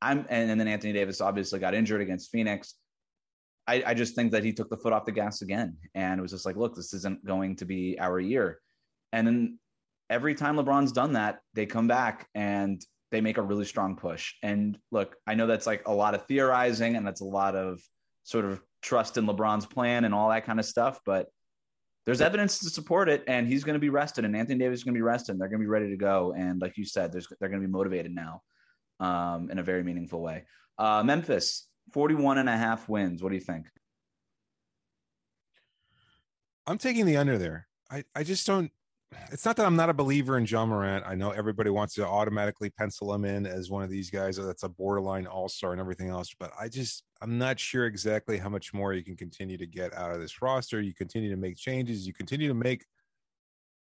I'm 0.00 0.26
and, 0.30 0.50
and 0.50 0.58
then 0.58 0.68
Anthony 0.68 0.92
Davis 0.92 1.20
obviously 1.20 1.58
got 1.60 1.74
injured 1.74 2.00
against 2.00 2.30
Phoenix. 2.30 2.74
I, 3.68 3.82
I 3.86 3.94
just 3.94 4.14
think 4.14 4.32
that 4.32 4.42
he 4.42 4.52
took 4.52 4.70
the 4.70 4.76
foot 4.76 4.92
off 4.92 5.04
the 5.04 5.12
gas 5.12 5.42
again. 5.42 5.76
And 5.94 6.18
it 6.18 6.22
was 6.22 6.32
just 6.32 6.46
like, 6.46 6.56
look, 6.56 6.74
this 6.74 6.92
isn't 6.94 7.24
going 7.24 7.56
to 7.56 7.64
be 7.64 7.96
our 8.00 8.18
year. 8.18 8.60
And 9.12 9.26
then 9.26 9.58
every 10.10 10.34
time 10.34 10.56
LeBron's 10.56 10.92
done 10.92 11.12
that, 11.12 11.40
they 11.54 11.66
come 11.66 11.86
back 11.86 12.28
and 12.34 12.84
they 13.12 13.20
make 13.20 13.38
a 13.38 13.42
really 13.42 13.64
strong 13.64 13.94
push. 13.94 14.34
And 14.42 14.76
look, 14.90 15.16
I 15.26 15.34
know 15.34 15.46
that's 15.46 15.66
like 15.66 15.86
a 15.86 15.94
lot 15.94 16.14
of 16.14 16.26
theorizing 16.26 16.96
and 16.96 17.06
that's 17.06 17.20
a 17.20 17.26
lot 17.26 17.54
of 17.54 17.80
sort 18.24 18.44
of 18.44 18.60
trust 18.80 19.16
in 19.16 19.26
LeBron's 19.26 19.66
plan 19.66 20.04
and 20.04 20.14
all 20.14 20.30
that 20.30 20.44
kind 20.44 20.58
of 20.58 20.66
stuff, 20.66 20.98
but 21.06 21.28
there's 22.04 22.20
evidence 22.20 22.58
to 22.60 22.70
support 22.70 23.08
it, 23.08 23.22
and 23.28 23.46
he's 23.46 23.62
going 23.62 23.74
to 23.74 23.80
be 23.80 23.88
rested, 23.88 24.24
and 24.24 24.34
Anthony 24.34 24.58
Davis 24.58 24.80
is 24.80 24.84
going 24.84 24.94
to 24.94 24.98
be 24.98 25.02
rested, 25.02 25.32
and 25.32 25.40
they're 25.40 25.48
going 25.48 25.60
to 25.60 25.64
be 25.64 25.70
ready 25.70 25.88
to 25.90 25.96
go. 25.96 26.34
And 26.36 26.60
like 26.60 26.76
you 26.76 26.84
said, 26.84 27.12
they're 27.12 27.48
going 27.48 27.60
to 27.60 27.66
be 27.66 27.72
motivated 27.72 28.12
now 28.12 28.42
um, 28.98 29.50
in 29.52 29.60
a 29.60 29.62
very 29.62 29.84
meaningful 29.84 30.20
way. 30.20 30.44
Uh, 30.78 31.04
Memphis, 31.04 31.68
41 31.92 32.38
and 32.38 32.48
a 32.48 32.56
half 32.56 32.88
wins. 32.88 33.22
What 33.22 33.28
do 33.28 33.36
you 33.36 33.40
think? 33.40 33.66
I'm 36.66 36.78
taking 36.78 37.06
the 37.06 37.18
under 37.18 37.38
there. 37.38 37.68
I, 37.88 38.02
I 38.16 38.24
just 38.24 38.48
don't 38.48 38.72
it's 39.30 39.44
not 39.44 39.56
that 39.56 39.66
I'm 39.66 39.76
not 39.76 39.90
a 39.90 39.94
believer 39.94 40.38
in 40.38 40.46
Ja 40.46 40.64
Morant. 40.66 41.04
I 41.06 41.14
know 41.14 41.30
everybody 41.30 41.70
wants 41.70 41.94
to 41.94 42.06
automatically 42.06 42.70
pencil 42.70 43.12
him 43.14 43.24
in 43.24 43.46
as 43.46 43.70
one 43.70 43.82
of 43.82 43.90
these 43.90 44.10
guys 44.10 44.36
that's 44.36 44.62
a 44.62 44.68
borderline 44.68 45.26
all 45.26 45.48
star 45.48 45.72
and 45.72 45.80
everything 45.80 46.08
else, 46.08 46.34
but 46.38 46.52
I 46.58 46.68
just 46.68 47.04
I'm 47.20 47.38
not 47.38 47.58
sure 47.58 47.86
exactly 47.86 48.38
how 48.38 48.48
much 48.48 48.74
more 48.74 48.92
you 48.92 49.04
can 49.04 49.16
continue 49.16 49.56
to 49.58 49.66
get 49.66 49.94
out 49.94 50.12
of 50.12 50.20
this 50.20 50.42
roster. 50.42 50.80
You 50.80 50.94
continue 50.94 51.30
to 51.30 51.36
make 51.36 51.56
changes. 51.56 52.06
You 52.06 52.12
continue 52.12 52.48
to 52.48 52.54
make 52.54 52.84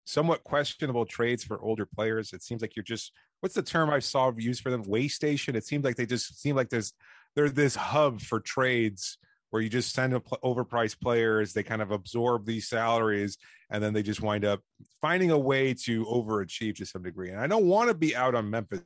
somewhat 0.04 0.44
questionable 0.44 1.04
trades 1.04 1.44
for 1.44 1.60
older 1.60 1.86
players. 1.86 2.32
It 2.32 2.42
seems 2.42 2.62
like 2.62 2.76
you're 2.76 2.84
just 2.84 3.12
what's 3.40 3.54
the 3.54 3.62
term 3.62 3.90
I 3.90 3.98
saw 3.98 4.32
used 4.36 4.62
for 4.62 4.70
them? 4.70 4.82
Way 4.82 5.08
station. 5.08 5.56
It 5.56 5.66
seems 5.66 5.84
like 5.84 5.96
they 5.96 6.06
just 6.06 6.40
seem 6.40 6.56
like 6.56 6.70
there's 6.70 6.92
they're 7.34 7.50
this 7.50 7.76
hub 7.76 8.20
for 8.20 8.40
trades 8.40 9.18
where 9.50 9.62
you 9.62 9.68
just 9.68 9.94
send 9.94 10.12
overpriced 10.14 11.00
players, 11.00 11.52
they 11.52 11.62
kind 11.62 11.82
of 11.82 11.90
absorb 11.90 12.44
these 12.44 12.68
salaries, 12.68 13.38
and 13.70 13.82
then 13.82 13.92
they 13.92 14.02
just 14.02 14.20
wind 14.20 14.44
up 14.44 14.60
finding 15.00 15.30
a 15.30 15.38
way 15.38 15.72
to 15.72 16.04
overachieve 16.06 16.76
to 16.76 16.86
some 16.86 17.02
degree. 17.02 17.30
And 17.30 17.40
I 17.40 17.46
don't 17.46 17.66
want 17.66 17.88
to 17.88 17.94
be 17.94 18.14
out 18.14 18.34
on 18.34 18.50
Memphis 18.50 18.82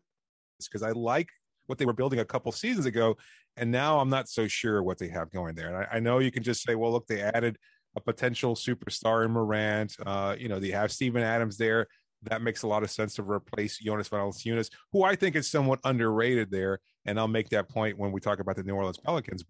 because 0.61 0.83
I 0.83 0.90
like 0.90 1.29
what 1.66 1.79
they 1.79 1.87
were 1.87 1.92
building 1.92 2.18
a 2.18 2.25
couple 2.25 2.53
seasons 2.53 2.87
ago, 2.87 3.16
and 3.57 3.70
now 3.70 4.01
I'm 4.01 4.11
not 4.11 4.29
so 4.29 4.46
sure 4.49 4.83
what 4.83 4.99
they 4.99 5.09
have 5.09 5.31
going 5.31 5.55
there. 5.55 5.68
And 5.68 5.77
I, 5.77 5.96
I 5.96 6.01
know 6.01 6.18
you 6.18 6.31
can 6.31 6.42
just 6.42 6.62
say, 6.62 6.75
well, 6.75 6.92
look, 6.92 7.07
they 7.07 7.23
added 7.23 7.57
a 7.96 8.01
potential 8.01 8.55
superstar 8.55 9.25
in 9.25 9.33
Morant. 9.33 9.96
Uh, 10.05 10.37
you 10.38 10.49
know, 10.49 10.61
they 10.61 10.70
have 10.70 10.92
Steven 10.92 11.23
Adams 11.23 11.57
there. 11.57 11.87
That 12.25 12.42
makes 12.42 12.62
a 12.62 12.66
lot 12.66 12.83
of 12.83 12.90
sense 12.90 13.14
to 13.14 13.23
replace 13.23 13.79
Jonas 13.79 14.09
Valanciunas, 14.09 14.70
who 14.92 15.03
I 15.03 15.16
think 15.16 15.37
is 15.37 15.51
somewhat 15.51 15.81
underrated 15.85 16.51
there. 16.51 16.81
And 17.07 17.18
I'll 17.18 17.29
make 17.29 17.49
that 17.49 17.68
point 17.68 17.99
when 17.99 18.12
we 18.12 18.20
talk 18.20 18.40
about 18.40 18.57
the 18.57 18.62
New 18.62 18.75
Orleans 18.75 18.99
Pelicans. 18.99 19.44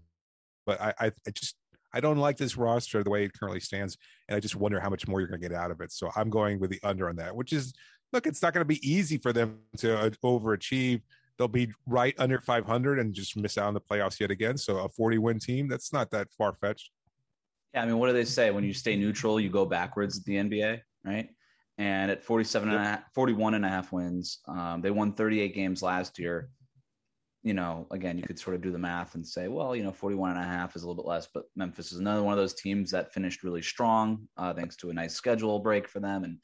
But 0.67 0.81
I, 0.81 0.95
I, 1.01 1.07
I 1.27 1.31
just 1.33 1.57
I 1.93 2.01
don't 2.01 2.19
like 2.19 2.37
this 2.37 2.57
roster 2.57 3.03
the 3.03 3.11
way 3.11 3.25
it 3.25 3.33
currently 3.39 3.61
stands, 3.61 3.97
and 4.29 4.37
I 4.37 4.41
just 4.41 4.57
wonder 4.57 4.81
how 4.81 4.91
much 4.91 5.09
more 5.09 5.21
you're 5.21 5.29
going 5.29 5.41
to 5.41 5.49
get 5.49 5.57
out 5.57 5.71
of 5.71 5.81
it. 5.81 5.93
So 5.93 6.11
I'm 6.15 6.31
going 6.31 6.61
with 6.61 6.71
the 6.71 6.81
under 6.83 7.09
on 7.09 7.17
that, 7.17 7.35
which 7.35 7.53
is 7.53 7.73
look, 8.13 8.27
it's 8.27 8.43
not 8.43 8.53
going 8.53 8.63
to 8.63 8.69
be 8.69 8.89
easy 8.89 9.19
for 9.19 9.33
them 9.33 9.59
to 9.79 9.99
uh, 9.99 10.11
overachieve. 10.25 11.03
They'll 11.39 11.49
be 11.49 11.73
right 11.87 12.15
under 12.19 12.41
500 12.41 12.99
and 12.99 13.15
just 13.15 13.37
miss 13.37 13.57
out 13.57 13.67
on 13.67 13.75
the 13.75 13.81
playoffs 13.81 14.21
yet 14.21 14.31
again. 14.31 14.59
So 14.59 14.79
a 14.79 14.89
40 14.89 15.19
win 15.19 15.39
team, 15.39 15.69
that's 15.69 15.93
not 15.93 16.11
that 16.11 16.29
far 16.37 16.55
fetched. 16.61 16.91
Yeah, 17.73 17.83
I 17.83 17.87
mean, 17.87 17.99
what 17.99 18.09
do 18.09 18.13
they 18.13 18.25
say? 18.25 18.51
When 18.51 18.65
you 18.65 18.75
stay 18.75 18.97
neutral, 18.97 19.41
you 19.41 19.49
go 19.49 19.65
backwards 19.65 20.19
at 20.19 20.25
the 20.25 20.35
NBA, 20.35 20.81
right? 21.05 21.31
And 21.79 22.11
at 22.11 22.23
47 22.23 22.69
and 22.69 22.79
a 22.79 22.85
half, 22.85 23.15
41 23.15 23.55
and 23.55 23.65
a 23.65 23.69
half 23.69 23.93
wins, 23.93 24.41
um, 24.49 24.83
they 24.83 24.91
won 24.91 25.13
38 25.13 25.55
games 25.55 25.83
last 25.83 26.19
year. 26.19 26.51
You 27.43 27.55
know, 27.55 27.87
again, 27.91 28.19
you 28.19 28.25
could 28.25 28.39
sort 28.39 28.55
of 28.55 28.63
do 28.63 28.71
the 28.71 28.79
math 28.79 29.15
and 29.15 29.27
say, 29.27 29.49
well, 29.49 29.75
you 29.75 29.83
know, 29.83 29.93
41 29.93 30.33
and 30.33 30.41
a 30.41 30.43
half 30.43 30.77
is 30.77 30.83
a 30.83 30.87
little 30.87 31.03
bit 31.03 31.09
less, 31.09 31.27
but 31.33 31.45
Memphis 31.57 31.91
is 31.91 31.99
another 31.99 32.23
one 32.23 32.33
of 32.33 32.39
those 32.39 32.55
teams 32.55 32.91
that 32.91 33.15
finished 33.15 33.43
really 33.43 33.63
strong, 33.63 34.29
uh, 34.37 34.53
thanks 34.53 34.77
to 34.77 34.91
a 34.91 34.95
nice 34.95 35.15
schedule 35.15 35.59
break 35.59 35.89
for 35.89 36.01
them 36.01 36.25
and 36.25 36.37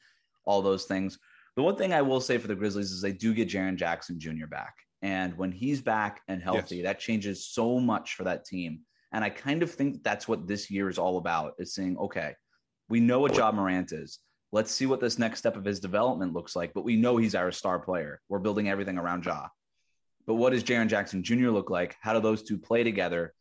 all 0.45 0.61
those 0.61 0.85
things. 0.85 1.19
The 1.55 1.63
one 1.63 1.75
thing 1.75 1.93
I 1.93 2.01
will 2.01 2.21
say 2.21 2.37
for 2.37 2.47
the 2.47 2.55
Grizzlies 2.55 2.91
is 2.91 3.01
they 3.01 3.11
do 3.11 3.33
get 3.33 3.49
Jaren 3.49 3.75
Jackson 3.75 4.19
Jr. 4.19 4.47
back. 4.47 4.73
And 5.01 5.37
when 5.37 5.51
he's 5.51 5.81
back 5.81 6.21
and 6.27 6.41
healthy, 6.41 6.77
yes. 6.77 6.85
that 6.85 6.99
changes 6.99 7.45
so 7.45 7.79
much 7.79 8.15
for 8.15 8.23
that 8.23 8.45
team. 8.45 8.81
And 9.11 9.23
I 9.23 9.29
kind 9.29 9.63
of 9.63 9.71
think 9.71 10.03
that's 10.03 10.27
what 10.27 10.47
this 10.47 10.69
year 10.69 10.89
is 10.89 10.97
all 10.97 11.17
about 11.17 11.53
is 11.59 11.73
saying, 11.73 11.97
okay, 11.97 12.33
we 12.89 12.99
know 12.99 13.19
what 13.19 13.35
Ja 13.35 13.51
Morant 13.51 13.91
is. 13.91 14.19
Let's 14.51 14.71
see 14.71 14.85
what 14.85 14.99
this 14.99 15.19
next 15.19 15.39
step 15.39 15.55
of 15.55 15.65
his 15.65 15.79
development 15.79 16.33
looks 16.33 16.55
like. 16.55 16.73
But 16.73 16.85
we 16.85 16.95
know 16.95 17.17
he's 17.17 17.35
our 17.35 17.51
star 17.51 17.79
player. 17.79 18.21
We're 18.29 18.39
building 18.39 18.69
everything 18.69 18.97
around 18.97 19.25
Ja. 19.25 19.47
But 20.27 20.35
what 20.35 20.51
does 20.51 20.63
Jaren 20.63 20.87
Jackson 20.87 21.23
Jr. 21.23 21.49
look 21.49 21.69
like? 21.69 21.95
How 22.01 22.13
do 22.13 22.19
those 22.19 22.43
two 22.43 22.57
play 22.57 22.83
together? 22.83 23.33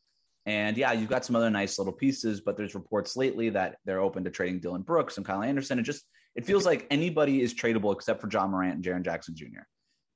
And 0.47 0.77
yeah, 0.77 0.93
you've 0.93 1.11
got 1.11 1.25
some 1.25 1.35
other 1.35 1.51
nice 1.51 1.79
little 1.79 1.93
pieces, 1.93 2.41
but 2.41 2.57
there's 2.57 2.77
reports 2.77 3.17
lately 3.17 3.51
that 3.51 3.77
they're 3.85 4.01
open 4.01 4.23
to 4.25 4.31
trading 4.31 4.61
Dillon 4.61 4.83
Brooks 4.83 5.17
and 5.17 5.27
Kyle 5.27 5.43
Anderson. 5.43 5.79
It 5.79 5.83
just 5.83 6.05
it 6.37 6.47
feels 6.47 6.65
like 6.65 6.87
anybody 6.91 7.43
is 7.43 7.53
tradable 7.53 7.93
except 7.93 8.21
for 8.21 8.29
Ja 8.31 8.47
Morant 8.47 8.77
and 8.77 8.85
Jaren 8.85 9.05
Jackson 9.05 9.35
Jr. 9.35 9.67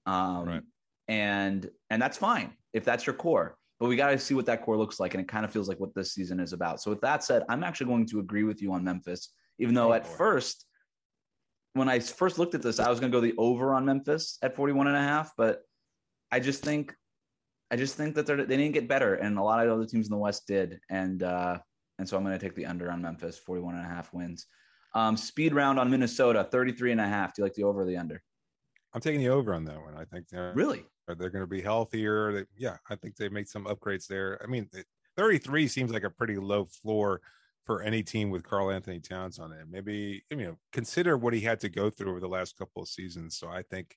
Um, 0.06 0.44
right. 0.44 0.62
And 1.08 1.68
and 1.90 2.00
that's 2.00 2.16
fine 2.16 2.52
if 2.72 2.84
that's 2.84 3.04
your 3.04 3.14
core 3.14 3.56
but 3.80 3.88
we 3.88 3.96
got 3.96 4.10
to 4.10 4.18
see 4.18 4.34
what 4.34 4.46
that 4.46 4.62
core 4.62 4.76
looks 4.76 5.00
like. 5.00 5.14
And 5.14 5.22
it 5.22 5.26
kind 5.26 5.44
of 5.44 5.50
feels 5.50 5.66
like 5.66 5.80
what 5.80 5.94
this 5.94 6.12
season 6.12 6.38
is 6.38 6.52
about. 6.52 6.82
So, 6.82 6.90
with 6.90 7.00
that 7.00 7.24
said, 7.24 7.42
I'm 7.48 7.64
actually 7.64 7.86
going 7.86 8.06
to 8.06 8.20
agree 8.20 8.44
with 8.44 8.60
you 8.62 8.72
on 8.74 8.84
Memphis, 8.84 9.32
even 9.58 9.74
though 9.74 9.94
at 9.94 10.06
first, 10.06 10.66
when 11.72 11.88
I 11.88 11.98
first 11.98 12.38
looked 12.38 12.54
at 12.54 12.62
this, 12.62 12.78
I 12.78 12.90
was 12.90 13.00
going 13.00 13.10
to 13.10 13.16
go 13.16 13.22
the 13.22 13.34
over 13.38 13.74
on 13.74 13.86
Memphis 13.86 14.36
at 14.42 14.54
41 14.54 14.86
and 14.88 14.96
a 14.96 15.00
half. 15.00 15.32
But 15.36 15.62
I 16.32 16.40
just 16.40 16.62
think, 16.62 16.94
I 17.70 17.76
just 17.76 17.96
think 17.96 18.14
that 18.16 18.26
they 18.26 18.36
didn't 18.36 18.72
get 18.72 18.88
better. 18.88 19.14
And 19.14 19.38
a 19.38 19.42
lot 19.42 19.64
of 19.64 19.72
other 19.72 19.86
teams 19.86 20.06
in 20.06 20.10
the 20.10 20.18
West 20.18 20.46
did. 20.46 20.80
And, 20.90 21.22
uh, 21.22 21.58
and 21.98 22.08
so 22.08 22.16
I'm 22.16 22.24
going 22.24 22.38
to 22.38 22.44
take 22.44 22.54
the 22.54 22.66
under 22.66 22.90
on 22.90 23.02
Memphis, 23.02 23.38
41 23.38 23.76
and 23.76 23.84
a 23.84 23.88
half 23.88 24.12
wins. 24.12 24.46
Um, 24.94 25.16
speed 25.16 25.54
round 25.54 25.78
on 25.78 25.90
Minnesota, 25.90 26.48
33 26.50 26.92
and 26.92 27.00
a 27.00 27.06
half. 27.06 27.34
Do 27.34 27.42
you 27.42 27.44
like 27.44 27.54
the 27.54 27.64
over 27.64 27.82
or 27.82 27.84
the 27.84 27.96
under? 27.96 28.22
I'm 28.92 29.00
taking 29.00 29.20
the 29.20 29.28
over 29.28 29.54
on 29.54 29.64
that 29.66 29.80
one. 29.80 29.94
I 29.94 30.04
think 30.04 30.26
really 30.54 30.84
are 31.08 31.14
they're 31.14 31.30
going 31.30 31.44
to 31.44 31.46
be 31.46 31.60
healthier. 31.60 32.32
They, 32.32 32.44
yeah, 32.56 32.76
I 32.88 32.96
think 32.96 33.16
they 33.16 33.28
made 33.28 33.48
some 33.48 33.66
upgrades 33.66 34.06
there. 34.06 34.40
I 34.42 34.46
mean, 34.48 34.68
33 35.16 35.68
seems 35.68 35.92
like 35.92 36.02
a 36.02 36.10
pretty 36.10 36.36
low 36.36 36.64
floor 36.64 37.20
for 37.64 37.82
any 37.82 38.02
team 38.02 38.30
with 38.30 38.42
Karl-Anthony 38.42 39.00
Towns 39.00 39.38
on 39.38 39.52
it. 39.52 39.66
Maybe 39.70 40.24
you 40.30 40.36
know 40.36 40.56
consider 40.72 41.16
what 41.16 41.34
he 41.34 41.40
had 41.40 41.60
to 41.60 41.68
go 41.68 41.90
through 41.90 42.10
over 42.10 42.20
the 42.20 42.28
last 42.28 42.56
couple 42.56 42.82
of 42.82 42.88
seasons. 42.88 43.36
So 43.36 43.48
I 43.48 43.62
think 43.62 43.96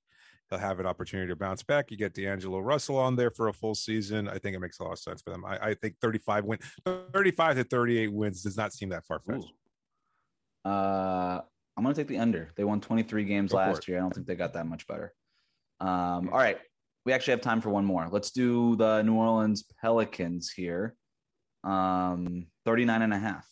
he'll 0.54 0.68
have 0.68 0.80
an 0.80 0.86
opportunity 0.86 1.28
to 1.30 1.36
bounce 1.36 1.64
back. 1.64 1.92
You 1.92 1.98
get 1.98 2.14
D'Angelo 2.14 2.60
Russell 2.60 2.98
on 2.98 3.16
there 3.16 3.32
for 3.32 3.48
a 3.48 3.54
full 3.54 3.76
season. 3.76 4.28
I 4.28 4.38
think 4.38 4.56
it 4.56 4.60
makes 4.60 4.80
a 4.80 4.84
lot 4.84 4.94
of 4.94 5.00
sense 5.00 5.22
for 5.22 5.32
them. 5.32 5.44
I, 5.46 5.70
I 5.70 5.74
think 5.74 5.96
35 6.02 6.46
win, 6.46 6.60
35 6.86 7.58
to 7.58 7.64
38 7.64 8.14
wins 8.14 8.44
does 8.44 8.58
not 8.58 8.74
seem 8.74 8.90
that 8.90 9.06
far 9.06 9.20
fetched. 9.20 9.52
Uh, 10.66 11.42
I'm 11.76 11.84
going 11.84 11.94
to 11.94 12.00
take 12.00 12.08
the 12.08 12.20
under. 12.20 12.52
They 12.56 12.64
won 12.64 12.80
23 12.80 13.26
games 13.26 13.52
Go 13.52 13.58
last 13.58 13.88
year. 13.88 13.98
I 13.98 14.02
don't 14.02 14.14
think 14.14 14.28
they 14.28 14.36
got 14.36 14.54
that 14.54 14.68
much 14.68 14.88
better. 14.88 15.14
Um, 15.80 16.30
all 16.32 16.38
right. 16.38 16.58
We 17.06 17.12
actually 17.12 17.32
have 17.32 17.42
time 17.42 17.60
for 17.60 17.70
one 17.70 17.84
more. 17.84 18.08
Let's 18.10 18.32
do 18.32 18.76
the 18.78 19.02
New 19.02 19.16
Orleans 19.16 19.66
Pelicans 19.82 20.52
here. 20.52 20.96
Um, 21.64 22.48
39 22.66 23.02
and 23.02 23.14
a 23.14 23.20
half. 23.20 23.46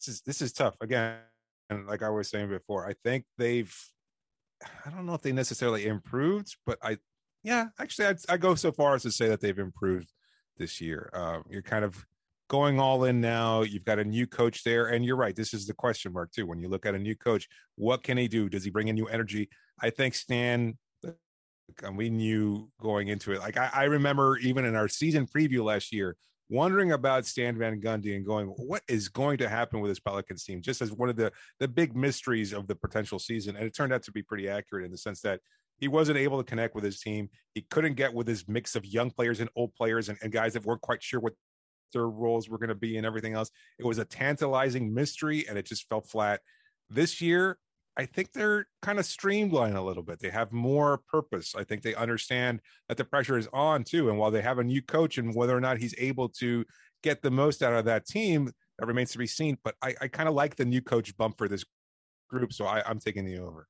This 0.00 0.08
is 0.08 0.22
this 0.22 0.40
is 0.40 0.52
tough. 0.52 0.76
Again, 0.80 1.18
and 1.68 1.86
like 1.86 2.02
I 2.02 2.08
was 2.08 2.28
saying 2.28 2.48
before, 2.48 2.88
I 2.88 2.94
think 3.04 3.26
they've 3.36 3.72
I 4.84 4.90
don't 4.90 5.06
know 5.06 5.14
if 5.14 5.22
they 5.22 5.32
necessarily 5.32 5.86
improved, 5.86 6.56
but 6.66 6.78
I 6.82 6.98
yeah, 7.42 7.66
actually 7.78 8.06
I'd, 8.06 8.18
I 8.28 8.36
go 8.36 8.54
so 8.54 8.70
far 8.72 8.94
as 8.94 9.02
to 9.02 9.10
say 9.10 9.28
that 9.28 9.40
they've 9.40 9.58
improved 9.58 10.12
this 10.58 10.80
year. 10.80 11.10
Uh, 11.14 11.40
you're 11.48 11.62
kind 11.62 11.84
of 11.84 12.04
going 12.48 12.78
all 12.78 13.04
in 13.04 13.20
now. 13.20 13.62
You've 13.62 13.84
got 13.84 13.98
a 13.98 14.04
new 14.04 14.26
coach 14.26 14.64
there, 14.64 14.88
and 14.88 15.04
you're 15.04 15.16
right. 15.16 15.34
This 15.34 15.54
is 15.54 15.66
the 15.66 15.74
question 15.74 16.12
mark 16.12 16.32
too. 16.32 16.46
When 16.46 16.60
you 16.60 16.68
look 16.68 16.84
at 16.84 16.94
a 16.94 16.98
new 16.98 17.16
coach, 17.16 17.48
what 17.76 18.02
can 18.02 18.18
he 18.18 18.28
do? 18.28 18.48
Does 18.48 18.64
he 18.64 18.70
bring 18.70 18.88
in 18.88 18.94
new 18.94 19.06
energy? 19.06 19.48
I 19.80 19.90
think 19.90 20.14
Stan. 20.14 20.76
And 21.84 21.96
we 21.96 22.10
knew 22.10 22.68
going 22.80 23.08
into 23.08 23.32
it. 23.32 23.38
Like 23.38 23.56
I, 23.56 23.70
I 23.72 23.84
remember 23.84 24.36
even 24.38 24.64
in 24.64 24.74
our 24.74 24.88
season 24.88 25.24
preview 25.24 25.62
last 25.62 25.92
year, 25.92 26.16
wondering 26.50 26.92
about 26.92 27.24
Stan 27.24 27.56
Van 27.56 27.80
Gundy 27.80 28.16
and 28.16 28.26
going, 28.26 28.48
what 28.48 28.82
is 28.88 29.08
going 29.08 29.38
to 29.38 29.48
happen 29.48 29.80
with 29.80 29.90
this 29.90 30.00
Pelicans 30.00 30.44
team? 30.44 30.60
Just 30.60 30.82
as 30.82 30.92
one 30.92 31.08
of 31.08 31.16
the 31.16 31.32
the 31.58 31.68
big 31.68 31.96
mysteries 31.96 32.52
of 32.52 32.66
the 32.66 32.74
potential 32.74 33.18
season, 33.18 33.56
and 33.56 33.64
it 33.64 33.74
turned 33.74 33.92
out 33.92 34.02
to 34.02 34.12
be 34.12 34.22
pretty 34.22 34.48
accurate 34.48 34.84
in 34.84 34.90
the 34.90 34.98
sense 34.98 35.20
that 35.22 35.40
he 35.78 35.88
wasn't 35.88 36.18
able 36.18 36.36
to 36.36 36.44
connect 36.44 36.74
with 36.74 36.84
his 36.84 37.00
team. 37.00 37.30
He 37.54 37.62
couldn't 37.62 37.94
get 37.94 38.12
with 38.12 38.28
his 38.28 38.46
mix 38.46 38.76
of 38.76 38.84
young 38.84 39.10
players 39.10 39.40
and 39.40 39.48
old 39.56 39.74
players 39.74 40.10
and, 40.10 40.18
and 40.22 40.30
guys 40.30 40.52
that 40.52 40.64
weren't 40.64 40.82
quite 40.82 41.02
sure 41.02 41.20
what 41.20 41.32
their 41.92 42.08
roles 42.08 42.48
were 42.48 42.58
going 42.58 42.68
to 42.68 42.74
be 42.74 42.96
and 42.96 43.06
everything 43.06 43.32
else. 43.32 43.50
It 43.78 43.86
was 43.86 43.98
a 43.98 44.04
tantalizing 44.04 44.92
mystery 44.92 45.46
and 45.48 45.56
it 45.56 45.64
just 45.64 45.88
fell 45.88 46.02
flat. 46.02 46.40
This 46.90 47.20
year, 47.20 47.58
I 47.96 48.06
think 48.06 48.32
they're 48.32 48.66
kind 48.82 48.98
of 48.98 49.04
streamlined 49.04 49.76
a 49.76 49.82
little 49.82 50.02
bit. 50.02 50.20
They 50.20 50.30
have 50.30 50.52
more 50.52 51.00
purpose. 51.10 51.54
I 51.56 51.64
think 51.64 51.82
they 51.82 51.94
understand 51.94 52.60
that 52.88 52.96
the 52.96 53.04
pressure 53.04 53.36
is 53.36 53.48
on 53.52 53.84
too. 53.84 54.08
And 54.08 54.18
while 54.18 54.30
they 54.30 54.42
have 54.42 54.58
a 54.58 54.64
new 54.64 54.80
coach 54.80 55.18
and 55.18 55.34
whether 55.34 55.56
or 55.56 55.60
not 55.60 55.78
he's 55.78 55.94
able 55.98 56.28
to 56.40 56.64
get 57.02 57.20
the 57.22 57.30
most 57.30 57.62
out 57.62 57.74
of 57.74 57.84
that 57.86 58.06
team, 58.06 58.50
that 58.78 58.86
remains 58.86 59.10
to 59.12 59.18
be 59.18 59.26
seen. 59.26 59.58
But 59.64 59.74
I, 59.82 59.94
I 60.00 60.08
kind 60.08 60.28
of 60.28 60.34
like 60.34 60.56
the 60.56 60.64
new 60.64 60.80
coach 60.80 61.16
bump 61.16 61.36
for 61.36 61.48
this 61.48 61.64
group. 62.28 62.52
So 62.52 62.64
I, 62.64 62.82
I'm 62.88 62.98
taking 62.98 63.24
the 63.24 63.38
over. 63.38 63.66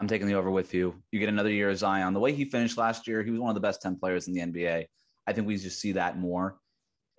I'm 0.00 0.08
taking 0.08 0.26
the 0.26 0.34
over 0.34 0.50
with 0.50 0.74
you. 0.74 1.00
You 1.12 1.20
get 1.20 1.28
another 1.28 1.50
year 1.50 1.70
of 1.70 1.78
Zion. 1.78 2.14
The 2.14 2.20
way 2.20 2.32
he 2.32 2.44
finished 2.44 2.78
last 2.78 3.06
year, 3.06 3.22
he 3.22 3.30
was 3.30 3.38
one 3.38 3.50
of 3.50 3.54
the 3.54 3.60
best 3.60 3.82
10 3.82 3.98
players 4.00 4.26
in 4.26 4.34
the 4.34 4.40
NBA. 4.40 4.86
I 5.26 5.32
think 5.32 5.46
we 5.46 5.56
just 5.56 5.80
see 5.80 5.92
that 5.92 6.18
more 6.18 6.56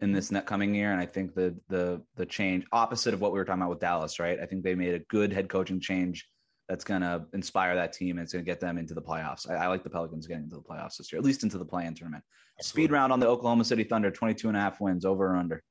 in 0.04 0.12
this 0.12 0.32
net 0.32 0.46
coming 0.46 0.76
year. 0.76 0.92
And 0.92 1.02
I 1.02 1.06
think 1.06 1.34
the 1.34 1.56
the 1.70 2.02
the 2.16 2.26
change 2.26 2.66
opposite 2.72 3.14
of 3.14 3.22
what 3.22 3.32
we 3.32 3.40
were 3.40 3.46
talking 3.46 3.62
about 3.62 3.72
with 3.72 3.80
Dallas, 3.80 4.20
right? 4.20 4.40
I 4.40 4.46
think 4.46 4.64
they 4.64 4.76
made 4.76 4.94
a 4.94 5.00
good 5.00 5.32
head 5.32 5.50
coaching 5.50 5.80
change 5.80 6.28
that's 6.70 6.84
going 6.84 7.02
to 7.02 7.26
inspire 7.34 7.76
that 7.76 7.94
team 7.94 8.18
and 8.18 8.24
it's 8.24 8.34
going 8.34 8.44
to 8.44 8.50
get 8.50 8.60
them 8.60 8.78
into 8.78 8.94
the 8.94 9.02
playoffs. 9.02 9.50
I, 9.50 9.56
I, 9.56 9.68
like 9.68 9.84
the 9.84 9.90
Pelicans 9.90 10.28
getting 10.28 10.44
into 10.44 10.56
the 10.56 10.62
playoffs 10.62 10.98
this 10.98 11.12
year, 11.12 11.20
at 11.20 11.26
least 11.26 11.44
into 11.44 11.58
the 11.58 11.66
play-in 11.66 11.94
tournament. 11.94 12.24
Absolutely. 12.58 12.84
Speed 12.84 12.92
round 12.94 13.12
on 13.12 13.20
the 13.20 13.28
Oklahoma 13.28 13.66
City 13.66 13.84
Thunder, 13.84 14.10
22 14.10 14.48
and 14.48 14.56
a 14.56 14.62
half 14.62 14.80
wins, 14.80 15.04
over 15.04 15.34
or 15.34 15.36
under? 15.36 15.62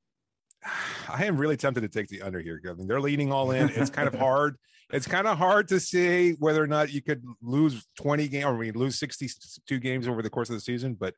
I 1.09 1.25
am 1.25 1.39
really 1.39 1.57
tempted 1.57 1.81
to 1.81 1.89
take 1.89 2.09
the 2.09 2.21
under 2.21 2.41
here. 2.41 2.61
I 2.69 2.75
mean, 2.75 2.87
they're 2.87 3.01
leading 3.01 3.33
all 3.33 3.53
in. 3.53 3.71
It's 3.71 3.91
kind 3.91 4.09
of 4.09 4.15
hard. 4.15 4.57
It's 4.91 5.09
kind 5.09 5.27
of 5.27 5.39
hard 5.39 5.69
to 5.69 5.81
say 5.81 6.33
whether 6.33 6.63
or 6.63 6.67
not 6.67 6.93
you 6.93 7.01
could 7.01 7.25
lose 7.41 7.87
20 7.97 8.29
games 8.29 8.45
or 8.45 8.59
mean, 8.59 8.75
lose 8.75 8.99
62 8.99 9.79
games 9.79 10.07
over 10.07 10.21
the 10.21 10.29
course 10.29 10.51
of 10.51 10.55
the 10.55 10.61
season, 10.61 10.99
but 11.01 11.15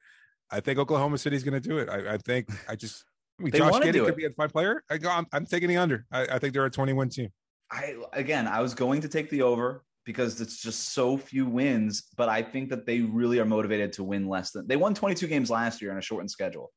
I 0.50 0.60
think 0.60 0.78
Oklahoma 0.78 1.18
City's 1.18 1.42
going 1.42 1.60
to 1.60 1.68
do 1.68 1.78
it. 1.78 1.88
I, 1.88 2.14
I, 2.14 2.18
think 2.18 2.48
I 2.68 2.76
just 2.76 3.04
I 3.38 3.44
mean, 3.44 3.52
Josh 3.52 3.74
Giddey 3.74 4.00
could 4.00 4.08
it. 4.10 4.16
be 4.16 4.26
a 4.26 4.30
fine 4.30 4.50
player. 4.50 4.82
I 4.90 4.98
go. 4.98 5.10
I'm, 5.10 5.26
I'm 5.32 5.46
taking 5.46 5.68
the 5.68 5.76
under. 5.76 6.06
I, 6.12 6.22
I, 6.22 6.38
think 6.38 6.54
they're 6.54 6.64
a 6.64 6.70
21 6.70 7.08
team. 7.08 7.30
I 7.70 7.96
again, 8.12 8.46
I 8.46 8.60
was 8.60 8.74
going 8.74 9.00
to 9.00 9.08
take 9.08 9.30
the 9.30 9.42
over 9.42 9.84
because 10.04 10.40
it's 10.40 10.60
just 10.60 10.92
so 10.92 11.16
few 11.16 11.46
wins, 11.46 12.04
but 12.16 12.28
I 12.28 12.42
think 12.42 12.68
that 12.70 12.86
they 12.86 13.00
really 13.00 13.38
are 13.40 13.44
motivated 13.44 13.92
to 13.94 14.04
win 14.04 14.28
less 14.28 14.50
than 14.50 14.66
they 14.66 14.76
won 14.76 14.94
22 14.94 15.26
games 15.26 15.50
last 15.50 15.80
year 15.80 15.90
on 15.90 15.98
a 15.98 16.02
shortened 16.02 16.30
schedule. 16.30 16.72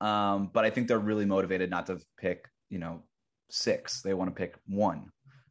Um, 0.00 0.50
but 0.52 0.64
I 0.64 0.70
think 0.70 0.88
they're 0.88 0.98
really 0.98 1.24
motivated 1.24 1.70
not 1.70 1.86
to 1.86 1.98
pick, 2.18 2.44
you 2.68 2.78
know, 2.78 3.02
six. 3.50 4.02
They 4.02 4.14
want 4.14 4.28
to 4.28 4.34
pick 4.34 4.56
one, 4.66 5.10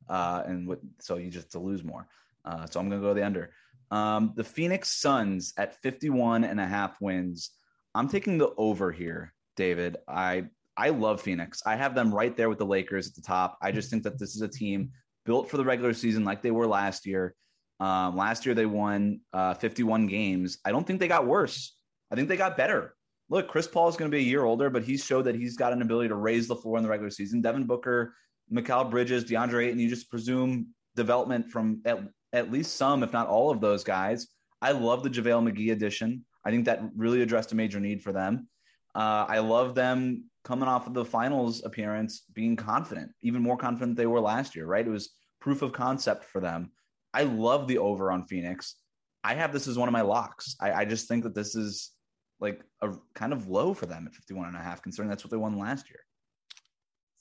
uh, 0.09 0.43
and 0.45 0.75
so 0.99 1.15
you 1.15 1.31
just 1.31 1.51
to 1.53 1.59
lose 1.59 1.83
more. 1.83 2.07
Uh, 2.43 2.67
so 2.67 2.79
I'm 2.79 2.89
going 2.89 3.01
to 3.01 3.07
go 3.07 3.13
the 3.13 3.25
under. 3.25 3.51
Um, 3.95 4.33
the 4.35 4.43
Phoenix 4.43 4.91
Suns 4.91 5.53
at 5.55 5.81
51 5.81 6.43
and 6.43 6.59
a 6.59 6.65
half 6.65 6.99
wins. 6.99 7.51
I'm 7.93 8.09
taking 8.09 8.37
the 8.37 8.49
over 8.57 8.91
here, 8.91 9.33
David. 9.55 9.95
I 10.05 10.47
I 10.75 10.89
love 10.89 11.21
Phoenix. 11.21 11.63
I 11.65 11.77
have 11.77 11.95
them 11.95 12.13
right 12.13 12.35
there 12.35 12.49
with 12.49 12.57
the 12.57 12.65
Lakers 12.65 13.07
at 13.07 13.15
the 13.15 13.21
top. 13.21 13.57
I 13.61 13.71
just 13.71 13.89
think 13.89 14.03
that 14.03 14.19
this 14.19 14.35
is 14.35 14.41
a 14.41 14.49
team 14.49 14.91
built 15.25 15.49
for 15.49 15.55
the 15.55 15.63
regular 15.63 15.93
season 15.93 16.25
like 16.25 16.41
they 16.41 16.51
were 16.51 16.67
last 16.67 17.05
year. 17.05 17.35
Um, 17.79 18.17
last 18.17 18.45
year 18.45 18.53
they 18.53 18.65
won 18.65 19.21
uh, 19.31 19.53
51 19.53 20.07
games. 20.07 20.57
I 20.65 20.73
don't 20.73 20.85
think 20.85 20.99
they 20.99 21.07
got 21.07 21.25
worse. 21.25 21.77
I 22.11 22.15
think 22.15 22.27
they 22.27 22.35
got 22.35 22.57
better. 22.57 22.95
Look, 23.29 23.47
Chris 23.47 23.65
Paul 23.65 23.87
is 23.87 23.95
going 23.95 24.11
to 24.11 24.15
be 24.15 24.21
a 24.21 24.27
year 24.27 24.43
older, 24.43 24.69
but 24.69 24.83
he's 24.83 25.05
showed 25.05 25.23
that 25.23 25.35
he's 25.35 25.55
got 25.55 25.71
an 25.71 25.81
ability 25.81 26.09
to 26.09 26.15
raise 26.15 26.49
the 26.49 26.55
floor 26.55 26.75
in 26.75 26.83
the 26.83 26.89
regular 26.89 27.09
season. 27.09 27.41
Devin 27.41 27.65
Booker, 27.65 28.13
Mikal 28.51 28.91
Bridges, 28.91 29.23
DeAndre 29.23 29.67
Ayton, 29.67 29.79
you 29.79 29.89
just 29.89 30.09
presume 30.09 30.67
development 30.97 31.49
from 31.49 31.81
at 31.85 31.99
at 32.35 32.51
least 32.51 32.75
some, 32.75 33.01
if 33.01 33.13
not 33.13 33.27
all 33.27 33.49
of 33.49 33.61
those 33.61 33.83
guys. 33.83 34.27
I 34.61 34.71
love 34.71 35.03
the 35.03 35.09
JaVale 35.09 35.51
McGee 35.51 35.71
addition. 35.71 36.25
I 36.45 36.51
think 36.51 36.65
that 36.65 36.81
really 36.95 37.21
addressed 37.21 37.51
a 37.51 37.55
major 37.55 37.79
need 37.79 38.03
for 38.03 38.11
them. 38.11 38.47
Uh, 38.93 39.25
I 39.27 39.39
love 39.39 39.75
them 39.75 40.25
coming 40.43 40.67
off 40.67 40.87
of 40.87 40.93
the 40.93 41.03
finals 41.03 41.63
appearance 41.65 42.23
being 42.33 42.55
confident, 42.55 43.11
even 43.21 43.41
more 43.41 43.57
confident 43.57 43.97
they 43.97 44.05
were 44.05 44.21
last 44.21 44.55
year, 44.55 44.65
right? 44.65 44.85
It 44.85 44.91
was 44.91 45.09
proof 45.41 45.61
of 45.61 45.73
concept 45.73 46.25
for 46.25 46.39
them. 46.39 46.71
I 47.13 47.23
love 47.23 47.67
the 47.67 47.79
over 47.79 48.11
on 48.11 48.27
Phoenix. 48.27 48.75
I 49.23 49.33
have 49.33 49.51
this 49.51 49.67
as 49.67 49.77
one 49.77 49.89
of 49.89 49.93
my 49.93 50.01
locks. 50.01 50.55
I, 50.59 50.71
I 50.71 50.85
just 50.85 51.07
think 51.07 51.23
that 51.23 51.33
this 51.33 51.55
is 51.55 51.91
like 52.39 52.61
a 52.81 52.91
kind 53.15 53.33
of 53.33 53.47
low 53.47 53.73
for 53.73 53.85
them 53.87 54.05
at 54.07 54.13
51 54.13 54.47
and 54.47 54.57
a 54.57 54.59
half, 54.59 54.81
considering 54.81 55.09
that's 55.09 55.23
what 55.23 55.31
they 55.31 55.37
won 55.37 55.57
last 55.57 55.89
year. 55.89 55.99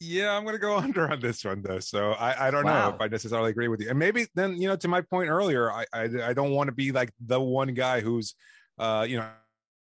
Yeah, 0.00 0.36
I'm 0.36 0.44
going 0.44 0.54
to 0.54 0.60
go 0.60 0.76
under 0.78 1.10
on 1.10 1.20
this 1.20 1.44
one 1.44 1.62
though. 1.62 1.80
So 1.80 2.12
I, 2.12 2.48
I 2.48 2.50
don't 2.50 2.64
wow. 2.64 2.90
know 2.90 2.94
if 2.94 3.00
I 3.00 3.08
necessarily 3.08 3.50
agree 3.50 3.68
with 3.68 3.80
you. 3.80 3.90
And 3.90 3.98
maybe 3.98 4.26
then, 4.34 4.60
you 4.60 4.68
know, 4.68 4.76
to 4.76 4.88
my 4.88 5.00
point 5.00 5.28
earlier, 5.28 5.70
I, 5.70 5.84
I, 5.92 6.08
I 6.22 6.32
don't 6.32 6.52
want 6.52 6.68
to 6.68 6.74
be 6.74 6.92
like 6.92 7.10
the 7.24 7.40
one 7.40 7.74
guy 7.74 8.00
who's, 8.00 8.34
uh, 8.78 9.06
you 9.08 9.18
know, 9.18 9.28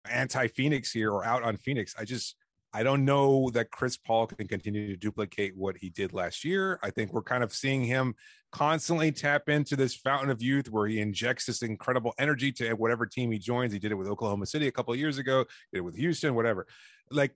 anti 0.10 0.48
Phoenix 0.48 0.92
here 0.92 1.12
or 1.12 1.24
out 1.24 1.44
on 1.44 1.58
Phoenix. 1.58 1.96
I 1.98 2.06
just, 2.06 2.36
I 2.72 2.84
don't 2.84 3.04
know 3.04 3.50
that 3.52 3.72
Chris 3.72 3.98
Paul 3.98 4.28
can 4.28 4.48
continue 4.48 4.88
to 4.90 4.96
duplicate 4.96 5.58
what 5.58 5.78
he 5.78 5.90
did 5.90 6.14
last 6.14 6.46
year. 6.46 6.80
I 6.84 6.92
think 6.92 7.14
we're 7.14 7.24
kind 7.24 7.44
of 7.44 7.52
seeing 7.52 7.84
him 7.84 8.14
constantly 8.52 9.12
tap 9.12 9.50
into 9.50 9.76
this 9.76 9.96
fountain 9.96 10.30
of 10.30 10.42
youth 10.42 10.70
where 10.70 10.88
he 10.88 11.00
injects 11.00 11.46
this 11.46 11.64
incredible 11.64 12.14
energy 12.20 12.52
to 12.54 12.74
whatever 12.74 13.08
team 13.08 13.32
he 13.32 13.40
joins. 13.40 13.74
He 13.74 13.80
did 13.80 13.92
it 13.92 13.96
with 13.96 14.08
Oklahoma 14.08 14.46
City 14.46 14.68
a 14.68 14.72
couple 14.72 14.94
of 14.94 15.00
years 15.00 15.18
ago, 15.18 15.46
did 15.72 15.80
it 15.80 15.82
with 15.82 15.96
Houston, 15.96 16.36
whatever. 16.36 16.68
Like, 17.10 17.36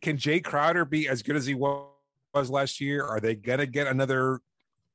can 0.00 0.16
Jae 0.16 0.44
Crowder 0.44 0.84
be 0.84 1.08
as 1.08 1.22
good 1.22 1.34
as 1.34 1.46
he 1.46 1.54
was 1.54 1.88
last 2.34 2.80
year? 2.80 3.04
Are 3.04 3.20
they 3.20 3.34
going 3.34 3.58
to 3.58 3.66
get 3.66 3.86
another 3.86 4.40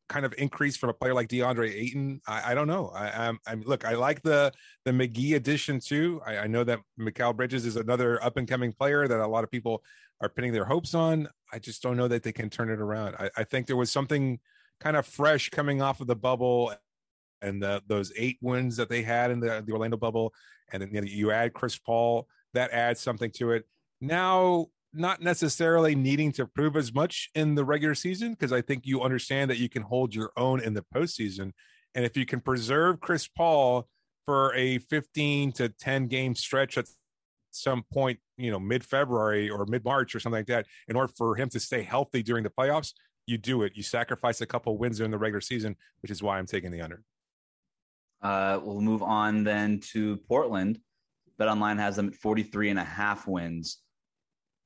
kind 0.10 0.26
of 0.26 0.34
increase 0.38 0.78
from 0.78 0.90
a 0.90 0.94
player 0.94 1.14
like 1.14 1.28
DeAndre 1.28 1.74
Ayton? 1.74 2.22
I, 2.28 2.52
I 2.52 2.54
don't 2.54 2.68
know. 2.68 2.90
I, 2.90 3.28
I'm, 3.28 3.40
I'm, 3.48 3.62
look. 3.62 3.86
I 3.86 3.96
like 3.96 4.22
the 4.22 4.52
the 4.86 4.92
McGee 4.92 5.36
addition 5.36 5.80
too. 5.80 6.22
I, 6.26 6.40
I 6.40 6.48
know 6.48 6.64
that 6.64 6.80
Mikal 7.00 7.36
Bridges 7.36 7.66
is 7.66 7.76
another 7.76 8.24
up 8.24 8.38
and 8.38 8.48
coming 8.48 8.72
player 8.74 9.08
that 9.08 9.20
a 9.20 9.28
lot 9.28 9.44
of 9.44 9.52
people 9.52 9.84
are 10.22 10.30
pinning 10.30 10.54
their 10.54 10.66
hopes 10.66 10.94
on. 10.94 11.28
I 11.52 11.60
just 11.60 11.84
don't 11.84 11.98
know 11.98 12.08
that 12.08 12.24
they 12.24 12.32
can 12.32 12.50
turn 12.50 12.70
it 12.70 12.80
around. 12.80 13.16
I, 13.20 13.30
I 13.38 13.44
think 13.44 13.68
there 13.68 13.76
was 13.76 13.92
something 13.92 14.40
kind 14.80 14.98
of 14.98 15.06
fresh 15.06 15.50
coming 15.50 15.82
off 15.82 16.02
of 16.02 16.08
the 16.08 16.16
bubble 16.16 16.74
and 17.42 17.62
the, 17.62 17.82
those 17.88 18.12
eight 18.16 18.38
wins 18.42 18.78
that 18.78 18.90
they 18.90 19.02
had 19.02 19.30
in 19.30 19.40
the, 19.40 19.62
the 19.66 19.74
Orlando 19.74 19.98
bubble, 19.98 20.34
and 20.72 20.82
then 20.82 20.90
you, 20.94 21.02
know, 21.02 21.08
you 21.08 21.32
add 21.32 21.54
Chris 21.54 21.78
Paul, 21.78 22.28
that 22.54 22.72
adds 22.72 23.02
something 23.02 23.32
to 23.32 23.52
it. 23.52 23.66
Now 24.00 24.68
not 24.94 25.22
necessarily 25.22 25.96
needing 25.96 26.32
to 26.34 26.46
prove 26.46 26.76
as 26.76 26.94
much 26.94 27.30
in 27.36 27.56
the 27.56 27.66
regular 27.66 27.96
season 27.96 28.32
because 28.32 28.54
I 28.54 28.62
think 28.62 28.86
you 28.86 29.02
understand 29.02 29.50
that 29.50 29.58
you 29.58 29.70
can 29.70 29.82
hold 29.82 30.14
your 30.14 30.32
own 30.38 30.60
in 30.60 30.74
the 30.74 30.86
postseason. 30.94 31.52
And 31.96 32.06
if 32.06 32.16
you 32.16 32.26
can 32.26 32.40
preserve 32.40 33.00
Chris 33.00 33.28
Paul 33.28 33.88
for 34.26 34.54
a 34.56 34.78
15 34.78 35.52
to 35.54 35.70
10 35.70 36.08
game 36.08 36.36
stretch 36.36 36.78
at 36.78 36.86
some 37.52 37.84
point, 37.92 38.20
you 38.38 38.52
know, 38.52 38.60
mid 38.60 38.84
February 38.84 39.50
or 39.50 39.66
mid 39.66 39.84
March 39.84 40.16
or 40.16 40.20
something 40.20 40.40
like 40.40 40.48
that, 40.48 40.68
in 40.88 40.96
order 40.96 41.12
for 41.18 41.36
him 41.36 41.50
to 41.50 41.60
stay 41.60 41.84
healthy 41.84 42.24
during 42.24 42.44
the 42.44 42.50
playoffs, 42.50 42.94
you 43.26 43.38
do 43.38 43.64
it. 43.64 43.74
You 43.76 43.84
sacrifice 43.84 44.42
a 44.42 44.46
couple 44.46 44.78
wins 44.78 44.98
during 44.98 45.12
the 45.12 45.18
regular 45.18 45.42
season, 45.42 45.76
which 46.02 46.12
is 46.12 46.22
why 46.22 46.38
I'm 46.38 46.46
taking 46.46 46.72
the 46.72 46.82
under. 46.82 47.04
Uh, 48.22 48.60
we'll 48.64 48.82
move 48.82 49.04
on 49.04 49.44
then 49.44 49.80
to 49.92 50.18
Portland. 50.30 50.80
BetOnline 51.40 51.80
has 51.80 51.96
them 51.96 52.10
at 52.10 52.16
43 52.16 52.70
and 52.70 52.80
a 52.80 52.84
half 52.84 53.28
wins. 53.28 53.80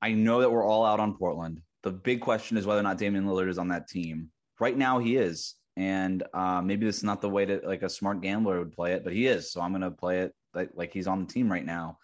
I 0.01 0.11
know 0.11 0.41
that 0.41 0.51
we're 0.51 0.65
all 0.65 0.85
out 0.85 0.99
on 0.99 1.15
Portland. 1.15 1.61
The 1.83 1.91
big 1.91 2.21
question 2.21 2.57
is 2.57 2.65
whether 2.65 2.79
or 2.79 2.83
not 2.83 2.97
Damian 2.97 3.25
Lillard 3.25 3.49
is 3.49 3.57
on 3.57 3.69
that 3.69 3.87
team. 3.87 4.29
Right 4.59 4.77
now, 4.77 4.99
he 4.99 5.17
is, 5.17 5.55
and 5.75 6.23
uh, 6.33 6.61
maybe 6.61 6.85
this 6.85 6.97
is 6.97 7.03
not 7.03 7.21
the 7.21 7.29
way 7.29 7.45
that 7.45 7.65
like 7.65 7.83
a 7.83 7.89
smart 7.89 8.21
gambler 8.21 8.59
would 8.59 8.73
play 8.73 8.93
it, 8.93 9.03
but 9.03 9.13
he 9.13 9.27
is. 9.27 9.51
So 9.51 9.61
I'm 9.61 9.71
going 9.71 9.81
to 9.81 9.91
play 9.91 10.21
it 10.21 10.33
like, 10.53 10.71
like 10.73 10.91
he's 10.91 11.07
on 11.07 11.21
the 11.21 11.31
team 11.31 11.51
right 11.51 11.65
now. 11.65 11.99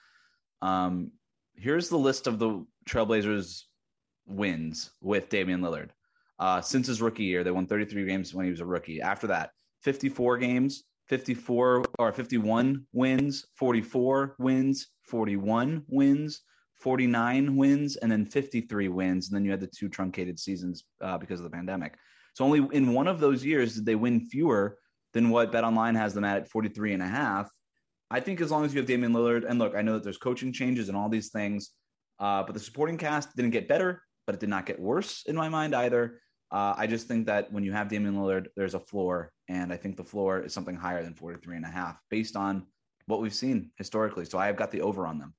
Um, 0.61 1.11
here's 1.55 1.89
the 1.89 1.97
list 1.97 2.27
of 2.27 2.39
the 2.39 2.65
Trailblazers 2.87 3.63
wins 4.27 4.91
with 5.01 5.29
Damian 5.29 5.61
Lillard. 5.61 5.89
Uh, 6.39 6.61
since 6.61 6.87
his 6.87 7.01
rookie 7.01 7.23
year, 7.23 7.43
they 7.43 7.51
won 7.51 7.65
33 7.65 8.05
games 8.05 8.33
when 8.33 8.45
he 8.45 8.51
was 8.51 8.61
a 8.61 8.65
rookie. 8.65 9.01
After 9.01 9.27
that, 9.27 9.51
54 9.81 10.37
games, 10.37 10.83
54 11.07 11.83
or 11.99 12.11
51 12.11 12.85
wins, 12.93 13.45
44 13.55 14.35
wins, 14.39 14.87
41 15.03 15.83
wins, 15.87 16.41
49 16.84 17.55
wins 17.55 17.95
and 17.95 18.11
then 18.11 18.25
53 18.25 18.89
wins. 18.89 19.27
And 19.27 19.36
then 19.36 19.45
you 19.45 19.51
had 19.51 19.61
the 19.61 19.67
two 19.67 19.88
truncated 19.88 20.38
seasons 20.38 20.84
uh, 21.01 21.17
because 21.17 21.39
of 21.39 21.45
the 21.45 21.49
pandemic. 21.49 21.95
So 22.34 22.43
only 22.43 22.67
in 22.75 22.93
one 22.93 23.07
of 23.07 23.21
those 23.21 23.45
years 23.45 23.75
did 23.75 23.86
they 23.86 23.95
win 23.95 24.25
fewer 24.25 24.77
than 25.13 25.29
what 25.29 25.53
BetOnline 25.53 25.95
has 25.95 26.13
them 26.13 26.25
at 26.25 26.38
at 26.38 26.49
43 26.49 26.93
and 26.93 27.01
a 27.01 27.07
half. 27.07 27.49
I 28.11 28.19
think 28.19 28.41
as 28.41 28.51
long 28.51 28.65
as 28.65 28.73
you 28.73 28.81
have 28.81 28.88
Damian 28.88 29.13
Lillard, 29.13 29.45
and 29.47 29.59
look, 29.59 29.75
I 29.75 29.81
know 29.81 29.93
that 29.93 30.03
there's 30.03 30.17
coaching 30.17 30.51
changes 30.51 30.89
and 30.89 30.97
all 30.97 31.07
these 31.07 31.29
things, 31.29 31.69
uh, 32.19 32.43
but 32.43 32.53
the 32.53 32.59
supporting 32.59 32.97
cast 32.97 33.34
didn't 33.36 33.51
get 33.51 33.69
better, 33.69 34.03
but 34.25 34.36
it 34.36 34.41
did 34.41 34.49
not 34.49 34.65
get 34.65 34.77
worse 34.77 35.23
in 35.25 35.38
my 35.38 35.47
mind 35.47 35.73
either. 35.73 36.19
Uh, 36.51 36.73
I 36.75 36.86
just 36.86 37.07
think 37.07 37.27
that 37.27 37.51
when 37.51 37.63
you 37.63 37.71
have 37.71 37.88
Damian 37.88 38.15
Lillard, 38.15 38.47
there's 38.57 38.75
a 38.75 38.79
floor, 38.79 39.31
and 39.47 39.71
I 39.71 39.77
think 39.77 39.95
the 39.95 40.03
floor 40.03 40.41
is 40.41 40.53
something 40.53 40.75
higher 40.75 41.01
than 41.01 41.13
43 41.13 41.55
and 41.55 41.65
a 41.65 41.69
half 41.69 41.97
based 42.09 42.36
on 42.36 42.65
what 43.05 43.21
we've 43.21 43.34
seen 43.34 43.71
historically. 43.77 44.25
So 44.25 44.38
I 44.38 44.47
have 44.47 44.57
got 44.57 44.69
the 44.69 44.81
over 44.81 45.07
on 45.07 45.17
them. 45.17 45.34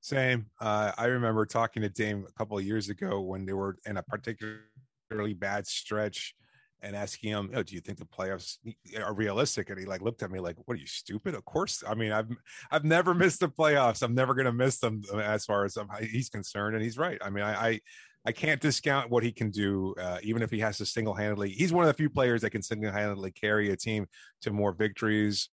Same. 0.00 0.46
Uh, 0.60 0.92
I 0.96 1.06
remember 1.06 1.44
talking 1.44 1.82
to 1.82 1.88
Dame 1.88 2.24
a 2.28 2.32
couple 2.32 2.56
of 2.56 2.64
years 2.64 2.88
ago 2.88 3.20
when 3.20 3.44
they 3.44 3.52
were 3.52 3.76
in 3.86 3.98
a 3.98 4.02
particularly 4.02 5.34
bad 5.34 5.66
stretch 5.66 6.34
and 6.82 6.96
asking 6.96 7.30
him, 7.30 7.50
oh, 7.54 7.62
"Do 7.62 7.74
you 7.74 7.82
think 7.82 7.98
the 7.98 8.06
playoffs 8.06 8.56
are 8.98 9.12
realistic?" 9.12 9.68
And 9.68 9.78
he 9.78 9.84
like 9.84 10.00
looked 10.00 10.22
at 10.22 10.30
me 10.30 10.40
like, 10.40 10.56
"What 10.64 10.74
are 10.74 10.80
you 10.80 10.86
stupid?" 10.86 11.34
Of 11.34 11.44
course. 11.44 11.84
I 11.86 11.94
mean, 11.94 12.12
I've 12.12 12.28
I've 12.70 12.84
never 12.84 13.12
missed 13.12 13.40
the 13.40 13.48
playoffs. 13.50 14.02
I'm 14.02 14.14
never 14.14 14.34
going 14.34 14.46
to 14.46 14.52
miss 14.52 14.78
them 14.78 15.02
uh, 15.12 15.18
as 15.18 15.44
far 15.44 15.66
as 15.66 15.76
I'm, 15.76 15.88
he's 16.00 16.30
concerned, 16.30 16.74
and 16.74 16.82
he's 16.82 16.96
right. 16.96 17.18
I 17.22 17.28
mean, 17.28 17.44
I 17.44 17.68
I, 17.68 17.80
I 18.24 18.32
can't 18.32 18.60
discount 18.60 19.10
what 19.10 19.22
he 19.22 19.32
can 19.32 19.50
do, 19.50 19.94
uh, 20.00 20.18
even 20.22 20.40
if 20.40 20.50
he 20.50 20.60
has 20.60 20.78
to 20.78 20.86
single 20.86 21.14
handedly. 21.14 21.50
He's 21.50 21.72
one 21.74 21.84
of 21.84 21.88
the 21.88 21.94
few 21.94 22.08
players 22.08 22.40
that 22.40 22.50
can 22.50 22.62
single 22.62 22.90
handedly 22.90 23.32
carry 23.32 23.70
a 23.70 23.76
team 23.76 24.06
to 24.42 24.50
more 24.50 24.72
victories. 24.72 25.50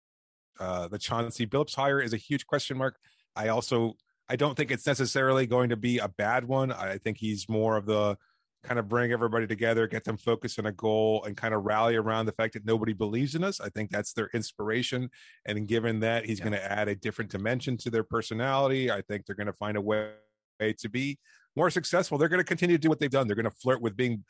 Uh, 0.59 0.89
the 0.89 0.99
Chauncey 0.99 1.47
Billups 1.47 1.77
hire 1.77 2.01
is 2.01 2.13
a 2.13 2.17
huge 2.17 2.47
question 2.47 2.77
mark. 2.77 2.97
I 3.37 3.49
also 3.49 3.95
I 4.33 4.37
don't 4.37 4.57
think 4.57 4.71
it's 4.71 4.87
necessarily 4.87 5.47
going 5.47 5.69
to 5.69 5.77
be 5.77 5.99
a 5.99 6.09
bad 6.09 6.47
one. 6.47 6.73
I 6.73 6.97
think 6.97 7.19
he's 7.19 7.51
more 7.51 7.77
of 7.77 7.85
the 7.85 8.17
kind 8.65 8.79
of 8.79 8.89
bring 8.89 9.13
everybody 9.13 9.47
together, 9.47 9.87
get 9.87 10.05
them 10.05 10.17
focused 10.17 10.59
on 10.59 10.65
a 10.65 10.73
goal, 10.73 11.23
and 11.25 11.37
kind 11.37 11.53
of 11.53 11.65
rally 11.65 11.97
around 11.97 12.25
the 12.25 12.33
fact 12.33 12.55
that 12.55 12.65
nobody 12.65 12.95
believes 12.95 13.35
in 13.35 13.45
us. 13.45 13.61
I 13.61 13.69
think 13.69 13.91
that's 13.91 14.15
their 14.15 14.31
inspiration. 14.33 15.11
And 15.45 15.69
given 15.69 16.01
that, 16.01 16.25
he's 16.25 16.39
yeah. 16.39 16.45
going 16.47 16.55
to 16.55 16.73
add 16.73 16.89
a 16.89 16.95
different 16.95 17.31
dimension 17.31 17.77
to 17.79 17.91
their 17.91 18.05
personality. 18.05 18.91
I 18.91 19.03
think 19.03 19.27
they're 19.27 19.37
going 19.37 19.49
to 19.49 19.53
find 19.53 19.77
a 19.77 19.83
way 19.83 20.13
to 20.61 20.89
be 20.89 21.19
more 21.55 21.69
successful. 21.69 22.17
They're 22.17 22.31
going 22.31 22.41
to 22.41 22.45
continue 22.45 22.79
to 22.79 22.81
do 22.81 22.89
what 22.89 23.01
they've 23.01 23.11
done. 23.11 23.27
They're 23.27 23.37
going 23.37 23.45
to 23.45 23.51
flirt 23.51 23.83
with 23.83 23.99
being 23.99 24.25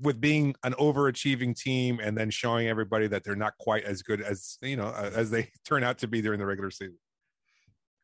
with 0.00 0.20
being 0.20 0.54
an 0.62 0.74
overachieving 0.74 1.56
team 1.56 1.98
and 2.00 2.16
then 2.16 2.30
showing 2.30 2.68
everybody 2.68 3.08
that 3.08 3.24
they're 3.24 3.34
not 3.34 3.54
quite 3.58 3.82
as 3.82 4.02
good 4.02 4.20
as 4.20 4.58
you 4.62 4.76
know 4.76 4.92
as 4.92 5.30
they 5.30 5.50
turn 5.64 5.82
out 5.82 5.98
to 5.98 6.06
be 6.06 6.22
during 6.22 6.38
the 6.38 6.46
regular 6.46 6.70
season. 6.70 6.98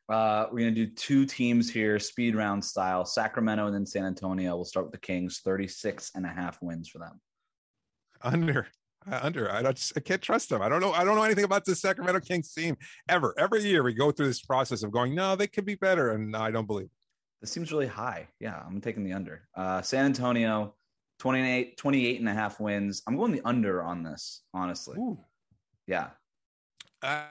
Uh, 0.08 0.46
we're 0.52 0.60
going 0.60 0.74
to 0.74 0.86
do 0.86 0.92
two 0.92 1.26
teams 1.26 1.70
here, 1.70 1.98
speed 1.98 2.36
round 2.36 2.64
style 2.64 3.04
Sacramento 3.04 3.66
and 3.66 3.74
then 3.74 3.86
San 3.86 4.04
Antonio. 4.04 4.54
We'll 4.54 4.64
start 4.64 4.86
with 4.86 4.92
the 4.92 5.00
Kings, 5.00 5.40
36 5.44 6.12
and 6.14 6.24
a 6.24 6.28
half 6.28 6.62
wins 6.62 6.88
for 6.88 6.98
them. 6.98 7.20
Under. 8.22 8.68
Uh, 9.10 9.20
under. 9.22 9.50
I, 9.50 9.62
don't, 9.62 9.92
I 9.96 10.00
can't 10.00 10.22
trust 10.22 10.48
them. 10.48 10.62
I 10.62 10.68
don't 10.68 10.80
know. 10.80 10.92
I 10.92 11.04
don't 11.04 11.16
know 11.16 11.24
anything 11.24 11.44
about 11.44 11.64
the 11.64 11.74
Sacramento 11.74 12.20
Kings 12.20 12.52
team 12.52 12.76
ever. 13.08 13.34
Every 13.36 13.62
year 13.62 13.82
we 13.82 13.94
go 13.94 14.12
through 14.12 14.26
this 14.26 14.42
process 14.42 14.82
of 14.82 14.92
going, 14.92 15.14
no, 15.14 15.34
they 15.34 15.48
could 15.48 15.64
be 15.64 15.74
better. 15.74 16.12
And 16.12 16.30
no, 16.30 16.40
I 16.40 16.50
don't 16.50 16.66
believe 16.66 16.86
it. 16.86 16.92
This 17.40 17.50
seems 17.50 17.72
really 17.72 17.86
high. 17.86 18.28
Yeah, 18.40 18.62
I'm 18.66 18.80
taking 18.80 19.04
the 19.04 19.12
under. 19.12 19.46
Uh, 19.56 19.82
San 19.82 20.06
Antonio, 20.06 20.74
28, 21.18 21.76
28 21.76 22.20
and 22.20 22.28
a 22.28 22.32
half 22.32 22.60
wins. 22.60 23.02
I'm 23.06 23.16
going 23.16 23.32
the 23.32 23.42
under 23.44 23.82
on 23.82 24.02
this, 24.02 24.42
honestly. 24.54 24.96
Ooh. 24.98 25.18
Yeah. 25.86 26.10
Uh, 27.02 27.24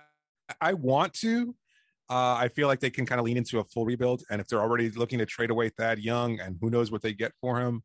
I 0.61 0.73
want 0.73 1.13
to, 1.15 1.55
uh, 2.09 2.35
I 2.35 2.49
feel 2.49 2.67
like 2.67 2.79
they 2.79 2.89
can 2.89 3.05
kind 3.05 3.19
of 3.19 3.25
lean 3.25 3.37
into 3.37 3.59
a 3.59 3.63
full 3.63 3.85
rebuild. 3.85 4.23
And 4.29 4.39
if 4.39 4.47
they're 4.47 4.61
already 4.61 4.91
looking 4.91 5.19
to 5.19 5.25
trade 5.25 5.49
away 5.49 5.69
Thad 5.69 5.99
Young 5.99 6.39
and 6.39 6.57
who 6.61 6.69
knows 6.69 6.91
what 6.91 7.01
they 7.01 7.13
get 7.13 7.31
for 7.41 7.59
him, 7.59 7.83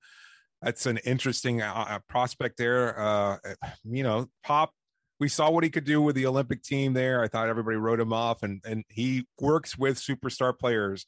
that's 0.62 0.84
an 0.84 0.98
interesting 0.98 1.62
uh, 1.62 1.86
uh 1.88 1.98
prospect 2.08 2.58
there. 2.58 2.98
Uh, 3.00 3.36
you 3.84 4.02
know, 4.02 4.26
Pop, 4.44 4.72
we 5.18 5.28
saw 5.28 5.50
what 5.50 5.64
he 5.64 5.70
could 5.70 5.84
do 5.84 6.02
with 6.02 6.16
the 6.16 6.26
Olympic 6.26 6.62
team 6.62 6.92
there. 6.92 7.22
I 7.22 7.28
thought 7.28 7.48
everybody 7.48 7.76
wrote 7.76 8.00
him 8.00 8.12
off, 8.12 8.42
and, 8.42 8.60
and 8.64 8.84
he 8.88 9.26
works 9.38 9.78
with 9.78 9.98
superstar 9.98 10.58
players. 10.58 11.06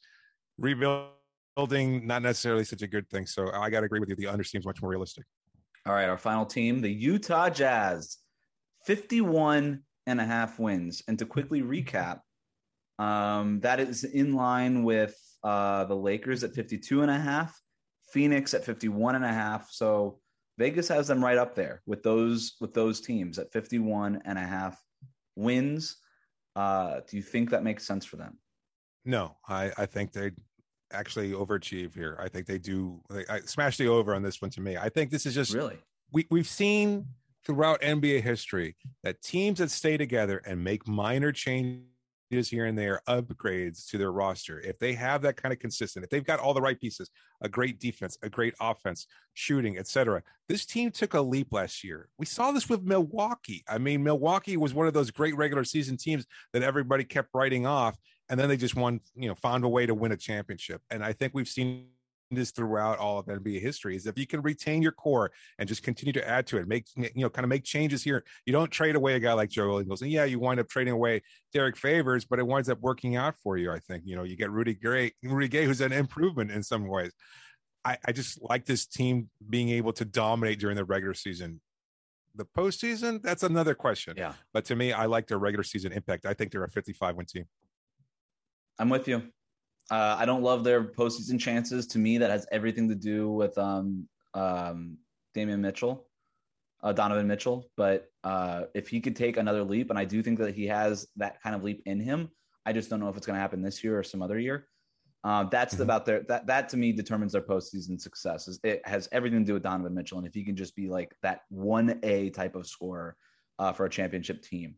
Rebuilding, 0.57 2.07
not 2.07 2.21
necessarily 2.21 2.63
such 2.63 2.83
a 2.83 2.87
good 2.87 3.09
thing. 3.09 3.25
So 3.25 3.51
I 3.51 3.69
got 3.69 3.81
to 3.81 3.87
agree 3.87 3.99
with 3.99 4.09
you. 4.09 4.15
The 4.15 4.27
under 4.27 4.43
seems 4.43 4.65
much 4.65 4.81
more 4.81 4.89
realistic. 4.89 5.25
All 5.85 5.93
right, 5.93 6.07
our 6.07 6.17
final 6.17 6.45
team, 6.45 6.79
the 6.79 6.91
Utah 6.91 7.49
Jazz, 7.49 8.17
51 8.85 9.81
and 10.05 10.21
a 10.21 10.25
half 10.25 10.59
wins. 10.59 11.03
And 11.07 11.17
to 11.19 11.25
quickly 11.25 11.61
recap, 11.61 12.19
um, 12.99 13.59
that 13.61 13.79
is 13.79 14.03
in 14.03 14.33
line 14.33 14.83
with 14.83 15.15
uh, 15.43 15.85
the 15.85 15.95
Lakers 15.95 16.43
at 16.43 16.53
52 16.53 17.01
and 17.01 17.11
a 17.11 17.19
half, 17.19 17.59
Phoenix 18.11 18.53
at 18.53 18.63
51 18.63 19.15
and 19.15 19.25
a 19.25 19.33
half. 19.33 19.69
So 19.71 20.19
Vegas 20.57 20.87
has 20.87 21.07
them 21.07 21.23
right 21.23 21.37
up 21.37 21.55
there 21.55 21.81
with 21.85 22.03
those 22.03 22.53
with 22.61 22.73
those 22.73 23.01
teams 23.01 23.39
at 23.39 23.51
51 23.51 24.21
and 24.25 24.37
a 24.37 24.43
half 24.43 24.79
wins. 25.35 25.97
Uh, 26.55 26.99
do 27.09 27.17
you 27.17 27.23
think 27.23 27.49
that 27.49 27.63
makes 27.63 27.85
sense 27.85 28.05
for 28.05 28.17
them? 28.17 28.37
No, 29.05 29.35
I, 29.47 29.71
I 29.77 29.85
think 29.85 30.13
they 30.13 30.31
actually 30.91 31.31
overachieve 31.31 31.95
here. 31.95 32.17
I 32.21 32.29
think 32.29 32.45
they 32.45 32.59
do. 32.59 33.01
They, 33.09 33.25
I 33.27 33.39
smash 33.41 33.77
the 33.77 33.87
over 33.87 34.13
on 34.13 34.21
this 34.21 34.41
one 34.41 34.51
to 34.51 34.61
me. 34.61 34.77
I 34.77 34.89
think 34.89 35.09
this 35.09 35.25
is 35.25 35.33
just 35.33 35.53
really 35.53 35.79
we 36.11 36.27
we've 36.29 36.47
seen 36.47 37.07
throughout 37.43 37.81
NBA 37.81 38.21
history 38.21 38.75
that 39.03 39.21
teams 39.21 39.59
that 39.59 39.71
stay 39.71 39.97
together 39.97 40.41
and 40.45 40.63
make 40.63 40.87
minor 40.87 41.31
changes 41.31 41.87
here 42.29 42.65
and 42.65 42.77
there, 42.77 43.01
upgrades 43.07 43.87
to 43.89 43.97
their 43.97 44.11
roster, 44.11 44.59
if 44.59 44.79
they 44.79 44.93
have 44.93 45.21
that 45.21 45.37
kind 45.37 45.53
of 45.53 45.59
consistent, 45.59 46.03
if 46.03 46.09
they've 46.09 46.25
got 46.25 46.39
all 46.39 46.53
the 46.53 46.61
right 46.61 46.79
pieces, 46.79 47.09
a 47.41 47.49
great 47.49 47.79
defense, 47.79 48.17
a 48.23 48.29
great 48.29 48.53
offense, 48.59 49.07
shooting, 49.33 49.77
etc. 49.77 50.23
This 50.49 50.65
team 50.65 50.91
took 50.91 51.13
a 51.13 51.21
leap 51.21 51.47
last 51.51 51.83
year. 51.83 52.09
We 52.17 52.25
saw 52.25 52.51
this 52.51 52.69
with 52.69 52.83
Milwaukee. 52.83 53.63
I 53.67 53.77
mean, 53.77 54.03
Milwaukee 54.03 54.57
was 54.57 54.73
one 54.73 54.87
of 54.87 54.93
those 54.93 55.11
great 55.11 55.35
regular 55.37 55.63
season 55.63 55.97
teams 55.97 56.25
that 56.53 56.63
everybody 56.63 57.03
kept 57.03 57.29
writing 57.33 57.65
off, 57.65 57.97
and 58.29 58.39
then 58.39 58.49
they 58.49 58.57
just 58.57 58.75
won, 58.75 58.99
you 59.15 59.29
know, 59.29 59.35
found 59.35 59.63
a 59.63 59.69
way 59.69 59.85
to 59.85 59.93
win 59.93 60.11
a 60.11 60.17
championship. 60.17 60.81
And 60.89 61.03
I 61.03 61.13
think 61.13 61.33
we've 61.33 61.47
seen 61.47 61.87
this 62.31 62.51
throughout 62.51 62.97
all 62.97 63.19
of 63.19 63.25
NBA 63.27 63.61
history 63.61 63.95
is 63.95 64.05
if 64.05 64.17
you 64.17 64.25
can 64.25 64.41
retain 64.41 64.81
your 64.81 64.91
core 64.91 65.31
and 65.59 65.67
just 65.67 65.83
continue 65.83 66.13
to 66.13 66.27
add 66.27 66.47
to 66.47 66.57
it, 66.57 66.67
make 66.67 66.85
you 66.95 67.09
know, 67.15 67.29
kind 67.29 67.45
of 67.45 67.49
make 67.49 67.63
changes 67.63 68.03
here. 68.03 68.23
You 68.45 68.53
don't 68.53 68.71
trade 68.71 68.95
away 68.95 69.15
a 69.15 69.19
guy 69.19 69.33
like 69.33 69.49
Joe 69.49 69.79
Ingles, 69.79 70.01
and 70.01 70.11
yeah, 70.11 70.25
you 70.25 70.39
wind 70.39 70.59
up 70.59 70.69
trading 70.69 70.93
away 70.93 71.21
Derrick 71.53 71.77
Favors, 71.77 72.25
but 72.25 72.39
it 72.39 72.47
winds 72.47 72.69
up 72.69 72.79
working 72.81 73.15
out 73.15 73.35
for 73.43 73.57
you. 73.57 73.71
I 73.71 73.79
think 73.79 74.03
you 74.05 74.15
know 74.15 74.23
you 74.23 74.35
get 74.35 74.51
Rudy 74.51 74.73
Gay, 74.73 75.11
Rudy 75.23 75.47
Gay, 75.47 75.65
who's 75.65 75.81
an 75.81 75.91
improvement 75.91 76.51
in 76.51 76.63
some 76.63 76.87
ways. 76.87 77.11
I, 77.85 77.97
I 78.05 78.11
just 78.11 78.41
like 78.41 78.65
this 78.65 78.85
team 78.85 79.29
being 79.49 79.69
able 79.69 79.93
to 79.93 80.05
dominate 80.05 80.59
during 80.59 80.77
the 80.77 80.85
regular 80.85 81.13
season. 81.13 81.59
The 82.35 82.45
postseason, 82.45 83.21
that's 83.21 83.43
another 83.43 83.75
question. 83.75 84.15
Yeah. 84.17 84.33
But 84.53 84.65
to 84.65 84.75
me, 84.75 84.91
I 84.91 85.05
like 85.05 85.27
their 85.27 85.37
regular 85.37 85.63
season 85.63 85.91
impact. 85.91 86.25
I 86.25 86.33
think 86.33 86.51
they're 86.51 86.63
a 86.63 86.69
55 86.69 87.15
win 87.15 87.25
team. 87.25 87.45
I'm 88.79 88.89
with 88.89 89.07
you. 89.07 89.21
Uh, 89.91 90.15
I 90.17 90.25
don't 90.25 90.43
love 90.43 90.63
their 90.63 90.83
postseason 90.83 91.39
chances. 91.39 91.87
To 91.87 91.99
me, 91.99 92.17
that 92.17 92.29
has 92.29 92.47
everything 92.51 92.87
to 92.89 92.95
do 92.95 93.31
with 93.31 93.57
um, 93.57 94.07
um, 94.33 94.97
Damian 95.33 95.61
Mitchell, 95.61 96.07
uh, 96.81 96.93
Donovan 96.93 97.27
Mitchell. 97.27 97.69
But 97.75 98.09
uh, 98.23 98.63
if 98.73 98.87
he 98.87 99.01
could 99.01 99.15
take 99.15 99.37
another 99.37 99.63
leap, 99.63 99.89
and 99.89 99.99
I 99.99 100.05
do 100.05 100.23
think 100.23 100.39
that 100.39 100.55
he 100.55 100.65
has 100.67 101.07
that 101.17 101.41
kind 101.41 101.55
of 101.55 101.63
leap 101.63 101.81
in 101.85 101.99
him, 101.99 102.29
I 102.65 102.73
just 102.73 102.89
don't 102.89 102.99
know 102.99 103.09
if 103.09 103.17
it's 103.17 103.27
going 103.27 103.35
to 103.35 103.41
happen 103.41 103.61
this 103.61 103.83
year 103.83 103.97
or 103.97 104.03
some 104.03 104.21
other 104.21 104.39
year. 104.39 104.67
Uh, 105.23 105.45
that's 105.45 105.75
mm-hmm. 105.75 105.83
about 105.83 106.05
their 106.05 106.23
that 106.23 106.45
that 106.47 106.67
to 106.67 106.77
me 106.77 106.91
determines 106.91 107.31
their 107.31 107.41
postseason 107.41 107.99
success. 107.99 108.47
Is 108.47 108.59
it 108.63 108.81
has 108.85 109.07
everything 109.11 109.39
to 109.39 109.45
do 109.45 109.53
with 109.53 109.63
Donovan 109.63 109.93
Mitchell, 109.93 110.17
and 110.17 110.27
if 110.27 110.33
he 110.33 110.43
can 110.43 110.55
just 110.55 110.75
be 110.75 110.89
like 110.89 111.15
that 111.23 111.41
one 111.49 111.99
A 112.03 112.29
type 112.31 112.55
of 112.55 112.67
scorer 112.67 113.15
uh, 113.57 113.71
for 113.71 113.85
a 113.85 113.89
championship 113.89 114.41
team, 114.41 114.75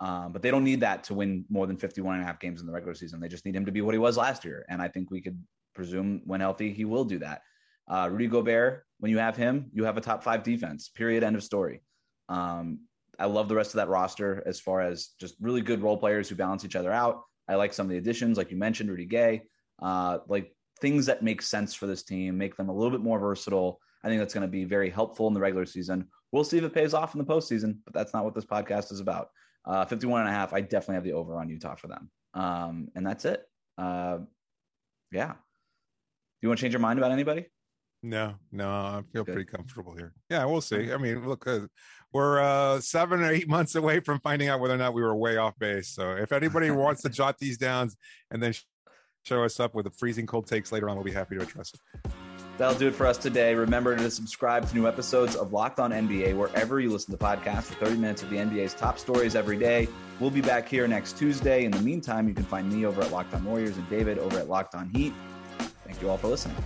um, 0.00 0.32
but 0.32 0.42
they 0.42 0.50
don't 0.50 0.64
need 0.64 0.80
that 0.80 1.04
to 1.04 1.14
win 1.14 1.44
more 1.48 1.66
than 1.66 1.76
51 1.76 2.14
and 2.14 2.22
a 2.22 2.26
half 2.26 2.38
games 2.38 2.60
in 2.60 2.66
the 2.66 2.72
regular 2.72 2.94
season. 2.94 3.20
They 3.20 3.28
just 3.28 3.44
need 3.46 3.56
him 3.56 3.64
to 3.64 3.72
be 3.72 3.80
what 3.80 3.94
he 3.94 3.98
was 3.98 4.16
last 4.16 4.44
year. 4.44 4.66
And 4.68 4.82
I 4.82 4.88
think 4.88 5.10
we 5.10 5.22
could 5.22 5.42
presume 5.74 6.22
when 6.24 6.40
healthy, 6.40 6.72
he 6.72 6.84
will 6.84 7.04
do 7.04 7.18
that. 7.20 7.42
Uh, 7.88 8.08
Rudy 8.10 8.26
Gobert, 8.26 8.84
when 8.98 9.10
you 9.10 9.18
have 9.18 9.36
him, 9.36 9.70
you 9.72 9.84
have 9.84 9.96
a 9.96 10.00
top 10.00 10.22
five 10.22 10.42
defense, 10.42 10.88
period, 10.88 11.22
end 11.22 11.36
of 11.36 11.42
story. 11.42 11.82
Um, 12.28 12.80
I 13.18 13.26
love 13.26 13.48
the 13.48 13.54
rest 13.54 13.70
of 13.70 13.76
that 13.76 13.88
roster 13.88 14.42
as 14.44 14.60
far 14.60 14.82
as 14.82 15.10
just 15.18 15.36
really 15.40 15.62
good 15.62 15.82
role 15.82 15.96
players 15.96 16.28
who 16.28 16.34
balance 16.34 16.64
each 16.64 16.76
other 16.76 16.92
out. 16.92 17.22
I 17.48 17.54
like 17.54 17.72
some 17.72 17.86
of 17.86 17.90
the 17.90 17.98
additions, 17.98 18.36
like 18.36 18.50
you 18.50 18.56
mentioned, 18.56 18.90
Rudy 18.90 19.06
Gay, 19.06 19.42
uh, 19.80 20.18
like 20.28 20.52
things 20.80 21.06
that 21.06 21.22
make 21.22 21.40
sense 21.40 21.72
for 21.74 21.86
this 21.86 22.02
team, 22.02 22.36
make 22.36 22.56
them 22.56 22.68
a 22.68 22.74
little 22.74 22.90
bit 22.90 23.00
more 23.00 23.18
versatile. 23.18 23.80
I 24.04 24.08
think 24.08 24.20
that's 24.20 24.34
going 24.34 24.46
to 24.46 24.50
be 24.50 24.64
very 24.64 24.90
helpful 24.90 25.28
in 25.28 25.34
the 25.34 25.40
regular 25.40 25.64
season. 25.64 26.08
We'll 26.32 26.44
see 26.44 26.58
if 26.58 26.64
it 26.64 26.74
pays 26.74 26.92
off 26.92 27.14
in 27.14 27.18
the 27.18 27.24
postseason, 27.24 27.78
but 27.84 27.94
that's 27.94 28.12
not 28.12 28.24
what 28.24 28.34
this 28.34 28.44
podcast 28.44 28.92
is 28.92 29.00
about. 29.00 29.28
Uh, 29.66 29.84
51 29.84 30.20
and 30.20 30.30
a 30.30 30.32
half, 30.32 30.52
I 30.52 30.60
definitely 30.60 30.94
have 30.96 31.04
the 31.04 31.12
over 31.12 31.36
on 31.36 31.48
Utah 31.48 31.74
for 31.74 31.88
them. 31.88 32.10
Um, 32.34 32.88
and 32.94 33.06
that's 33.06 33.24
it. 33.24 33.42
Uh, 33.76 34.18
yeah. 35.10 35.32
Do 35.32 36.42
you 36.42 36.48
want 36.48 36.58
to 36.58 36.62
change 36.62 36.72
your 36.72 36.80
mind 36.80 36.98
about 36.98 37.10
anybody? 37.10 37.46
No, 38.02 38.34
no, 38.52 38.68
I 38.68 39.02
feel 39.12 39.24
Good. 39.24 39.32
pretty 39.34 39.50
comfortable 39.50 39.94
here. 39.94 40.12
Yeah, 40.30 40.44
we'll 40.44 40.60
see. 40.60 40.92
I 40.92 40.96
mean, 40.96 41.26
look, 41.26 41.46
uh, 41.46 41.60
we're 42.12 42.40
uh, 42.40 42.80
seven 42.80 43.20
or 43.22 43.32
eight 43.32 43.48
months 43.48 43.74
away 43.74 44.00
from 44.00 44.20
finding 44.20 44.48
out 44.48 44.60
whether 44.60 44.74
or 44.74 44.78
not 44.78 44.94
we 44.94 45.02
were 45.02 45.16
way 45.16 45.38
off 45.38 45.58
base. 45.58 45.88
So 45.88 46.12
if 46.12 46.30
anybody 46.30 46.70
wants 46.72 47.02
to 47.02 47.08
jot 47.08 47.38
these 47.38 47.58
down 47.58 47.90
and 48.30 48.42
then 48.42 48.54
show 49.24 49.42
us 49.42 49.58
up 49.58 49.74
with 49.74 49.86
the 49.86 49.90
freezing 49.90 50.26
cold 50.26 50.46
takes 50.46 50.70
later 50.70 50.88
on, 50.88 50.96
we'll 50.96 51.04
be 51.04 51.10
happy 51.10 51.36
to 51.36 51.42
address 51.42 51.72
it. 51.74 52.10
That'll 52.58 52.78
do 52.78 52.88
it 52.88 52.94
for 52.94 53.06
us 53.06 53.18
today. 53.18 53.54
Remember 53.54 53.94
to 53.96 54.10
subscribe 54.10 54.66
to 54.68 54.74
new 54.74 54.86
episodes 54.86 55.36
of 55.36 55.52
Locked 55.52 55.78
On 55.78 55.90
NBA 55.90 56.36
wherever 56.36 56.80
you 56.80 56.90
listen 56.90 57.16
to 57.16 57.22
podcasts 57.22 57.64
for 57.64 57.74
30 57.84 57.96
minutes 57.96 58.22
of 58.22 58.30
the 58.30 58.36
NBA's 58.36 58.72
top 58.72 58.98
stories 58.98 59.36
every 59.36 59.58
day. 59.58 59.88
We'll 60.20 60.30
be 60.30 60.40
back 60.40 60.66
here 60.66 60.88
next 60.88 61.18
Tuesday. 61.18 61.64
In 61.64 61.70
the 61.70 61.82
meantime, 61.82 62.28
you 62.28 62.34
can 62.34 62.44
find 62.44 62.72
me 62.72 62.86
over 62.86 63.02
at 63.02 63.12
Locked 63.12 63.34
On 63.34 63.44
Warriors 63.44 63.76
and 63.76 63.88
David 63.90 64.18
over 64.18 64.38
at 64.38 64.48
Locked 64.48 64.74
On 64.74 64.88
Heat. 64.88 65.12
Thank 65.84 66.00
you 66.00 66.08
all 66.08 66.16
for 66.16 66.28
listening. 66.28 66.56